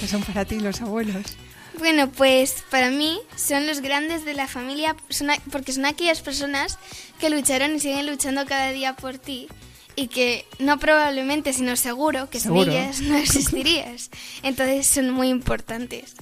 ¿Qué 0.00 0.08
son 0.08 0.22
para 0.22 0.46
ti 0.46 0.58
los 0.58 0.80
abuelos? 0.80 1.26
Bueno, 1.78 2.10
pues 2.10 2.64
para 2.70 2.90
mí 2.90 3.20
son 3.36 3.66
los 3.66 3.80
grandes 3.80 4.24
de 4.24 4.32
la 4.32 4.48
familia 4.48 4.96
porque 5.52 5.72
son 5.72 5.84
aquellas 5.84 6.22
personas 6.22 6.78
que 7.18 7.28
lucharon 7.28 7.74
y 7.74 7.80
siguen 7.80 8.06
luchando 8.06 8.46
cada 8.46 8.70
día 8.70 8.96
por 8.96 9.18
ti 9.18 9.48
y 9.96 10.08
que 10.08 10.46
no 10.58 10.78
probablemente, 10.78 11.52
sino 11.52 11.76
seguro 11.76 12.30
que 12.30 12.40
sin 12.40 12.56
ellas 12.56 13.02
no 13.02 13.16
existirías. 13.16 14.10
Entonces 14.42 14.86
son 14.86 15.10
muy 15.10 15.28
importantes. 15.28 16.14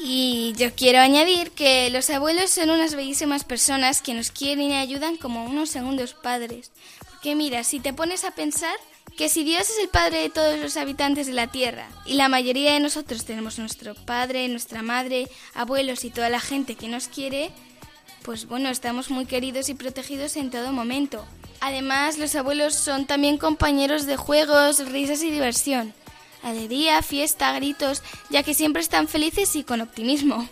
Y 0.00 0.54
yo 0.56 0.74
quiero 0.74 1.00
añadir 1.00 1.50
que 1.50 1.90
los 1.90 2.08
abuelos 2.10 2.50
son 2.50 2.70
unas 2.70 2.94
bellísimas 2.94 3.42
personas 3.42 4.00
que 4.00 4.14
nos 4.14 4.30
quieren 4.30 4.70
y 4.70 4.76
ayudan 4.76 5.16
como 5.16 5.44
unos 5.44 5.70
segundos 5.70 6.14
padres. 6.14 6.70
Porque 7.10 7.34
mira, 7.34 7.64
si 7.64 7.80
te 7.80 7.92
pones 7.92 8.24
a 8.24 8.30
pensar 8.30 8.76
que 9.16 9.28
si 9.28 9.42
Dios 9.42 9.62
es 9.62 9.78
el 9.82 9.88
padre 9.88 10.20
de 10.20 10.30
todos 10.30 10.60
los 10.60 10.76
habitantes 10.76 11.26
de 11.26 11.32
la 11.32 11.48
tierra 11.48 11.88
y 12.06 12.14
la 12.14 12.28
mayoría 12.28 12.74
de 12.74 12.80
nosotros 12.80 13.24
tenemos 13.24 13.58
nuestro 13.58 13.96
padre, 13.96 14.46
nuestra 14.46 14.82
madre, 14.82 15.28
abuelos 15.54 16.04
y 16.04 16.10
toda 16.10 16.28
la 16.28 16.38
gente 16.38 16.76
que 16.76 16.86
nos 16.86 17.08
quiere, 17.08 17.50
pues 18.22 18.46
bueno, 18.46 18.68
estamos 18.68 19.10
muy 19.10 19.26
queridos 19.26 19.68
y 19.68 19.74
protegidos 19.74 20.36
en 20.36 20.50
todo 20.50 20.70
momento. 20.70 21.24
Además, 21.60 22.18
los 22.18 22.36
abuelos 22.36 22.76
son 22.76 23.06
también 23.06 23.36
compañeros 23.36 24.06
de 24.06 24.16
juegos, 24.16 24.88
risas 24.88 25.24
y 25.24 25.32
diversión 25.32 25.92
alegría, 26.42 27.02
fiesta, 27.02 27.52
gritos, 27.52 28.02
ya 28.30 28.42
que 28.42 28.54
siempre 28.54 28.82
están 28.82 29.08
felices 29.08 29.54
y 29.56 29.64
con 29.64 29.80
optimismo. 29.80 30.48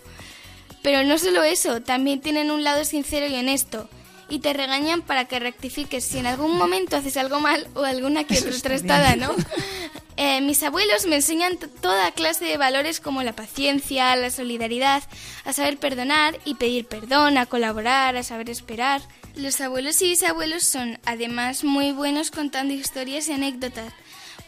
Pero 0.83 1.03
no 1.05 1.19
solo 1.19 1.43
eso, 1.43 1.83
también 1.83 2.21
tienen 2.21 2.51
un 2.51 2.63
lado 2.63 2.85
sincero 2.85 3.27
y 3.27 3.35
honesto, 3.35 3.89
y 4.29 4.41
te 4.41 4.53
regañan 4.53 5.03
para 5.03 5.27
que 5.27 5.39
rectifiques 5.39 6.05
si 6.05 6.19
en 6.19 6.27
algún 6.27 6.57
momento 6.57 6.97
haces 6.97 7.17
algo 7.17 7.41
mal 7.41 7.69
o 7.75 7.85
alguna 7.85 8.25
que 8.25 8.39
otra 8.39 8.53
trastada, 8.61 9.17
¿no? 9.17 9.35
Eh, 10.19 10.41
mis 10.41 10.63
abuelos 10.63 11.05
me 11.05 11.17
enseñan 11.17 11.59
toda 11.83 12.11
clase 12.11 12.47
de 12.47 12.57
valores 12.57 13.01
como 13.01 13.23
la 13.23 13.35
paciencia, 13.35 14.17
la 14.17 14.31
solidaridad, 14.31 15.03
a 15.45 15.53
saber 15.53 15.77
perdonar 15.77 16.39
y 16.47 16.55
pedir 16.55 16.87
perdón, 16.87 17.37
a 17.37 17.45
colaborar, 17.45 18.17
a 18.17 18.23
saber 18.23 18.49
esperar. 18.49 19.03
Los 19.35 19.61
abuelos 19.61 20.01
y 20.01 20.09
bisabuelos 20.09 20.65
son 20.65 20.99
además 21.05 21.65
muy 21.65 21.93
buenos 21.93 22.31
contando 22.31 22.73
historias 22.73 23.29
y 23.29 23.33
anécdotas 23.33 23.93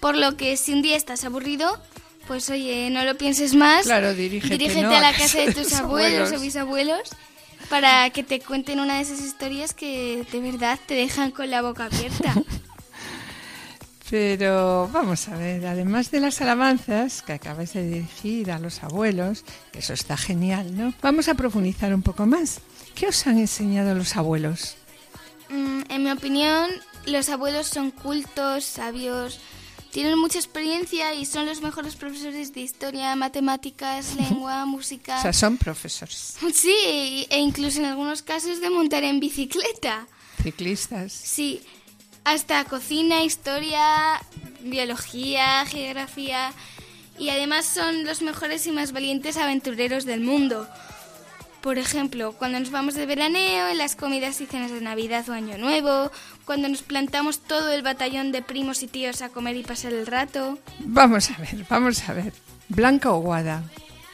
por 0.00 0.16
lo 0.16 0.36
que 0.36 0.56
si 0.56 0.72
un 0.72 0.82
día 0.82 0.96
estás 0.96 1.24
aburrido, 1.24 1.80
pues 2.26 2.50
oye, 2.50 2.90
no 2.90 3.04
lo 3.04 3.16
pienses 3.16 3.54
más. 3.54 3.84
Claro, 3.84 4.14
dirígete, 4.14 4.84
a 4.84 5.00
la 5.00 5.12
casa 5.12 5.40
de 5.40 5.54
tus 5.54 5.72
abuelos 5.72 6.32
o 6.32 6.40
bisabuelos 6.40 7.10
para 7.70 8.10
que 8.10 8.22
te 8.22 8.40
cuenten 8.40 8.80
una 8.80 8.96
de 8.96 9.02
esas 9.02 9.20
historias 9.20 9.74
que 9.74 10.24
de 10.30 10.40
verdad 10.40 10.78
te 10.86 10.94
dejan 10.94 11.30
con 11.30 11.50
la 11.50 11.62
boca 11.62 11.86
abierta. 11.86 12.34
Pero 14.10 14.88
vamos 14.90 15.28
a 15.28 15.36
ver, 15.36 15.66
además 15.66 16.10
de 16.10 16.20
las 16.20 16.40
alabanzas 16.40 17.20
que 17.20 17.34
acabáis 17.34 17.74
de 17.74 17.86
dirigir 17.86 18.50
a 18.50 18.58
los 18.58 18.82
abuelos, 18.82 19.44
que 19.70 19.80
eso 19.80 19.92
está 19.92 20.16
genial, 20.16 20.74
¿no? 20.74 20.94
Vamos 21.02 21.28
a 21.28 21.34
profundizar 21.34 21.92
un 21.92 22.00
poco 22.00 22.24
más. 22.24 22.60
¿Qué 22.94 23.06
os 23.06 23.26
han 23.26 23.38
enseñado 23.38 23.94
los 23.94 24.16
abuelos? 24.16 24.76
Mm, 25.50 25.82
en 25.90 26.04
mi 26.04 26.10
opinión, 26.10 26.70
los 27.04 27.28
abuelos 27.28 27.66
son 27.66 27.90
cultos, 27.90 28.64
sabios, 28.64 29.40
tienen 29.90 30.18
mucha 30.18 30.38
experiencia 30.38 31.14
y 31.14 31.24
son 31.24 31.46
los 31.46 31.62
mejores 31.62 31.96
profesores 31.96 32.52
de 32.52 32.60
historia, 32.60 33.16
matemáticas, 33.16 34.14
lengua, 34.16 34.66
música. 34.66 35.18
O 35.18 35.22
sea, 35.22 35.32
son 35.32 35.56
profesores. 35.56 36.36
Sí, 36.54 37.26
e 37.30 37.38
incluso 37.38 37.78
en 37.80 37.86
algunos 37.86 38.22
casos 38.22 38.60
de 38.60 38.70
montar 38.70 39.04
en 39.04 39.20
bicicleta. 39.20 40.06
Ciclistas. 40.42 41.12
Sí, 41.12 41.62
hasta 42.24 42.64
cocina, 42.64 43.22
historia, 43.22 44.20
biología, 44.60 45.64
geografía. 45.66 46.52
Y 47.18 47.30
además 47.30 47.64
son 47.64 48.04
los 48.04 48.22
mejores 48.22 48.66
y 48.66 48.72
más 48.72 48.92
valientes 48.92 49.36
aventureros 49.36 50.04
del 50.04 50.20
mundo. 50.20 50.68
Por 51.62 51.78
ejemplo, 51.78 52.32
cuando 52.32 52.60
nos 52.60 52.70
vamos 52.70 52.94
de 52.94 53.06
veraneo, 53.06 53.68
en 53.68 53.78
las 53.78 53.96
comidas 53.96 54.40
y 54.40 54.46
cenas 54.46 54.70
de 54.70 54.80
Navidad 54.80 55.28
o 55.28 55.32
Año 55.32 55.58
Nuevo, 55.58 56.12
cuando 56.48 56.70
nos 56.70 56.80
plantamos 56.80 57.40
todo 57.40 57.70
el 57.72 57.82
batallón 57.82 58.32
de 58.32 58.40
primos 58.40 58.82
y 58.82 58.86
tíos 58.86 59.20
a 59.20 59.28
comer 59.28 59.54
y 59.58 59.64
pasar 59.64 59.92
el 59.92 60.06
rato. 60.06 60.58
Vamos 60.78 61.30
a 61.30 61.36
ver, 61.36 61.66
vamos 61.68 62.08
a 62.08 62.14
ver. 62.14 62.32
¿Blanca 62.70 63.12
o 63.12 63.18
Guada? 63.18 63.64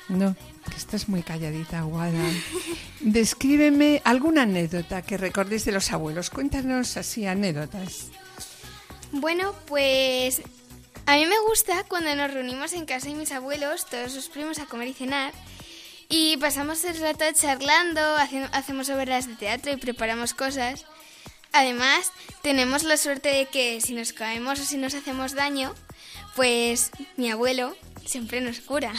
No, 0.09 0.35
que 0.69 0.77
estás 0.77 1.09
muy 1.09 1.23
calladita, 1.23 1.83
Guada. 1.83 2.19
Descríbeme 3.01 4.03
alguna 4.03 4.43
anécdota 4.43 5.03
que 5.03 5.17
recordéis 5.17 5.65
de 5.65 5.71
los 5.71 5.93
abuelos. 5.93 6.31
Cuéntanos 6.31 6.97
así 6.97 7.25
anécdotas. 7.25 8.09
Bueno, 9.13 9.55
pues 9.67 10.43
a 11.07 11.15
mí 11.15 11.27
me 11.27 11.39
gusta 11.49 11.85
cuando 11.85 12.13
nos 12.17 12.35
reunimos 12.35 12.73
en 12.73 12.85
casa 12.85 13.11
de 13.11 13.15
mis 13.15 13.31
abuelos, 13.31 13.87
todos 13.87 14.11
sus 14.11 14.29
primos, 14.29 14.59
a 14.59 14.67
comer 14.67 14.89
y 14.89 14.95
cenar. 14.95 15.33
Y 16.09 16.37
pasamos 16.39 16.85
el 16.85 16.99
rato 16.99 17.27
charlando, 17.33 18.01
hacemos 18.51 18.89
obras 18.89 19.29
de 19.29 19.37
teatro 19.37 19.71
y 19.71 19.77
preparamos 19.77 20.35
cosas. 20.35 20.85
Además, 21.55 22.11
tenemos 22.43 22.83
la 22.83 22.97
suerte 22.97 23.29
de 23.29 23.47
que 23.47 23.81
si 23.81 23.95
nos 23.95 24.13
caemos 24.13 24.59
o 24.59 24.65
si 24.65 24.77
nos 24.77 24.93
hacemos 24.95 25.35
daño, 25.35 25.73
pues 26.35 26.91
mi 27.17 27.31
abuelo 27.31 27.77
siempre 28.05 28.41
nos 28.41 28.59
cura. 28.61 28.93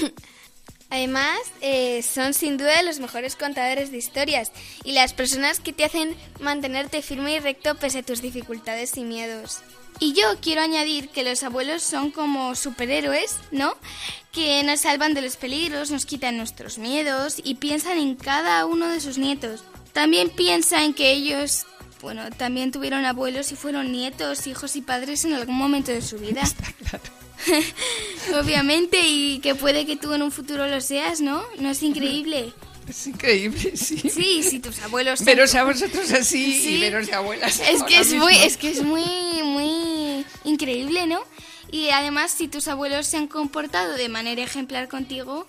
Además, 0.90 1.38
eh, 1.60 2.02
son 2.02 2.34
sin 2.34 2.56
duda 2.56 2.82
los 2.82 2.98
mejores 2.98 3.36
contadores 3.36 3.92
de 3.92 3.98
historias 3.98 4.50
y 4.82 4.92
las 4.92 5.12
personas 5.12 5.60
que 5.60 5.72
te 5.72 5.84
hacen 5.84 6.16
mantenerte 6.40 7.02
firme 7.02 7.34
y 7.34 7.38
recto 7.38 7.76
pese 7.76 8.00
a 8.00 8.02
tus 8.02 8.20
dificultades 8.20 8.96
y 8.96 9.04
miedos. 9.04 9.60
Y 10.00 10.12
yo 10.14 10.24
quiero 10.40 10.62
añadir 10.62 11.08
que 11.10 11.22
los 11.22 11.44
abuelos 11.44 11.84
son 11.84 12.10
como 12.10 12.56
superhéroes, 12.56 13.36
¿no? 13.52 13.76
Que 14.32 14.64
nos 14.64 14.80
salvan 14.80 15.14
de 15.14 15.22
los 15.22 15.36
peligros, 15.36 15.92
nos 15.92 16.04
quitan 16.04 16.36
nuestros 16.36 16.78
miedos 16.78 17.36
y 17.44 17.54
piensan 17.56 17.98
en 17.98 18.16
cada 18.16 18.66
uno 18.66 18.88
de 18.88 19.00
sus 19.00 19.18
nietos. 19.18 19.62
También 19.92 20.30
piensa 20.30 20.84
en 20.84 20.94
que 20.94 21.12
ellos, 21.12 21.66
bueno, 22.00 22.30
también 22.30 22.72
tuvieron 22.72 23.04
abuelos 23.04 23.52
y 23.52 23.56
fueron 23.56 23.92
nietos, 23.92 24.46
hijos 24.46 24.76
y 24.76 24.82
padres 24.82 25.24
en 25.24 25.34
algún 25.34 25.56
momento 25.56 25.92
de 25.92 26.02
su 26.02 26.18
vida. 26.18 26.42
Está 26.42 26.72
claro. 26.72 27.04
Obviamente, 28.40 29.00
y 29.02 29.40
que 29.40 29.54
puede 29.54 29.86
que 29.86 29.96
tú 29.96 30.12
en 30.12 30.22
un 30.22 30.30
futuro 30.30 30.66
lo 30.66 30.80
seas, 30.80 31.20
¿no? 31.20 31.42
¿No 31.58 31.70
es 31.70 31.82
increíble? 31.82 32.52
Es 32.88 33.06
increíble, 33.06 33.76
sí. 33.76 33.98
Sí, 33.98 34.42
sí, 34.42 34.58
tus 34.58 34.80
abuelos. 34.80 35.24
Veros 35.24 35.54
a 35.54 35.64
vosotros 35.64 36.10
así 36.12 36.76
y 36.76 36.80
veros 36.80 37.06
de 37.06 37.14
abuelas. 37.14 37.60
Es 37.60 37.82
que 37.84 38.00
es 38.00 38.12
muy, 38.12 38.34
es 38.34 38.56
que 38.56 38.70
es 38.70 38.82
muy, 38.82 39.04
muy 39.44 40.24
increíble, 40.44 41.06
¿no? 41.06 41.20
Y 41.70 41.90
además, 41.90 42.32
si 42.32 42.48
tus 42.48 42.66
abuelos 42.66 43.06
se 43.06 43.16
han 43.16 43.28
comportado 43.28 43.94
de 43.94 44.08
manera 44.08 44.42
ejemplar 44.42 44.88
contigo, 44.88 45.46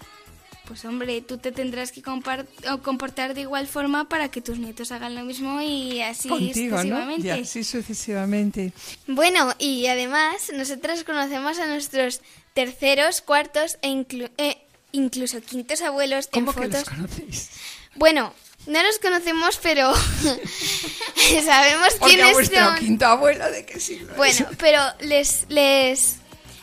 pues 0.72 0.86
hombre, 0.86 1.22
tú 1.22 1.38
te 1.38 1.52
tendrás 1.52 1.92
que 1.92 2.02
comportar 2.02 3.34
de 3.34 3.42
igual 3.42 3.68
forma 3.68 4.08
para 4.08 4.32
que 4.32 4.40
tus 4.40 4.58
nietos 4.58 4.94
hagan 4.94 5.16
lo 5.16 5.26
mismo 5.26 5.60
y 5.60 6.02
así 6.02 6.30
sucesivamente. 6.30 7.28
¿no? 7.28 7.36
Y 7.36 7.42
así 7.42 7.66
sucesivamente. 7.66 8.72
Bueno, 9.06 9.54
y 9.60 9.88
además, 9.88 10.50
nosotros 10.54 11.04
conocemos 11.04 11.60
a 11.60 11.66
nuestros 11.66 12.22
terceros, 12.54 13.20
cuartos 13.20 13.80
e 13.82 14.06
eh, 14.38 14.58
incluso 14.94 15.42
quintos 15.42 15.82
abuelos 15.82 16.30
¿Cómo 16.32 16.52
en 16.52 16.56
que 16.58 16.64
fotos. 16.64 16.80
los 16.80 16.90
conocéis? 16.90 17.50
Bueno, 17.96 18.34
no 18.68 18.82
los 18.82 18.98
conocemos, 19.00 19.60
pero 19.62 19.94
sabemos 21.46 21.96
Porque 22.00 22.16
quiénes 22.16 22.48
son. 22.48 22.76
quinto 22.78 23.08
abuelo 23.08 23.52
de 23.52 23.66
qué 23.66 23.78
siglo 23.78 24.14
Bueno, 24.16 24.48
pero 24.58 24.82
les 25.02 25.48
les 25.50 26.21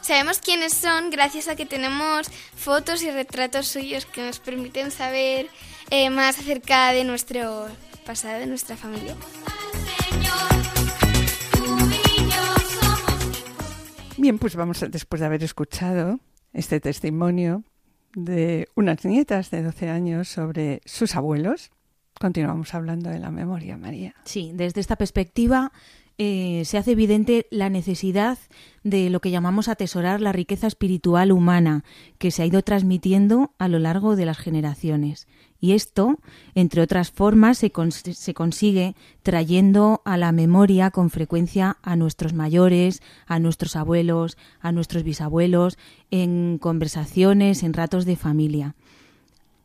sabemos 0.08 0.40
quiénes 0.40 0.72
son 0.72 1.10
gracias 1.10 1.48
a 1.48 1.54
que 1.54 1.66
tenemos 1.66 2.28
fotos 2.56 3.02
y 3.02 3.10
retratos 3.10 3.68
suyos 3.68 4.06
que 4.06 4.22
nos 4.22 4.38
permiten 4.38 4.90
saber 4.90 5.48
eh, 5.90 6.08
más 6.08 6.38
acerca 6.38 6.92
de 6.92 7.04
nuestro 7.04 7.68
pasado, 8.06 8.38
de 8.38 8.46
nuestra 8.46 8.74
familia. 8.74 9.14
Bien, 14.16 14.38
pues 14.38 14.56
vamos 14.56 14.82
a, 14.82 14.88
después 14.88 15.20
de 15.20 15.26
haber 15.26 15.44
escuchado 15.44 16.20
este 16.54 16.80
testimonio 16.80 17.62
de 18.14 18.66
unas 18.76 19.04
nietas 19.04 19.50
de 19.50 19.62
12 19.62 19.90
años 19.90 20.28
sobre 20.28 20.80
sus 20.86 21.16
abuelos, 21.16 21.70
continuamos 22.18 22.72
hablando 22.72 23.10
de 23.10 23.18
la 23.18 23.30
memoria, 23.30 23.76
María. 23.76 24.14
Sí, 24.24 24.52
desde 24.54 24.80
esta 24.80 24.96
perspectiva 24.96 25.70
eh, 26.20 26.62
se 26.64 26.78
hace 26.78 26.92
evidente 26.92 27.46
la 27.50 27.70
necesidad 27.70 28.38
de 28.82 29.08
lo 29.08 29.20
que 29.20 29.30
llamamos 29.30 29.68
atesorar 29.68 30.20
la 30.20 30.32
riqueza 30.32 30.66
espiritual 30.66 31.30
humana 31.30 31.84
que 32.18 32.32
se 32.32 32.42
ha 32.42 32.46
ido 32.46 32.62
transmitiendo 32.62 33.52
a 33.58 33.68
lo 33.68 33.78
largo 33.78 34.16
de 34.16 34.26
las 34.26 34.38
generaciones. 34.38 35.28
Y 35.60 35.72
esto, 35.72 36.18
entre 36.56 36.82
otras 36.82 37.12
formas, 37.12 37.58
se, 37.58 37.72
se, 38.14 38.34
consigue 38.34 38.96
trayendo 39.22 40.02
a 40.04 40.16
la 40.16 40.32
memoria 40.32 40.90
con 40.90 41.10
frecuencia 41.10 41.76
a 41.82 41.94
nuestros 41.94 42.32
mayores, 42.32 43.00
a 43.26 43.38
nuestros 43.38 43.76
abuelos, 43.76 44.36
a 44.60 44.72
nuestros 44.72 45.04
bisabuelos, 45.04 45.78
en 46.10 46.58
conversaciones, 46.58 47.62
en 47.62 47.74
ratos 47.74 48.04
de 48.04 48.16
familia. 48.16 48.74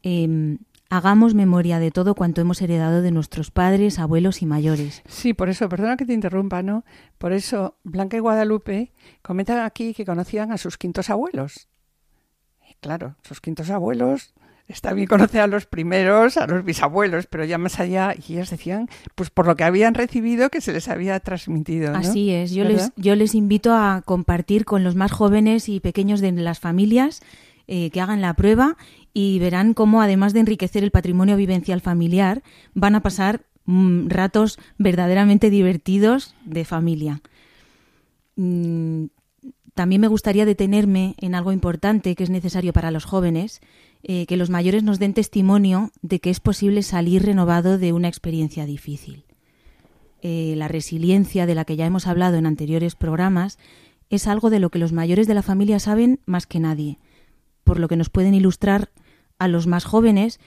Eh, 0.04 0.58
hagamos 0.96 1.34
memoria 1.34 1.80
de 1.80 1.90
todo 1.90 2.14
cuanto 2.14 2.42
hemos 2.42 2.62
heredado 2.62 3.02
de 3.02 3.10
nuestros 3.10 3.50
padres, 3.50 3.98
abuelos 3.98 4.44
y 4.44 4.46
mayores. 4.46 5.02
Sí, 5.08 5.34
por 5.34 5.50
eso, 5.50 5.68
perdona 5.68 5.98
que 5.98 6.06
te 6.06 6.14
interrumpa, 6.14 6.62
¿no? 6.62 6.86
Por 7.18 7.34
eso 7.34 7.78
Blanca 7.84 8.16
y 8.18 8.20
Guadalupe 8.20 8.92
comentan 9.24 9.60
aquí 9.60 9.96
que 9.96 10.06
conocían 10.06 10.52
a 10.52 10.58
sus 10.60 10.78
quintos 10.78 11.10
abuelos. 11.10 11.68
Y 12.70 12.76
claro, 12.76 13.16
sus 13.24 13.42
quintos 13.42 13.72
abuelos, 13.72 14.36
está 14.68 14.94
bien 14.94 15.08
conocer 15.08 15.42
a 15.42 15.48
los 15.48 15.66
primeros, 15.66 16.38
a 16.38 16.46
los 16.46 16.64
bisabuelos, 16.64 17.26
pero 17.26 17.44
ya 17.44 17.58
más 17.58 17.80
allá, 17.80 18.14
y 18.16 18.34
ellas 18.34 18.52
decían, 18.52 18.88
pues 19.16 19.32
por 19.32 19.48
lo 19.48 19.56
que 19.56 19.64
habían 19.64 19.96
recibido, 19.96 20.52
que 20.52 20.62
se 20.62 20.74
les 20.74 20.90
había 20.90 21.20
transmitido. 21.20 21.92
¿no? 21.92 21.98
Así 21.98 22.30
es, 22.30 22.52
yo 22.52 22.66
les, 22.66 22.92
yo 22.98 23.16
les 23.16 23.34
invito 23.34 23.74
a 23.74 24.04
compartir 24.06 24.64
con 24.64 24.84
los 24.84 24.94
más 24.94 25.12
jóvenes 25.12 25.70
y 25.70 25.80
pequeños 25.80 26.22
de 26.22 26.34
las 26.34 26.60
familias 26.60 27.24
eh, 27.68 27.90
que 27.92 28.02
hagan 28.02 28.22
la 28.22 28.34
prueba 28.34 28.78
y 29.14 29.40
verán 29.40 29.74
cómo, 29.74 30.02
además 30.02 30.34
de 30.34 30.42
enriquecer 30.42 30.84
el 30.84 30.92
patrimonio 30.92 31.38
vivencial 31.38 31.82
familiar, 31.82 32.44
van 32.74 32.96
a 32.96 33.02
pasar 33.02 33.46
mm, 33.66 34.08
ratos 34.10 34.60
verdaderamente 34.78 35.50
divertidos 35.50 36.36
de 36.46 36.66
familia. 36.66 37.22
Mm, 38.36 39.06
también 39.74 40.02
me 40.02 40.08
gustaría 40.08 40.46
detenerme 40.46 41.16
en 41.20 41.36
algo 41.36 41.52
importante 41.52 42.16
que 42.16 42.24
es 42.24 42.30
necesario 42.30 42.74
para 42.74 42.92
los 42.92 43.06
jóvenes, 43.06 43.62
eh, 44.04 44.26
que 44.26 44.38
los 44.38 44.50
mayores 44.50 44.84
nos 44.84 45.00
den 45.00 45.14
testimonio 45.14 45.92
de 46.02 46.20
que 46.20 46.30
es 46.30 46.40
posible 46.40 46.84
salir 46.84 47.24
renovado 47.24 47.78
de 47.78 47.94
una 47.94 48.08
experiencia 48.08 48.66
difícil. 48.66 49.26
Eh, 50.22 50.54
la 50.58 50.68
resiliencia 50.68 51.46
de 51.46 51.56
la 51.56 51.66
que 51.66 51.76
ya 51.76 51.86
hemos 51.86 52.08
hablado 52.08 52.38
en 52.38 52.46
anteriores 52.46 52.96
programas 52.96 53.58
es 54.10 54.28
algo 54.28 54.50
de 54.50 54.60
lo 54.60 54.70
que 54.70 54.80
los 54.80 54.94
mayores 54.94 55.28
de 55.28 55.34
la 55.34 55.42
familia 55.42 55.80
saben 55.80 56.20
más 56.26 56.46
que 56.46 56.60
nadie, 56.60 57.00
por 57.64 57.80
lo 57.80 57.88
que 57.88 57.96
nos 57.96 58.10
pueden 58.10 58.34
ilustrar 58.34 58.90
a 59.40 59.48
los 59.48 59.68
más 59.68 59.86
jóvenes 59.86 60.40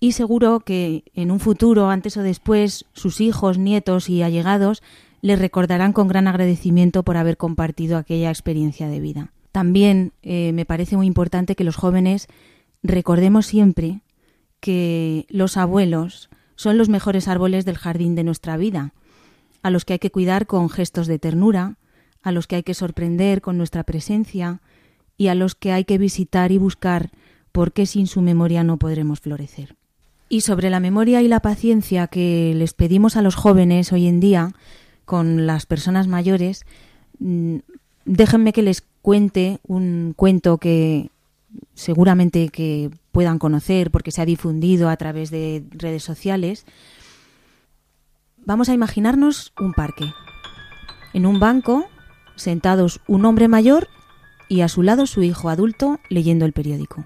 y 0.00 0.12
seguro 0.12 0.60
que 0.60 1.04
en 1.14 1.30
un 1.30 1.40
futuro, 1.40 1.90
antes 1.90 2.16
o 2.16 2.22
después, 2.22 2.86
sus 2.94 3.20
hijos, 3.20 3.58
nietos 3.58 4.08
y 4.08 4.22
allegados 4.22 4.82
les 5.20 5.38
recordarán 5.38 5.92
con 5.92 6.08
gran 6.08 6.26
agradecimiento 6.26 7.02
por 7.02 7.18
haber 7.18 7.36
compartido 7.36 7.98
aquella 7.98 8.30
experiencia 8.30 8.88
de 8.88 9.00
vida. 9.00 9.32
También 9.52 10.12
eh, 10.22 10.52
me 10.52 10.64
parece 10.64 10.96
muy 10.96 11.06
importante 11.06 11.54
que 11.54 11.64
los 11.64 11.76
jóvenes 11.76 12.28
recordemos 12.82 13.46
siempre 13.46 14.00
que 14.60 15.26
los 15.28 15.56
abuelos 15.56 16.30
son 16.56 16.78
los 16.78 16.88
mejores 16.88 17.28
árboles 17.28 17.64
del 17.64 17.78
jardín 17.78 18.14
de 18.14 18.24
nuestra 18.24 18.56
vida, 18.56 18.94
a 19.62 19.70
los 19.70 19.84
que 19.84 19.94
hay 19.94 19.98
que 19.98 20.10
cuidar 20.10 20.46
con 20.46 20.70
gestos 20.70 21.06
de 21.06 21.18
ternura, 21.18 21.76
a 22.22 22.32
los 22.32 22.46
que 22.46 22.56
hay 22.56 22.62
que 22.62 22.74
sorprender 22.74 23.40
con 23.40 23.58
nuestra 23.58 23.82
presencia 23.84 24.60
y 25.20 25.28
a 25.28 25.34
los 25.34 25.54
que 25.54 25.70
hay 25.70 25.84
que 25.84 25.98
visitar 25.98 26.50
y 26.50 26.56
buscar 26.56 27.10
porque 27.52 27.84
sin 27.84 28.06
su 28.06 28.22
memoria 28.22 28.64
no 28.64 28.78
podremos 28.78 29.20
florecer. 29.20 29.76
Y 30.30 30.40
sobre 30.40 30.70
la 30.70 30.80
memoria 30.80 31.20
y 31.20 31.28
la 31.28 31.40
paciencia 31.40 32.06
que 32.06 32.54
les 32.56 32.72
pedimos 32.72 33.16
a 33.16 33.22
los 33.22 33.34
jóvenes 33.34 33.92
hoy 33.92 34.06
en 34.06 34.18
día 34.18 34.54
con 35.04 35.46
las 35.46 35.66
personas 35.66 36.06
mayores, 36.06 36.64
mm, 37.18 37.56
déjenme 38.06 38.54
que 38.54 38.62
les 38.62 38.82
cuente 39.02 39.58
un 39.68 40.14
cuento 40.16 40.56
que 40.56 41.10
seguramente 41.74 42.48
que 42.48 42.90
puedan 43.12 43.38
conocer 43.38 43.90
porque 43.90 44.12
se 44.12 44.22
ha 44.22 44.24
difundido 44.24 44.88
a 44.88 44.96
través 44.96 45.30
de 45.30 45.62
redes 45.72 46.02
sociales. 46.02 46.64
Vamos 48.38 48.70
a 48.70 48.74
imaginarnos 48.74 49.52
un 49.60 49.74
parque. 49.74 50.06
En 51.12 51.26
un 51.26 51.40
banco, 51.40 51.84
sentados 52.36 53.02
un 53.06 53.26
hombre 53.26 53.48
mayor 53.48 53.88
y 54.50 54.62
a 54.62 54.68
su 54.68 54.82
lado 54.82 55.06
su 55.06 55.22
hijo 55.22 55.48
adulto 55.48 56.00
leyendo 56.10 56.44
el 56.44 56.52
periódico. 56.52 57.04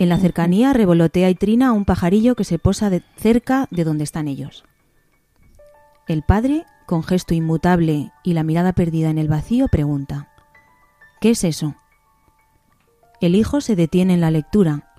En 0.00 0.08
la 0.08 0.18
cercanía 0.18 0.72
revolotea 0.72 1.30
y 1.30 1.36
trina 1.36 1.72
un 1.72 1.84
pajarillo 1.84 2.34
que 2.34 2.42
se 2.42 2.58
posa 2.58 2.90
cerca 3.16 3.68
de 3.70 3.84
donde 3.84 4.02
están 4.02 4.26
ellos. 4.26 4.64
El 6.08 6.24
padre, 6.24 6.66
con 6.86 7.04
gesto 7.04 7.34
inmutable 7.34 8.10
y 8.24 8.32
la 8.32 8.42
mirada 8.42 8.72
perdida 8.72 9.10
en 9.10 9.18
el 9.18 9.28
vacío, 9.28 9.68
pregunta 9.68 10.28
¿Qué 11.20 11.30
es 11.30 11.44
eso? 11.44 11.76
El 13.20 13.36
hijo 13.36 13.60
se 13.60 13.76
detiene 13.76 14.14
en 14.14 14.20
la 14.20 14.32
lectura 14.32 14.92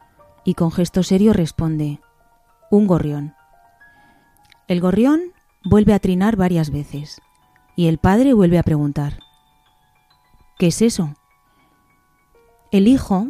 y 0.46 0.54
con 0.54 0.72
gesto 0.72 1.04
serio 1.04 1.34
responde 1.34 2.00
Un 2.72 2.88
gorrión. 2.88 3.36
El 4.70 4.80
gorrión 4.80 5.22
vuelve 5.66 5.94
a 5.94 6.00
trinar 6.00 6.38
varias 6.38 6.70
veces 6.70 7.22
y 7.76 7.88
el 7.88 7.98
padre 7.98 8.32
vuelve 8.32 8.58
a 8.58 8.64
preguntar 8.64 9.23
¿Qué 10.64 10.68
es 10.68 10.82
eso? 10.82 11.14
El 12.72 12.88
hijo 12.88 13.28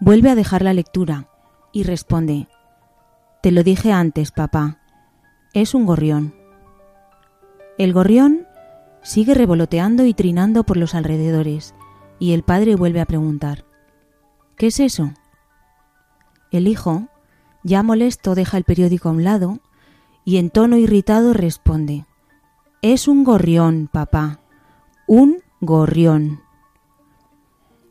vuelve 0.00 0.28
a 0.30 0.34
dejar 0.34 0.62
la 0.62 0.74
lectura 0.74 1.28
y 1.70 1.84
responde 1.84 2.48
Te 3.44 3.52
lo 3.52 3.62
dije 3.62 3.92
antes, 3.92 4.32
papá. 4.32 4.80
Es 5.52 5.72
un 5.72 5.86
gorrión. 5.86 6.34
El 7.78 7.92
gorrión 7.92 8.48
sigue 9.04 9.34
revoloteando 9.34 10.04
y 10.04 10.14
trinando 10.14 10.64
por 10.64 10.76
los 10.76 10.96
alrededores 10.96 11.76
y 12.18 12.32
el 12.32 12.42
padre 12.42 12.74
vuelve 12.74 13.00
a 13.00 13.06
preguntar 13.06 13.64
¿Qué 14.56 14.66
es 14.66 14.80
eso? 14.80 15.12
El 16.50 16.66
hijo, 16.66 17.06
ya 17.62 17.84
molesto, 17.84 18.34
deja 18.34 18.56
el 18.56 18.64
periódico 18.64 19.10
a 19.10 19.12
un 19.12 19.22
lado 19.22 19.60
y 20.24 20.38
en 20.38 20.50
tono 20.50 20.76
irritado 20.76 21.34
responde 21.34 22.04
Es 22.82 23.06
un 23.06 23.22
gorrión, 23.22 23.88
papá. 23.92 24.40
Un 25.06 25.38
gorrión. 25.60 26.43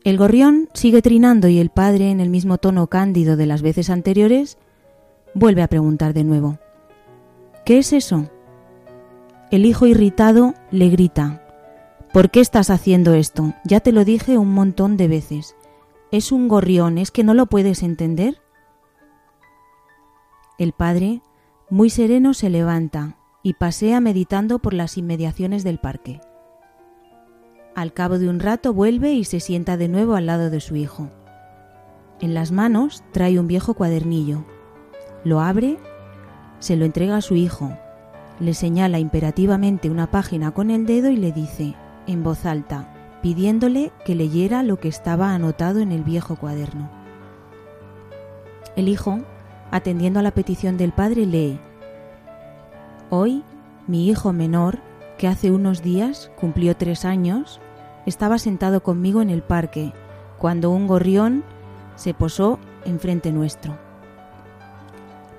El 0.04 0.18
gorrión 0.18 0.68
sigue 0.74 1.00
trinando 1.00 1.48
y 1.48 1.58
el 1.58 1.70
padre, 1.70 2.10
en 2.10 2.20
el 2.20 2.28
mismo 2.28 2.58
tono 2.58 2.88
cándido 2.88 3.38
de 3.38 3.46
las 3.46 3.62
veces 3.62 3.88
anteriores, 3.88 4.58
vuelve 5.32 5.62
a 5.62 5.68
preguntar 5.68 6.12
de 6.12 6.24
nuevo 6.24 6.58
¿Qué 7.64 7.78
es 7.78 7.94
eso? 7.94 8.28
El 9.50 9.64
hijo 9.64 9.86
irritado 9.86 10.52
le 10.70 10.90
grita 10.90 11.42
¿Por 12.12 12.30
qué 12.30 12.40
estás 12.40 12.68
haciendo 12.68 13.14
esto? 13.14 13.54
Ya 13.64 13.80
te 13.80 13.92
lo 13.92 14.04
dije 14.04 14.36
un 14.36 14.52
montón 14.52 14.98
de 14.98 15.08
veces. 15.08 15.56
Es 16.12 16.30
un 16.32 16.48
gorrión, 16.48 16.98
¿es 16.98 17.10
que 17.10 17.24
no 17.24 17.34
lo 17.34 17.46
puedes 17.46 17.82
entender? 17.82 18.42
El 20.58 20.72
padre, 20.72 21.22
muy 21.70 21.88
sereno, 21.90 22.34
se 22.34 22.50
levanta 22.50 23.16
y 23.42 23.54
pasea 23.54 24.00
meditando 24.00 24.60
por 24.60 24.74
las 24.74 24.96
inmediaciones 24.96 25.64
del 25.64 25.80
parque. 25.80 26.20
Al 27.74 27.92
cabo 27.92 28.18
de 28.18 28.28
un 28.28 28.38
rato 28.38 28.72
vuelve 28.72 29.12
y 29.12 29.24
se 29.24 29.40
sienta 29.40 29.76
de 29.76 29.88
nuevo 29.88 30.14
al 30.14 30.26
lado 30.26 30.48
de 30.48 30.60
su 30.60 30.76
hijo. 30.76 31.10
En 32.20 32.32
las 32.32 32.52
manos 32.52 33.02
trae 33.12 33.38
un 33.40 33.48
viejo 33.48 33.74
cuadernillo. 33.74 34.44
Lo 35.24 35.40
abre, 35.40 35.78
se 36.60 36.76
lo 36.76 36.84
entrega 36.84 37.16
a 37.16 37.20
su 37.20 37.34
hijo, 37.34 37.76
le 38.38 38.54
señala 38.54 38.98
imperativamente 38.98 39.90
una 39.90 40.10
página 40.10 40.52
con 40.52 40.70
el 40.70 40.86
dedo 40.86 41.10
y 41.10 41.16
le 41.16 41.32
dice, 41.32 41.74
en 42.06 42.22
voz 42.22 42.46
alta, 42.46 43.18
pidiéndole 43.22 43.90
que 44.04 44.14
leyera 44.14 44.62
lo 44.62 44.78
que 44.78 44.88
estaba 44.88 45.34
anotado 45.34 45.80
en 45.80 45.90
el 45.90 46.04
viejo 46.04 46.36
cuaderno. 46.36 46.90
El 48.76 48.88
hijo, 48.88 49.18
atendiendo 49.70 50.20
a 50.20 50.22
la 50.22 50.32
petición 50.32 50.76
del 50.76 50.92
padre, 50.92 51.26
lee, 51.26 51.58
Hoy, 53.10 53.42
mi 53.86 54.08
hijo 54.08 54.32
menor, 54.32 54.78
que 55.18 55.28
hace 55.28 55.50
unos 55.50 55.82
días 55.82 56.30
cumplió 56.36 56.76
tres 56.76 57.04
años, 57.04 57.60
estaba 58.06 58.38
sentado 58.38 58.82
conmigo 58.82 59.22
en 59.22 59.30
el 59.30 59.42
parque, 59.42 59.92
cuando 60.38 60.70
un 60.70 60.86
gorrión 60.86 61.44
se 61.96 62.14
posó 62.14 62.58
enfrente 62.84 63.32
nuestro. 63.32 63.78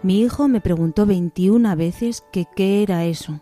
Mi 0.03 0.21
hijo 0.21 0.47
me 0.47 0.61
preguntó 0.61 1.05
veintiuna 1.05 1.75
veces 1.75 2.23
que 2.31 2.45
qué 2.55 2.83
era 2.83 3.05
eso, 3.05 3.41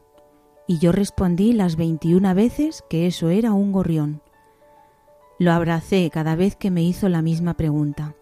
y 0.67 0.77
yo 0.77 0.91
respondí 0.91 1.53
las 1.53 1.75
veintiuna 1.75 2.33
veces 2.33 2.83
que 2.89 3.07
eso 3.07 3.29
era 3.29 3.53
un 3.53 3.71
gorrión. 3.71 4.21
Lo 5.39 5.51
abracé 5.51 6.09
cada 6.09 6.35
vez 6.35 6.55
que 6.55 6.71
me 6.71 6.83
hizo 6.83 7.09
la 7.09 7.21
misma 7.21 7.55
pregunta, 7.55 8.15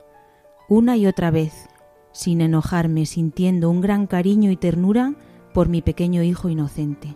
una 0.70 0.98
y 0.98 1.06
otra 1.06 1.30
vez, 1.30 1.68
sin 2.14 2.42
enojarme, 2.42 3.06
sintiendo 3.06 3.70
un 3.70 3.82
gran 3.82 4.08
cariño 4.08 4.50
y 4.52 4.56
ternura 4.56 5.14
por 5.54 5.70
mi 5.70 5.82
pequeño 5.82 6.24
hijo 6.24 6.50
inocente. 6.50 7.16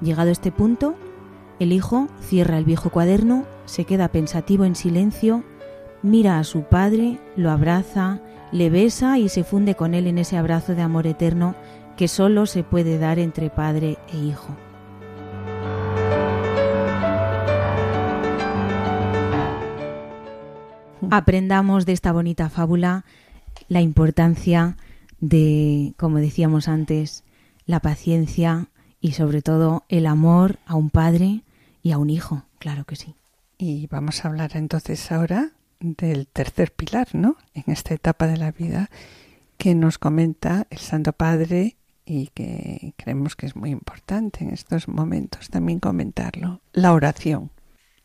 Llegado 0.00 0.30
este 0.30 0.50
punto, 0.50 0.94
el 1.60 1.72
hijo 1.72 2.08
cierra 2.20 2.58
el 2.58 2.64
viejo 2.64 2.90
cuaderno, 2.90 3.44
se 3.66 3.84
queda 3.84 4.08
pensativo 4.08 4.64
en 4.64 4.74
silencio, 4.74 5.44
mira 6.02 6.38
a 6.38 6.44
su 6.44 6.64
padre, 6.64 7.20
lo 7.36 7.50
abraza, 7.50 8.20
le 8.50 8.70
besa 8.70 9.18
y 9.18 9.28
se 9.28 9.44
funde 9.44 9.76
con 9.76 9.94
él 9.94 10.08
en 10.08 10.18
ese 10.18 10.36
abrazo 10.36 10.74
de 10.74 10.82
amor 10.82 11.06
eterno 11.06 11.54
que 11.96 12.08
solo 12.08 12.46
se 12.46 12.64
puede 12.64 12.98
dar 12.98 13.18
entre 13.18 13.50
padre 13.50 13.98
e 14.12 14.16
hijo. 14.16 14.56
aprendamos 21.10 21.86
de 21.86 21.92
esta 21.92 22.12
bonita 22.12 22.48
fábula 22.48 23.04
la 23.68 23.80
importancia 23.80 24.76
de, 25.20 25.92
como 25.96 26.18
decíamos 26.18 26.68
antes, 26.68 27.24
la 27.66 27.80
paciencia 27.80 28.68
y 29.00 29.12
sobre 29.12 29.42
todo 29.42 29.84
el 29.88 30.06
amor 30.06 30.58
a 30.66 30.76
un 30.76 30.90
padre 30.90 31.42
y 31.82 31.92
a 31.92 31.98
un 31.98 32.10
hijo, 32.10 32.44
claro 32.58 32.84
que 32.84 32.96
sí. 32.96 33.14
Y 33.58 33.86
vamos 33.88 34.24
a 34.24 34.28
hablar 34.28 34.56
entonces 34.56 35.10
ahora 35.12 35.52
del 35.80 36.26
tercer 36.26 36.72
pilar, 36.72 37.08
¿no? 37.14 37.36
En 37.54 37.64
esta 37.72 37.94
etapa 37.94 38.26
de 38.26 38.36
la 38.36 38.52
vida 38.52 38.90
que 39.56 39.74
nos 39.74 39.98
comenta 39.98 40.66
el 40.70 40.78
Santo 40.78 41.12
Padre 41.12 41.76
y 42.04 42.28
que 42.28 42.94
creemos 42.96 43.36
que 43.36 43.46
es 43.46 43.56
muy 43.56 43.70
importante 43.70 44.44
en 44.44 44.50
estos 44.50 44.88
momentos 44.88 45.48
también 45.48 45.80
comentarlo, 45.80 46.60
la 46.72 46.92
oración. 46.92 47.50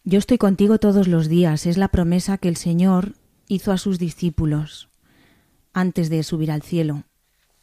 Yo 0.04 0.20
estoy 0.20 0.38
contigo 0.38 0.78
todos 0.78 1.08
los 1.08 1.28
días, 1.28 1.66
es 1.66 1.78
la 1.78 1.88
promesa 1.88 2.38
que 2.38 2.50
el 2.50 2.58
Señor 2.58 3.16
hizo 3.48 3.72
a 3.72 3.78
sus 3.78 3.98
discípulos 3.98 4.90
antes 5.74 6.10
de 6.10 6.24
subir 6.24 6.52
al 6.52 6.62
cielo 6.62 7.04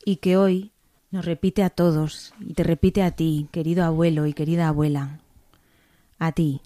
y 0.05 0.17
que 0.17 0.37
hoy 0.37 0.73
nos 1.11 1.25
repite 1.25 1.63
a 1.63 1.71
todos 1.71 2.35
y 2.41 2.55
te 2.55 2.65
repite 2.65 3.03
a 3.03 3.13
ti, 3.13 3.49
querido 3.53 3.85
abuelo 3.85 4.27
y 4.27 4.33
querida 4.33 4.69
abuela, 4.69 5.21
a 6.27 6.33
ti, 6.33 6.61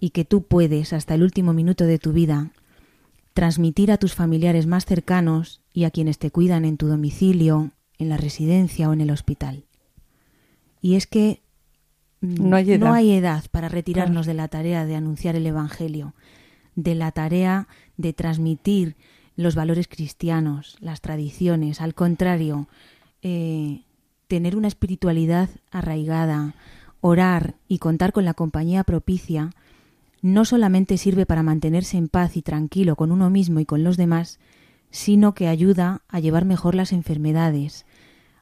y 0.00 0.10
que 0.10 0.24
tú 0.24 0.42
puedes 0.42 0.92
hasta 0.92 1.14
el 1.14 1.22
último 1.22 1.52
minuto 1.52 1.84
de 1.84 1.98
tu 1.98 2.12
vida 2.12 2.50
transmitir 3.34 3.92
a 3.92 3.98
tus 3.98 4.14
familiares 4.14 4.66
más 4.66 4.86
cercanos 4.86 5.60
y 5.72 5.84
a 5.84 5.90
quienes 5.90 6.18
te 6.18 6.30
cuidan 6.30 6.64
en 6.64 6.76
tu 6.76 6.86
domicilio, 6.86 7.72
en 7.98 8.08
la 8.08 8.16
residencia 8.16 8.88
o 8.88 8.92
en 8.92 9.00
el 9.00 9.10
hospital. 9.10 9.64
Y 10.80 10.94
es 10.94 11.06
que 11.06 11.42
no 12.20 12.56
hay 12.56 13.12
edad, 13.12 13.44
para 13.50 13.68
retirarnos 13.68 14.24
de 14.24 14.34
la 14.34 14.48
tarea 14.48 14.86
de 14.86 14.96
anunciar 14.96 15.36
el 15.36 15.46
Evangelio, 15.46 16.14
de 16.74 16.94
la 16.94 17.12
tarea 17.12 17.68
de 17.98 18.14
transmitir 18.14 18.96
los 19.36 19.54
valores 19.54 19.88
cristianos, 19.88 20.76
las 20.80 21.02
tradiciones. 21.02 21.82
Al 21.82 21.94
contrario, 21.94 22.68
eh, 23.20 23.82
tener 24.28 24.56
una 24.56 24.68
espiritualidad 24.68 25.50
arraigada, 25.70 26.54
orar 27.06 27.56
y 27.68 27.80
contar 27.80 28.14
con 28.14 28.24
la 28.24 28.32
compañía 28.32 28.82
propicia, 28.82 29.50
no 30.22 30.46
solamente 30.46 30.96
sirve 30.96 31.26
para 31.26 31.42
mantenerse 31.42 31.98
en 31.98 32.08
paz 32.08 32.34
y 32.34 32.40
tranquilo 32.40 32.96
con 32.96 33.12
uno 33.12 33.28
mismo 33.28 33.60
y 33.60 33.66
con 33.66 33.84
los 33.84 33.98
demás, 33.98 34.38
sino 34.90 35.34
que 35.34 35.48
ayuda 35.48 36.00
a 36.08 36.20
llevar 36.20 36.46
mejor 36.46 36.74
las 36.74 36.94
enfermedades, 36.94 37.84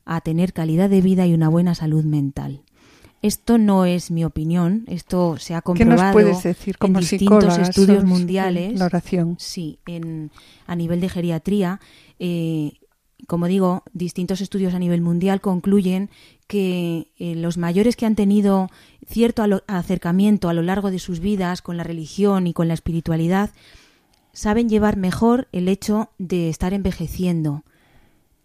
a 0.04 0.20
tener 0.20 0.52
calidad 0.52 0.88
de 0.88 1.00
vida 1.00 1.26
y 1.26 1.34
una 1.34 1.48
buena 1.48 1.74
salud 1.74 2.04
mental. 2.04 2.62
Esto 3.20 3.58
no 3.58 3.84
es 3.84 4.12
mi 4.12 4.24
opinión, 4.24 4.84
esto 4.86 5.38
se 5.38 5.56
ha 5.56 5.62
comprobado 5.62 6.40
decir 6.44 6.76
en 6.80 6.94
distintos 6.94 7.58
estudios 7.58 8.04
mundiales. 8.04 8.78
La 8.78 8.86
oración. 8.86 9.34
Sí, 9.40 9.80
en, 9.86 10.30
a 10.68 10.76
nivel 10.76 11.00
de 11.00 11.08
geriatría. 11.08 11.80
Eh, 12.20 12.74
como 13.26 13.46
digo, 13.46 13.82
distintos 13.92 14.40
estudios 14.40 14.74
a 14.74 14.78
nivel 14.78 15.00
mundial 15.00 15.40
concluyen 15.40 16.10
que 16.52 17.08
eh, 17.18 17.34
los 17.34 17.56
mayores 17.56 17.96
que 17.96 18.04
han 18.04 18.14
tenido 18.14 18.68
cierto 19.06 19.42
acercamiento 19.66 20.50
a 20.50 20.52
lo 20.52 20.60
largo 20.60 20.90
de 20.90 20.98
sus 20.98 21.18
vidas 21.18 21.62
con 21.62 21.78
la 21.78 21.82
religión 21.82 22.46
y 22.46 22.52
con 22.52 22.68
la 22.68 22.74
espiritualidad 22.74 23.48
saben 24.34 24.68
llevar 24.68 24.98
mejor 24.98 25.48
el 25.52 25.66
hecho 25.66 26.10
de 26.18 26.50
estar 26.50 26.74
envejeciendo, 26.74 27.64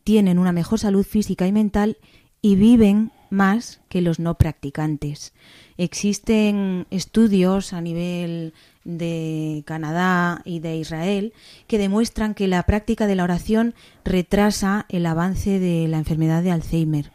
tienen 0.05 0.39
una 0.39 0.53
mejor 0.53 0.79
salud 0.79 1.05
física 1.05 1.47
y 1.47 1.51
mental 1.51 1.97
y 2.41 2.55
viven 2.55 3.11
más 3.29 3.81
que 3.89 3.99
los 3.99 4.19
no 4.19 4.35
practicantes. 4.35 5.33
Existen 5.75 6.87
estudios 6.89 7.73
a 7.73 7.81
nivel 7.81 8.53
de 8.85 9.63
Canadá 9.65 10.43
y 10.45 10.59
de 10.61 10.77
Israel 10.77 11.33
que 11.67 11.77
demuestran 11.77 12.35
que 12.35 12.47
la 12.47 12.63
práctica 12.63 13.05
de 13.05 13.15
la 13.15 13.25
oración 13.25 13.75
retrasa 14.05 14.85
el 14.87 15.05
avance 15.07 15.59
de 15.59 15.89
la 15.89 15.97
enfermedad 15.97 16.41
de 16.41 16.51
Alzheimer. 16.51 17.11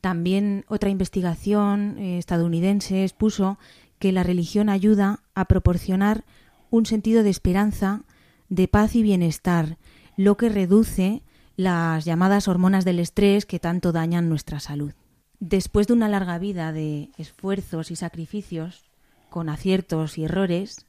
También 0.00 0.64
otra 0.68 0.90
investigación 0.90 1.98
eh, 1.98 2.18
estadounidense 2.18 3.04
expuso 3.04 3.58
que 3.98 4.12
la 4.12 4.22
religión 4.22 4.68
ayuda 4.68 5.20
a 5.34 5.46
proporcionar 5.46 6.24
un 6.70 6.86
sentido 6.86 7.22
de 7.22 7.30
esperanza, 7.30 8.02
de 8.48 8.68
paz 8.68 8.94
y 8.94 9.02
bienestar, 9.02 9.76
lo 10.16 10.36
que 10.36 10.48
reduce 10.48 11.22
las 11.56 12.04
llamadas 12.04 12.46
hormonas 12.46 12.84
del 12.84 13.00
estrés 13.00 13.44
que 13.44 13.58
tanto 13.58 13.90
dañan 13.90 14.28
nuestra 14.28 14.60
salud. 14.60 14.92
Después 15.40 15.88
de 15.88 15.94
una 15.94 16.08
larga 16.08 16.38
vida 16.38 16.72
de 16.72 17.10
esfuerzos 17.18 17.90
y 17.90 17.96
sacrificios, 17.96 18.84
con 19.30 19.48
aciertos 19.48 20.18
y 20.18 20.24
errores, 20.24 20.86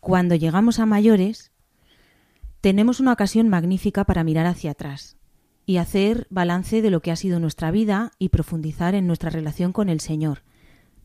cuando 0.00 0.34
llegamos 0.34 0.78
a 0.78 0.86
mayores, 0.86 1.50
tenemos 2.60 3.00
una 3.00 3.12
ocasión 3.12 3.48
magnífica 3.48 4.04
para 4.04 4.24
mirar 4.24 4.46
hacia 4.46 4.72
atrás 4.72 5.16
y 5.66 5.76
hacer 5.76 6.26
balance 6.30 6.82
de 6.82 6.90
lo 6.90 7.00
que 7.00 7.10
ha 7.10 7.16
sido 7.16 7.40
nuestra 7.40 7.70
vida 7.70 8.12
y 8.18 8.30
profundizar 8.30 8.94
en 8.94 9.06
nuestra 9.06 9.30
relación 9.30 9.72
con 9.72 9.88
el 9.88 10.00
Señor, 10.00 10.42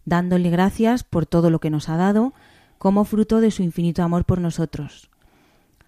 dándole 0.05 0.49
gracias 0.49 1.03
por 1.03 1.25
todo 1.25 1.49
lo 1.49 1.59
que 1.59 1.69
nos 1.69 1.89
ha 1.89 1.97
dado 1.97 2.33
como 2.77 3.05
fruto 3.05 3.41
de 3.41 3.51
su 3.51 3.63
infinito 3.63 4.03
amor 4.03 4.25
por 4.25 4.39
nosotros, 4.39 5.09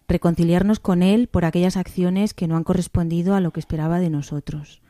reconciliarnos 0.08 0.80
con 0.80 1.04
Él 1.04 1.28
por 1.28 1.46
aquellas 1.46 1.78
acciones 1.78 2.34
que 2.34 2.48
no 2.48 2.58
han 2.58 2.64
correspondido 2.64 3.36
a 3.36 3.42
lo 3.42 3.52
que 3.52 3.60
esperaba 3.60 4.00
de 4.00 4.10
nosotros. 4.10 4.82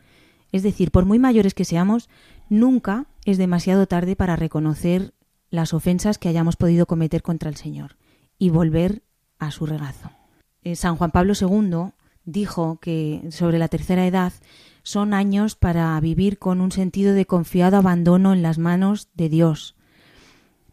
Es 0.51 0.63
decir, 0.63 0.91
por 0.91 1.05
muy 1.05 1.19
mayores 1.19 1.53
que 1.53 1.65
seamos, 1.65 2.09
nunca 2.49 3.05
es 3.25 3.37
demasiado 3.37 3.85
tarde 3.85 4.15
para 4.15 4.35
reconocer 4.35 5.13
las 5.51 5.73
ofensas 5.73 6.17
que 6.17 6.29
hayamos 6.29 6.55
podido 6.55 6.85
cometer 6.85 7.21
contra 7.21 7.49
el 7.49 7.55
Señor 7.55 7.97
y 8.37 8.49
volver 8.49 9.03
a 9.37 9.51
su 9.51 9.65
regazo. 9.65 10.09
Eh, 10.63 10.75
San 10.75 10.95
Juan 10.95 11.11
Pablo 11.11 11.33
II 11.39 11.91
dijo 12.25 12.79
que 12.81 13.23
sobre 13.31 13.59
la 13.59 13.67
tercera 13.67 14.05
edad 14.05 14.33
son 14.83 15.13
años 15.13 15.55
para 15.55 15.99
vivir 15.99 16.39
con 16.39 16.61
un 16.61 16.71
sentido 16.71 17.13
de 17.13 17.25
confiado 17.25 17.77
abandono 17.77 18.33
en 18.33 18.41
las 18.41 18.57
manos 18.57 19.09
de 19.13 19.29
Dios, 19.29 19.75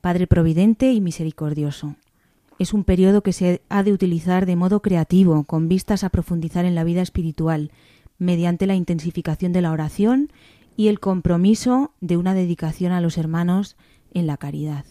Padre 0.01 0.26
Providente 0.26 0.92
y 0.92 1.01
Misericordioso 1.01 1.97
es 2.59 2.72
un 2.72 2.84
periodo 2.84 3.22
que 3.22 3.32
se 3.32 3.62
ha 3.68 3.82
de 3.82 3.92
utilizar 3.92 4.47
de 4.47 4.57
modo 4.57 4.80
creativo, 4.80 5.44
con 5.44 5.68
vistas 5.68 6.05
a 6.05 6.09
profundizar 6.09 6.64
en 6.64 6.74
la 6.74 6.84
vida 6.84 7.03
espiritual, 7.03 7.70
mediante 8.18 8.66
la 8.66 8.74
intensificación 8.74 9.53
de 9.53 9.61
la 9.61 9.72
oración 9.72 10.32
y 10.76 10.88
el 10.88 11.01
compromiso 11.01 11.92
de 12.01 12.16
una 12.16 12.34
dedicación 12.34 12.92
a 12.92 13.01
los 13.01 13.18
hermanos 13.18 13.76
en 14.12 14.26
la 14.26 14.36
caridad. 14.36 14.86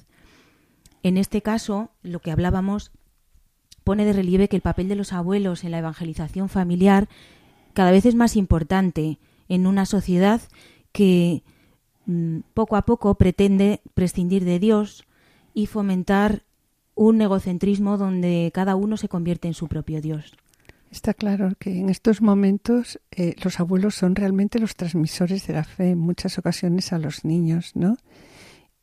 En 1.01 1.17
este 1.17 1.41
caso, 1.41 1.91
lo 2.03 2.19
que 2.19 2.31
hablábamos 2.31 2.91
pone 3.85 4.03
de 4.03 4.11
relieve 4.11 4.49
que 4.49 4.57
el 4.57 4.61
papel 4.61 4.89
de 4.89 4.95
los 4.95 5.13
abuelos 5.13 5.63
en 5.63 5.71
la 5.71 5.77
evangelización 5.77 6.49
familiar 6.49 7.07
cada 7.73 7.91
vez 7.91 8.05
es 8.05 8.15
más 8.15 8.35
importante 8.35 9.19
en 9.47 9.67
una 9.67 9.85
sociedad 9.85 10.41
que 10.91 11.43
mm, 12.05 12.39
poco 12.53 12.75
a 12.75 12.81
poco 12.81 13.15
pretende 13.15 13.81
prescindir 13.93 14.43
de 14.43 14.59
Dios 14.59 15.05
y 15.53 15.67
fomentar 15.67 16.41
un 16.95 17.21
egocentrismo 17.21 17.97
donde 17.97 18.51
cada 18.53 18.75
uno 18.75 18.97
se 18.97 19.07
convierte 19.07 19.47
en 19.47 19.53
su 19.53 19.67
propio 19.67 20.01
Dios. 20.01 20.35
Está 20.89 21.13
claro 21.13 21.51
que 21.59 21.77
en 21.77 21.89
estos 21.89 22.21
momentos 22.21 22.99
eh, 23.11 23.35
los 23.43 23.59
abuelos 23.59 23.95
son 23.95 24.15
realmente 24.15 24.59
los 24.59 24.75
transmisores 24.75 25.45
de 25.45 25.53
la 25.53 25.63
fe 25.63 25.91
en 25.91 25.99
muchas 25.99 26.39
ocasiones 26.39 26.91
a 26.93 26.97
los 26.97 27.25
niños, 27.25 27.75
¿no? 27.75 27.97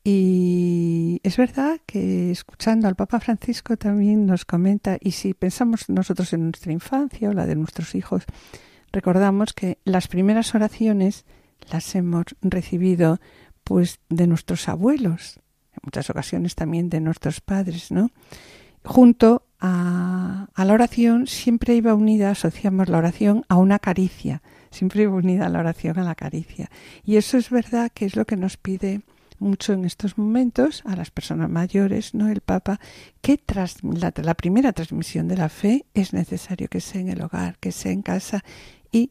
Y 0.05 1.21
es 1.23 1.37
verdad 1.37 1.81
que 1.87 2.33
escuchando 2.33 2.89
al 2.89 2.97
Papa 2.97 3.21
Francisco 3.21 3.77
también 3.77 4.27
nos 4.27 4.45
comenta, 4.45 4.99
y 5.01 5.13
si 5.13 5.33
pensamos 5.33 5.89
nosotros 5.89 6.33
en 6.33 6.45
nuestra 6.45 6.73
infancia 6.73 7.31
o 7.31 7.33
la 7.33 7.47
de 7.47 7.55
nuestros 7.55 7.95
hijos, 7.95 8.25
recordamos 8.91 9.53
que 9.53 9.79
las 9.85 10.09
primeras 10.09 10.55
oraciones 10.55 11.25
las 11.71 11.95
hemos 11.95 12.25
recibido 12.41 13.21
pues 13.63 14.01
de 14.09 14.27
nuestros 14.27 14.69
abuelos, 14.69 15.39
en 15.73 15.81
muchas 15.85 16.11
ocasiones 16.11 16.57
también 16.57 16.91
de 16.91 17.01
nuestros 17.01 17.41
padres, 17.41 17.93
¿no? 17.93 18.11
Junto 18.85 19.47
a, 19.61 20.49
la 20.57 20.73
oración 20.73 21.29
siempre 21.29 21.75
iba 21.77 21.95
unida, 21.95 22.31
asociamos 22.31 22.89
la 22.89 22.99
oración 22.99 23.45
a 23.49 23.57
una 23.57 23.79
caricia, 23.79 24.43
siempre 24.71 25.05
iba 25.05 25.15
unida 25.15 25.49
la 25.49 25.61
oración 25.61 26.01
a 26.01 26.05
la 26.05 26.17
caricia. 26.17 26.69
Y 27.05 27.17
eso 27.17 27.39
es 27.39 27.51
verdad 27.51 27.93
que 27.95 28.05
es 28.05 28.17
lo 28.17 28.25
que 28.25 28.37
nos 28.37 28.57
pide 28.57 29.03
mucho 29.43 29.73
en 29.73 29.85
estos 29.85 30.17
momentos 30.17 30.83
a 30.87 30.97
las 30.97 31.11
personas 31.11 31.51
mayores, 31.51 32.15
¿no? 32.15 32.29
El 32.29 32.41
Papa, 32.41 32.81
que 33.21 33.37
tras 33.37 33.83
la, 33.83 34.13
la, 34.17 34.35
primera 34.35 34.73
transmisión 34.73 35.29
de 35.29 35.37
la 35.37 35.49
fe 35.49 35.85
es 35.95 36.13
necesario 36.13 36.69
que 36.69 36.81
sea 36.81 37.01
en 37.01 37.09
el 37.09 37.21
hogar, 37.21 37.59
que 37.59 37.73
sea 37.73 37.93
en 37.93 38.03
casa 38.03 38.45
y 38.91 39.11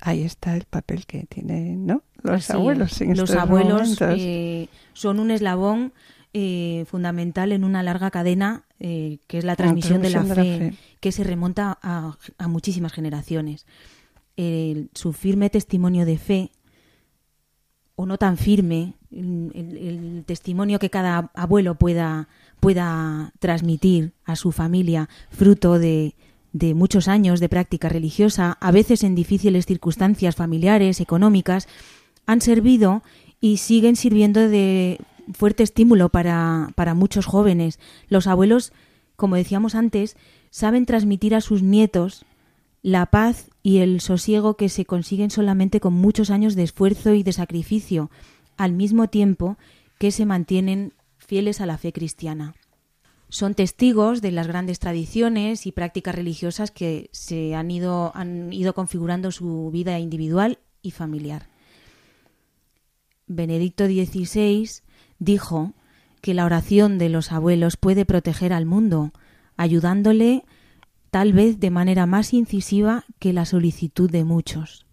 ahí 0.00 0.22
está 0.22 0.56
el 0.56 0.64
papel 0.64 1.06
que 1.06 1.26
tienen, 1.26 1.86
¿no? 1.86 2.02
Los 2.22 2.50
abuelos. 2.50 3.00
En 3.00 3.16
los 3.16 3.30
abuelos 3.32 3.98
eh, 4.00 4.68
son 4.92 5.20
un 5.20 5.30
eslabón 5.30 5.92
eh, 6.32 6.84
fundamental 6.86 7.52
en 7.52 7.64
una 7.64 7.82
larga 7.82 8.10
cadena 8.10 8.64
eh, 8.78 9.18
que 9.26 9.38
es 9.38 9.44
la 9.44 9.56
transmisión, 9.56 10.02
de, 10.02 10.10
la 10.10 10.24
fe, 10.24 10.74
que 11.00 11.12
se 11.12 11.24
remonta 11.24 11.78
a, 11.82 12.16
muchísimas 12.48 12.92
generaciones. 12.92 13.66
su 14.36 15.12
firme 15.12 15.50
testimonio 15.50 16.04
de 16.06 16.18
fe, 16.18 16.52
o 17.94 18.06
no 18.06 18.16
tan 18.16 18.38
firme, 18.38 18.94
el, 19.10 20.24
testimonio 20.26 20.78
que 20.78 20.90
cada 20.90 21.30
abuelo 21.34 21.74
pueda, 21.74 22.28
pueda 22.60 23.32
transmitir 23.38 24.12
a 24.24 24.36
su 24.36 24.52
familia, 24.52 25.08
fruto 25.30 25.78
de, 25.78 26.14
de 26.52 26.74
muchos 26.74 27.08
años 27.08 27.40
de 27.40 27.48
práctica 27.48 27.88
religiosa, 27.88 28.58
a 28.60 28.70
veces 28.70 29.02
en 29.04 29.14
difíciles 29.14 29.66
circunstancias 29.66 30.36
familiares, 30.36 31.00
económicas, 31.00 31.68
han 32.26 32.40
servido 32.40 33.02
y 33.40 33.56
siguen 33.56 33.96
sirviendo 33.96 34.48
de 34.48 34.98
fuerte 35.32 35.62
estímulo 35.62 36.08
para, 36.08 36.70
para 36.74 36.94
muchos 36.94 37.26
jóvenes. 37.26 37.78
Los 38.08 38.26
abuelos, 38.26 38.72
como 39.16 39.36
decíamos 39.36 39.74
antes, 39.74 40.16
saben 40.50 40.86
transmitir 40.86 41.34
a 41.34 41.40
sus 41.40 41.62
nietos 41.62 42.24
la 42.82 43.06
paz 43.06 43.50
y 43.62 43.78
el 43.78 44.00
sosiego 44.00 44.56
que 44.56 44.68
se 44.68 44.86
consiguen 44.86 45.30
solamente 45.30 45.80
con 45.80 45.92
muchos 45.92 46.30
años 46.30 46.54
de 46.54 46.62
esfuerzo 46.62 47.12
y 47.12 47.22
de 47.22 47.32
sacrificio, 47.32 48.10
al 48.60 48.72
mismo 48.72 49.08
tiempo 49.08 49.56
que 49.98 50.10
se 50.10 50.26
mantienen 50.26 50.92
fieles 51.18 51.60
a 51.60 51.66
la 51.66 51.78
fe 51.78 51.92
cristiana 51.92 52.54
son 53.30 53.54
testigos 53.54 54.20
de 54.20 54.32
las 54.32 54.48
grandes 54.48 54.80
tradiciones 54.80 55.66
y 55.66 55.72
prácticas 55.72 56.14
religiosas 56.14 56.72
que 56.72 57.08
se 57.12 57.54
han 57.54 57.70
ido, 57.70 58.10
han 58.14 58.52
ido 58.52 58.74
configurando 58.74 59.30
su 59.30 59.70
vida 59.72 59.98
individual 60.00 60.58
y 60.82 60.90
familiar. 60.90 61.48
Benedicto 63.28 63.86
XVI 63.86 64.68
dijo 65.20 65.74
que 66.20 66.34
la 66.34 66.44
oración 66.44 66.98
de 66.98 67.08
los 67.08 67.30
abuelos 67.30 67.76
puede 67.76 68.04
proteger 68.04 68.52
al 68.52 68.66
mundo, 68.66 69.12
ayudándole 69.56 70.44
tal 71.12 71.32
vez 71.32 71.60
de 71.60 71.70
manera 71.70 72.06
más 72.06 72.34
incisiva 72.34 73.04
que 73.20 73.32
la 73.32 73.44
solicitud 73.44 74.10
de 74.10 74.24
muchos. 74.24 74.86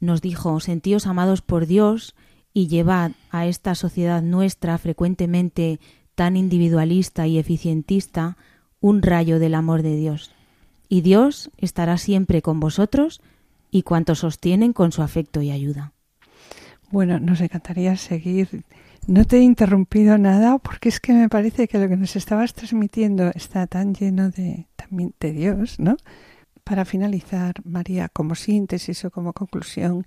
Nos 0.00 0.20
dijo, 0.20 0.60
sentíos 0.60 1.06
amados 1.06 1.40
por 1.40 1.66
Dios 1.66 2.14
y 2.56 2.68
llevad 2.68 3.12
a 3.30 3.44
esta 3.44 3.74
sociedad 3.74 4.22
nuestra 4.22 4.78
frecuentemente 4.78 5.78
tan 6.14 6.38
individualista 6.38 7.26
y 7.26 7.36
eficientista 7.36 8.38
un 8.80 9.02
rayo 9.02 9.38
del 9.38 9.54
amor 9.54 9.82
de 9.82 9.94
Dios. 9.94 10.32
Y 10.88 11.02
Dios 11.02 11.50
estará 11.58 11.98
siempre 11.98 12.40
con 12.40 12.58
vosotros 12.58 13.20
y 13.70 13.82
cuantos 13.82 14.20
sostienen 14.20 14.72
con 14.72 14.90
su 14.90 15.02
afecto 15.02 15.42
y 15.42 15.50
ayuda. 15.50 15.92
Bueno, 16.90 17.20
nos 17.20 17.42
encantaría 17.42 17.94
seguir. 17.98 18.64
No 19.06 19.26
te 19.26 19.36
he 19.36 19.42
interrumpido 19.42 20.16
nada 20.16 20.56
porque 20.56 20.88
es 20.88 20.98
que 20.98 21.12
me 21.12 21.28
parece 21.28 21.68
que 21.68 21.78
lo 21.78 21.90
que 21.90 21.98
nos 21.98 22.16
estabas 22.16 22.54
transmitiendo 22.54 23.32
está 23.34 23.66
tan 23.66 23.94
lleno 23.94 24.30
de 24.30 24.66
también 24.76 25.12
de 25.20 25.32
Dios, 25.32 25.78
¿no? 25.78 25.98
Para 26.64 26.86
finalizar, 26.86 27.56
María, 27.66 28.08
como 28.08 28.34
síntesis 28.34 29.04
o 29.04 29.10
como 29.10 29.34
conclusión, 29.34 30.06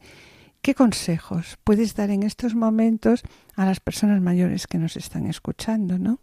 ¿Qué 0.62 0.76
consejos 0.76 1.58
puedes 1.64 1.96
dar 1.96 2.10
en 2.10 2.24
estos 2.24 2.54
momentos 2.54 3.24
a 3.56 3.66
las 3.66 3.80
personas 3.80 4.22
mayores 4.22 4.68
que 4.68 4.78
nos 4.78 4.98
están 4.98 5.26
escuchando, 5.26 5.98
no? 5.98 6.20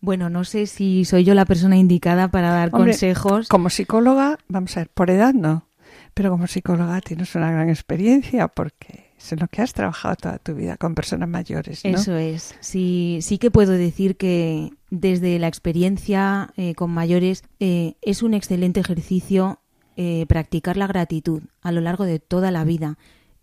Bueno, 0.00 0.30
no 0.30 0.44
sé 0.44 0.66
si 0.66 1.04
soy 1.04 1.24
yo 1.24 1.34
la 1.34 1.44
persona 1.44 1.76
indicada 1.76 2.30
para 2.30 2.50
dar 2.50 2.70
consejos. 2.70 3.48
Como 3.48 3.68
psicóloga, 3.68 4.38
vamos 4.48 4.76
a 4.76 4.80
ver, 4.80 4.88
por 4.88 5.10
edad 5.10 5.34
no, 5.34 5.68
pero 6.14 6.30
como 6.30 6.46
psicóloga 6.46 7.00
tienes 7.00 7.34
una 7.34 7.50
gran 7.50 7.68
experiencia 7.68 8.48
porque 8.48 9.12
es 9.18 9.32
en 9.32 9.40
lo 9.40 9.48
que 9.48 9.62
has 9.62 9.72
trabajado 9.72 10.16
toda 10.16 10.38
tu 10.38 10.54
vida 10.54 10.76
con 10.76 10.94
personas 10.94 11.28
mayores. 11.28 11.84
¿no? 11.84 11.90
Eso 11.90 12.16
es. 12.16 12.54
Sí, 12.60 13.18
sí 13.22 13.38
que 13.38 13.50
puedo 13.50 13.72
decir 13.72 14.16
que 14.16 14.70
desde 14.90 15.38
la 15.38 15.48
experiencia 15.48 16.52
eh, 16.56 16.74
con 16.74 16.90
mayores 16.90 17.42
eh, 17.60 17.94
es 18.00 18.22
un 18.22 18.34
excelente 18.34 18.80
ejercicio 18.80 19.60
eh, 19.96 20.26
practicar 20.28 20.76
la 20.76 20.86
gratitud 20.86 21.42
a 21.60 21.72
lo 21.72 21.80
largo 21.80 22.04
de 22.04 22.20
toda 22.20 22.50
la 22.50 22.64
vida 22.64 22.98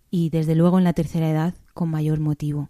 y 0.09 0.29
desde 0.29 0.55
luego 0.55 0.77
en 0.77 0.83
la 0.83 0.93
tercera 0.93 1.29
edad 1.29 1.53
con 1.73 1.89
mayor 1.89 2.19
motivo. 2.19 2.69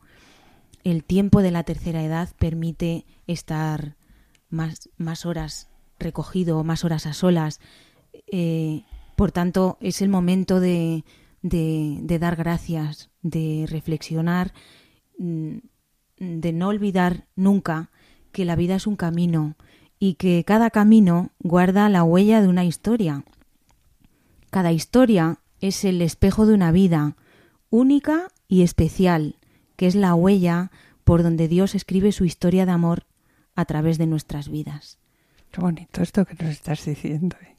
El 0.84 1.04
tiempo 1.04 1.42
de 1.42 1.52
la 1.52 1.64
tercera 1.64 2.04
edad 2.04 2.30
permite 2.38 3.06
estar 3.28 3.96
más, 4.50 4.90
más 4.98 5.26
horas 5.26 5.70
recogido, 6.00 6.64
más 6.64 6.84
horas 6.84 7.06
a 7.06 7.14
solas. 7.14 7.60
Eh, 8.32 8.84
por 9.16 9.32
tanto, 9.32 9.78
es 9.80 10.02
el 10.02 10.10
momento 10.10 10.60
de, 10.60 11.04
de, 11.42 12.20
dar 12.20 12.36
gracias, 12.36 13.10
de 13.22 13.66
reflexionar, 13.70 14.54
mm, 15.18 15.58
de 16.20 16.54
no 16.54 16.70
olvidar 16.70 17.28
nunca 17.36 17.92
que 18.32 18.46
la 18.46 18.56
vida 18.56 18.76
es 18.76 18.88
un 18.88 18.96
camino 18.96 19.56
y 20.00 20.16
que 20.16 20.44
cada 20.44 20.70
camino 20.70 21.32
guarda 21.40 21.90
la 21.90 22.04
huella 22.04 22.42
de 22.42 22.48
una 22.48 22.66
historia. 22.66 23.24
Cada 24.50 24.72
historia 24.72 25.40
es 25.62 25.86
el 25.86 26.02
espejo 26.02 26.46
de 26.46 26.54
una 26.54 26.72
vida 26.72 27.16
única 27.76 28.30
y 28.48 28.64
especial, 28.64 29.36
que 29.76 29.88
es 29.88 29.96
la 29.96 30.16
huella 30.16 30.72
por 31.04 31.24
donde 31.24 31.48
Dios 31.48 31.76
escribe 31.76 32.12
su 32.12 32.26
historia 32.26 32.66
de 32.66 32.72
amor 32.72 33.06
a 33.56 33.66
través 33.66 33.98
de 33.98 34.08
nuestras 34.08 34.50
vidas. 34.50 34.98
Qué 35.52 35.62
bonito 35.62 36.02
esto 36.02 36.26
que 36.26 36.36
nos 36.36 36.52
estás 36.52 36.86
diciendo. 36.86 37.38
¿eh? 37.42 37.58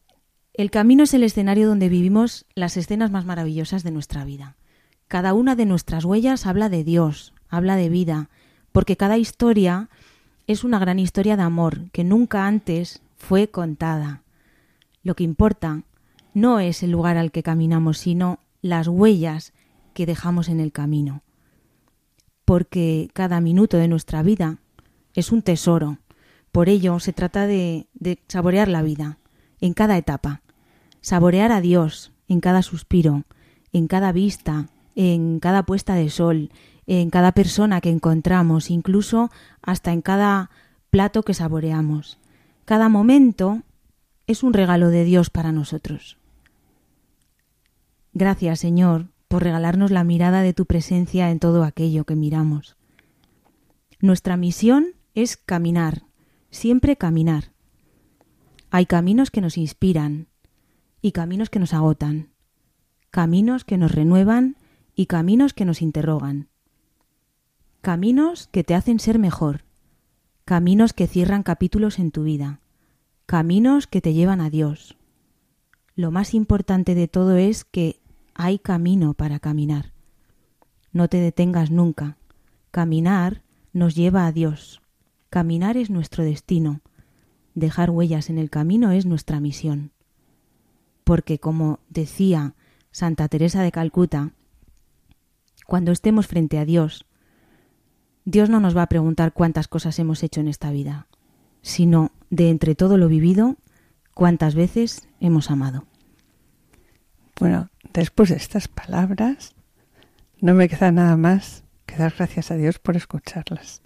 El 0.52 0.70
camino 0.70 1.04
es 1.04 1.14
el 1.14 1.22
escenario 1.22 1.68
donde 1.68 1.88
vivimos 1.88 2.46
las 2.54 2.76
escenas 2.76 3.10
más 3.10 3.24
maravillosas 3.24 3.82
de 3.82 3.90
nuestra 3.90 4.24
vida. 4.24 4.56
Cada 5.08 5.34
una 5.34 5.54
de 5.54 5.66
nuestras 5.66 6.04
huellas 6.04 6.46
habla 6.46 6.68
de 6.68 6.82
Dios, 6.82 7.32
habla 7.48 7.76
de 7.76 7.88
vida, 7.88 8.28
porque 8.72 8.96
cada 8.96 9.18
historia 9.18 9.88
es 10.46 10.64
una 10.64 10.78
gran 10.78 10.98
historia 10.98 11.36
de 11.36 11.42
amor 11.42 11.90
que 11.90 12.04
nunca 12.04 12.46
antes 12.46 13.02
fue 13.16 13.48
contada. 13.48 14.22
Lo 15.02 15.14
que 15.14 15.24
importa 15.24 15.82
no 16.34 16.60
es 16.60 16.82
el 16.82 16.90
lugar 16.90 17.16
al 17.16 17.32
que 17.32 17.42
caminamos, 17.42 17.98
sino 17.98 18.40
las 18.62 18.88
huellas 18.88 19.52
que 19.97 20.07
dejamos 20.07 20.49
en 20.49 20.61
el 20.61 20.70
camino. 20.70 21.24
Porque 22.44 23.11
cada 23.14 23.40
minuto 23.40 23.78
de 23.78 23.88
nuestra 23.88 24.22
vida 24.22 24.59
es 25.14 25.32
un 25.32 25.42
tesoro. 25.42 25.99
Por 26.53 26.68
ello 26.68 27.01
se 27.01 27.12
trata 27.12 27.49
de, 27.49 27.88
de 27.94 28.20
saborear 28.28 28.68
la 28.68 28.82
vida 28.82 29.18
en 29.61 29.74
cada 29.74 29.97
etapa 29.97 30.42
saborear 31.07 31.53
a 31.53 31.61
Dios 31.61 32.11
en 32.26 32.40
cada 32.40 32.62
suspiro, 32.62 33.22
en 33.72 33.86
cada 33.86 34.11
vista, 34.11 34.70
en 34.97 35.38
cada 35.38 35.62
puesta 35.62 35.94
de 35.94 36.11
sol, 36.11 36.51
en 36.88 37.11
cada 37.11 37.30
persona 37.30 37.80
que 37.80 37.90
encontramos, 37.90 38.70
incluso 38.72 39.30
hasta 39.62 39.92
en 39.92 40.03
cada 40.03 40.51
plato 40.90 41.22
que 41.22 41.32
saboreamos. 41.32 42.18
Cada 42.64 42.88
momento 42.88 43.62
es 44.26 44.42
un 44.42 44.53
regalo 44.53 44.88
de 44.88 45.05
Dios 45.05 45.30
para 45.30 45.53
nosotros. 45.53 46.18
Gracias, 48.12 48.59
Señor, 48.59 49.07
regalarnos 49.39 49.91
la 49.91 50.05
mirada 50.05 50.43
de 50.43 50.53
tu 50.53 50.66
presencia 50.66 51.30
en 51.30 51.39
todo 51.39 51.64
aquello 51.64 52.05
que 52.05 52.16
miramos. 52.16 52.76
Nuestra 54.01 54.37
misión 54.37 54.89
es 55.14 55.37
caminar, 55.37 56.03
siempre 56.51 56.97
caminar. 56.97 57.53
Hay 58.70 58.87
caminos 58.87 59.30
que 59.30 59.41
nos 59.41 59.57
inspiran, 59.57 60.28
y 61.01 61.12
caminos 61.12 61.51
que 61.51 61.59
nos 61.59 61.72
agotan, 61.72 62.30
caminos 63.11 63.64
que 63.64 63.78
nos 63.78 63.93
renuevan 63.93 64.57
y 64.95 65.07
caminos 65.07 65.55
que 65.55 65.64
nos 65.64 65.80
interrogan, 65.80 66.49
caminos 67.80 68.49
que 68.49 68.64
te 68.64 68.74
hacen 68.74 68.99
ser 68.99 69.18
mejor, 69.18 69.64
caminos 70.45 70.93
que 70.93 71.07
cierran 71.07 71.43
capítulos 71.43 71.99
en 71.99 72.11
tu 72.11 72.24
vida, 72.24 72.61
caminos 73.24 73.87
que 73.87 74.01
te 74.01 74.14
llevan 74.14 74.41
a 74.41 74.51
Dios. 74.51 74.97
Lo 75.95 76.11
más 76.11 76.34
importante 76.34 76.95
de 76.95 77.09
todo 77.09 77.37
es 77.37 77.64
que 77.64 78.01
hay 78.37 78.59
camino 78.59 79.14
para 79.14 79.39
caminar. 79.41 79.93
No 80.93 81.09
te 81.09 81.18
detengas 81.18 81.70
nunca. 81.70 82.16
Caminar 82.70 83.43
nos 83.72 83.95
lleva 83.95 84.26
a 84.26 84.32
Dios. 84.32 84.80
Caminar 85.30 85.76
es 85.76 85.91
nuestro 85.91 86.24
destino. 86.24 86.80
Dejar 87.55 87.91
huellas 87.91 88.30
en 88.30 88.39
el 88.39 88.51
camino 88.51 88.93
es 88.93 89.07
nuestra 89.07 89.41
misión 89.41 89.93
porque 91.07 91.39
como 91.39 91.78
decía 91.89 92.57
Santa 92.91 93.28
Teresa 93.28 93.62
de 93.62 93.70
Calcuta, 93.70 94.32
cuando 95.64 95.93
estemos 95.93 96.26
frente 96.26 96.59
a 96.59 96.64
Dios, 96.64 97.07
Dios 98.24 98.51
no 98.51 98.59
nos 98.59 98.76
va 98.76 98.82
a 98.82 98.89
preguntar 98.89 99.32
cuántas 99.32 99.68
cosas 99.68 100.01
hemos 100.01 100.24
hecho 100.24 100.41
en 100.41 100.49
esta 100.49 100.72
vida, 100.72 101.07
sino 101.62 102.11
de 102.30 102.51
entre 102.51 102.74
todo 102.74 102.99
lo 102.99 103.07
vivido, 103.07 103.55
cuántas 104.14 104.57
veces 104.57 105.09
hemos 105.20 105.49
amado. 105.53 105.84
Bueno, 107.39 107.70
después 108.01 108.30
de 108.30 108.36
estas 108.36 108.68
palabras, 108.68 109.55
no 110.40 110.55
me 110.55 110.68
queda 110.68 110.92
nada 110.92 111.16
más 111.16 111.64
que 111.86 111.97
dar 111.97 112.14
gracias 112.16 112.51
a 112.51 112.57
Dios 112.57 112.78
por 112.78 112.97
escucharlas. 112.97 113.82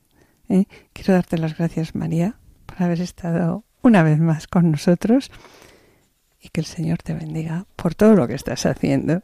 ¿eh? 0.49 0.65
Quiero 0.93 1.15
darte 1.15 1.39
las 1.39 1.57
gracias, 1.57 1.95
María, 1.95 2.37
por 2.67 2.83
haber 2.83 3.01
estado 3.01 3.65
una 3.83 4.03
vez 4.03 4.19
más 4.19 4.47
con 4.47 4.71
nosotros 4.71 5.31
y 6.41 6.49
que 6.49 6.61
el 6.61 6.67
Señor 6.67 6.99
te 6.99 7.15
bendiga 7.15 7.67
por 7.77 7.95
todo 7.95 8.15
lo 8.15 8.27
que 8.27 8.35
estás 8.35 8.67
haciendo, 8.67 9.23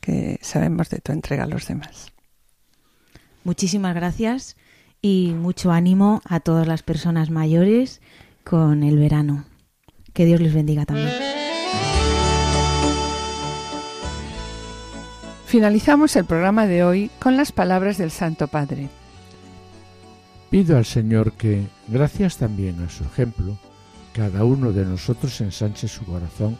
que 0.00 0.38
sabemos 0.42 0.90
de 0.90 0.98
tu 0.98 1.12
entrega 1.12 1.44
a 1.44 1.48
los 1.48 1.66
demás. 1.66 2.12
Muchísimas 3.44 3.94
gracias 3.94 4.56
y 5.00 5.32
mucho 5.36 5.70
ánimo 5.70 6.20
a 6.24 6.40
todas 6.40 6.66
las 6.66 6.82
personas 6.82 7.30
mayores 7.30 8.02
con 8.44 8.82
el 8.82 8.98
verano. 8.98 9.46
Que 10.12 10.24
Dios 10.24 10.40
les 10.40 10.52
bendiga 10.52 10.84
también. 10.84 11.27
Finalizamos 15.48 16.14
el 16.16 16.26
programa 16.26 16.66
de 16.66 16.84
hoy 16.84 17.10
con 17.18 17.38
las 17.38 17.52
palabras 17.52 17.96
del 17.96 18.10
Santo 18.10 18.48
Padre. 18.48 18.90
Pido 20.50 20.76
al 20.76 20.84
Señor 20.84 21.32
que, 21.32 21.66
gracias 21.86 22.36
también 22.36 22.82
a 22.82 22.90
su 22.90 23.02
ejemplo, 23.04 23.56
cada 24.12 24.44
uno 24.44 24.72
de 24.72 24.84
nosotros 24.84 25.40
ensanche 25.40 25.88
su 25.88 26.04
corazón 26.04 26.58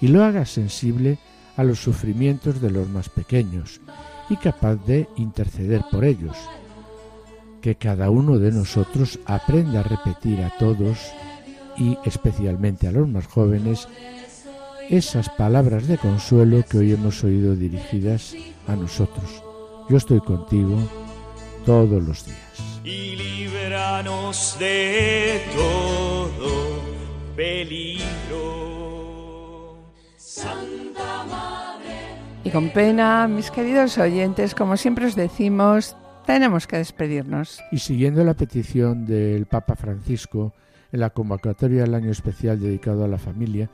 y 0.00 0.08
lo 0.08 0.24
haga 0.24 0.46
sensible 0.46 1.18
a 1.58 1.62
los 1.62 1.80
sufrimientos 1.80 2.62
de 2.62 2.70
los 2.70 2.88
más 2.88 3.10
pequeños 3.10 3.82
y 4.30 4.36
capaz 4.36 4.76
de 4.76 5.10
interceder 5.16 5.82
por 5.90 6.02
ellos. 6.02 6.38
Que 7.60 7.74
cada 7.74 8.08
uno 8.08 8.38
de 8.38 8.50
nosotros 8.50 9.18
aprenda 9.26 9.80
a 9.80 9.82
repetir 9.82 10.40
a 10.40 10.56
todos 10.56 10.96
y 11.76 11.98
especialmente 12.06 12.88
a 12.88 12.92
los 12.92 13.06
más 13.06 13.26
jóvenes 13.26 13.88
esas 14.90 15.28
palabras 15.30 15.86
de 15.88 15.98
consuelo 15.98 16.64
que 16.68 16.78
hoy 16.78 16.92
hemos 16.92 17.22
oído 17.24 17.54
dirigidas 17.54 18.34
a 18.66 18.76
nosotros. 18.76 19.42
Yo 19.88 19.96
estoy 19.96 20.20
contigo 20.20 20.78
todos 21.64 22.02
los 22.02 22.24
días. 22.26 22.38
Y 22.84 23.12
de 24.58 25.40
todo 25.54 26.80
peligro. 27.36 28.02
Santa 30.16 31.24
Madre. 31.24 32.18
Y 32.44 32.50
con 32.50 32.70
pena, 32.70 33.28
mis 33.28 33.50
queridos 33.50 33.98
oyentes, 33.98 34.54
como 34.54 34.76
siempre 34.76 35.06
os 35.06 35.14
decimos, 35.14 35.96
tenemos 36.26 36.66
que 36.66 36.78
despedirnos. 36.78 37.60
Y 37.70 37.78
siguiendo 37.78 38.24
la 38.24 38.34
petición 38.34 39.06
del 39.06 39.46
Papa 39.46 39.76
Francisco 39.76 40.52
en 40.90 41.00
la 41.00 41.10
convocatoria 41.10 41.82
del 41.82 41.94
año 41.94 42.10
especial 42.10 42.60
dedicado 42.60 43.04
a 43.04 43.08
la 43.08 43.18
familia, 43.18 43.70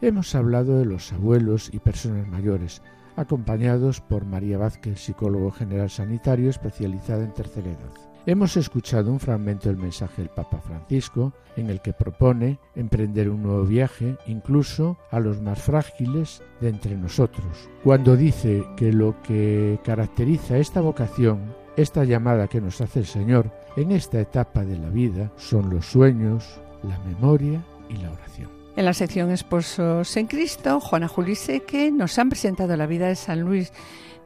hemos 0.00 0.34
hablado 0.34 0.78
de 0.78 0.84
los 0.84 1.12
abuelos 1.12 1.70
y 1.72 1.78
personas 1.78 2.26
mayores, 2.28 2.82
acompañados 3.16 4.00
por 4.00 4.24
María 4.24 4.58
Vázquez, 4.58 5.00
psicólogo 5.00 5.50
general 5.50 5.90
sanitario 5.90 6.50
especializada 6.50 7.24
en 7.24 7.34
tercera 7.34 7.68
edad. 7.68 8.08
Hemos 8.26 8.56
escuchado 8.58 9.10
un 9.10 9.20
fragmento 9.20 9.68
del 9.68 9.78
mensaje 9.78 10.20
del 10.20 10.30
Papa 10.30 10.58
Francisco 10.58 11.32
en 11.56 11.70
el 11.70 11.80
que 11.80 11.94
propone 11.94 12.58
emprender 12.74 13.30
un 13.30 13.42
nuevo 13.42 13.64
viaje 13.64 14.18
incluso 14.26 14.98
a 15.10 15.18
los 15.18 15.40
más 15.40 15.60
frágiles 15.60 16.42
de 16.60 16.68
entre 16.68 16.96
nosotros, 16.96 17.70
cuando 17.82 18.16
dice 18.16 18.64
que 18.76 18.92
lo 18.92 19.20
que 19.22 19.80
caracteriza 19.82 20.58
esta 20.58 20.82
vocación, 20.82 21.54
esta 21.76 22.04
llamada 22.04 22.48
que 22.48 22.60
nos 22.60 22.80
hace 22.80 23.00
el 23.00 23.06
Señor 23.06 23.50
en 23.76 23.92
esta 23.92 24.20
etapa 24.20 24.64
de 24.64 24.76
la 24.76 24.90
vida, 24.90 25.32
son 25.36 25.70
los 25.70 25.86
sueños, 25.86 26.60
la 26.82 26.98
memoria 27.00 27.64
y 27.88 27.96
la 27.96 28.10
oración. 28.12 28.57
En 28.78 28.84
la 28.84 28.94
sección 28.94 29.32
Esposos 29.32 30.16
en 30.16 30.28
Cristo, 30.28 30.78
Juana 30.78 31.08
Juliseque 31.08 31.90
nos 31.90 32.16
han 32.16 32.28
presentado 32.28 32.76
la 32.76 32.86
vida 32.86 33.08
de 33.08 33.16
San 33.16 33.40
Luis 33.40 33.72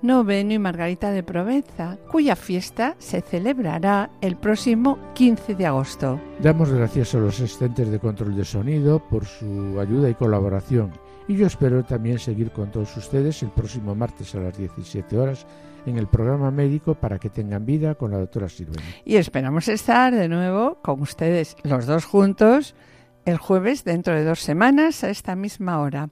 Noveno 0.03 0.53
y 0.53 0.59
Margarita 0.59 1.11
de 1.11 1.23
Provenza, 1.23 1.97
cuya 2.11 2.37
fiesta 2.37 2.95
se 2.99 3.23
celebrará 3.23 4.11
el 4.21 4.37
próximo 4.37 4.99
15 5.15 5.55
de 5.55 5.65
agosto. 5.65 6.21
Damos 6.43 6.71
gracias 6.71 7.15
a 7.15 7.19
los 7.19 7.41
asistentes 7.41 7.91
de 7.91 7.99
control 7.99 8.37
de 8.37 8.45
sonido 8.45 9.03
por 9.09 9.25
su 9.25 9.81
ayuda 9.81 10.11
y 10.11 10.15
colaboración. 10.15 10.93
Y 11.29 11.37
yo 11.37 11.47
espero 11.47 11.83
también 11.83 12.19
seguir 12.19 12.51
con 12.51 12.71
todos 12.71 12.95
ustedes 12.99 13.43
el 13.43 13.53
próximo 13.53 13.95
martes 13.95 14.35
a 14.35 14.41
las 14.41 14.59
17 14.59 15.17
horas 15.17 15.47
en 15.87 15.97
el 15.97 16.09
programa 16.09 16.51
médico 16.51 16.95
para 16.95 17.19
que 17.19 17.31
tengan 17.31 17.65
vida 17.65 17.95
con 17.95 18.11
la 18.11 18.19
doctora 18.19 18.51
Silvia. 18.51 18.83
Y 19.07 19.17
esperamos 19.17 19.67
estar 19.69 20.15
de 20.15 20.29
nuevo 20.29 20.77
con 20.83 21.01
ustedes 21.01 21.57
los 21.63 21.87
dos 21.87 22.05
juntos 22.05 22.75
el 23.25 23.39
jueves 23.39 23.85
dentro 23.85 24.14
de 24.14 24.25
dos 24.25 24.41
semanas 24.41 25.05
a 25.05 25.11
esta 25.11 25.37
misma 25.37 25.81
hora. 25.81 26.11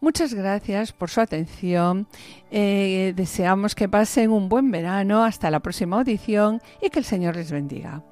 Muchas 0.00 0.34
gracias 0.34 0.92
por 0.92 1.10
su 1.10 1.20
atención. 1.20 2.06
Eh, 2.50 3.12
deseamos 3.16 3.74
que 3.74 3.88
pasen 3.88 4.30
un 4.30 4.48
buen 4.48 4.70
verano 4.70 5.24
hasta 5.24 5.50
la 5.50 5.60
próxima 5.60 5.96
audición 5.96 6.60
y 6.82 6.90
que 6.90 6.98
el 6.98 7.04
Señor 7.04 7.36
les 7.36 7.50
bendiga. 7.50 8.02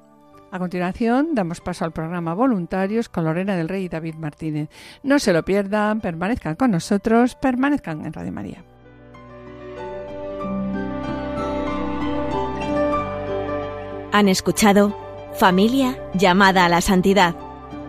A 0.51 0.57
continuación, 0.57 1.35
damos 1.35 1.61
paso 1.61 1.85
al 1.85 1.91
programa 1.91 2.33
Voluntarios 2.33 3.07
con 3.07 3.23
Lorena 3.23 3.55
del 3.55 3.69
Rey 3.69 3.85
y 3.85 3.89
David 3.89 4.15
Martínez. 4.15 4.69
No 5.03 5.19
se 5.19 5.31
lo 5.31 5.45
pierdan, 5.45 6.01
permanezcan 6.01 6.55
con 6.55 6.71
nosotros, 6.71 7.35
permanezcan 7.35 8.03
en 8.05 8.13
Radio 8.13 8.31
María. 8.31 8.63
Han 14.11 14.27
escuchado 14.27 14.97
Familia 15.35 15.97
llamada 16.15 16.65
a 16.65 16.69
la 16.69 16.81
santidad 16.81 17.35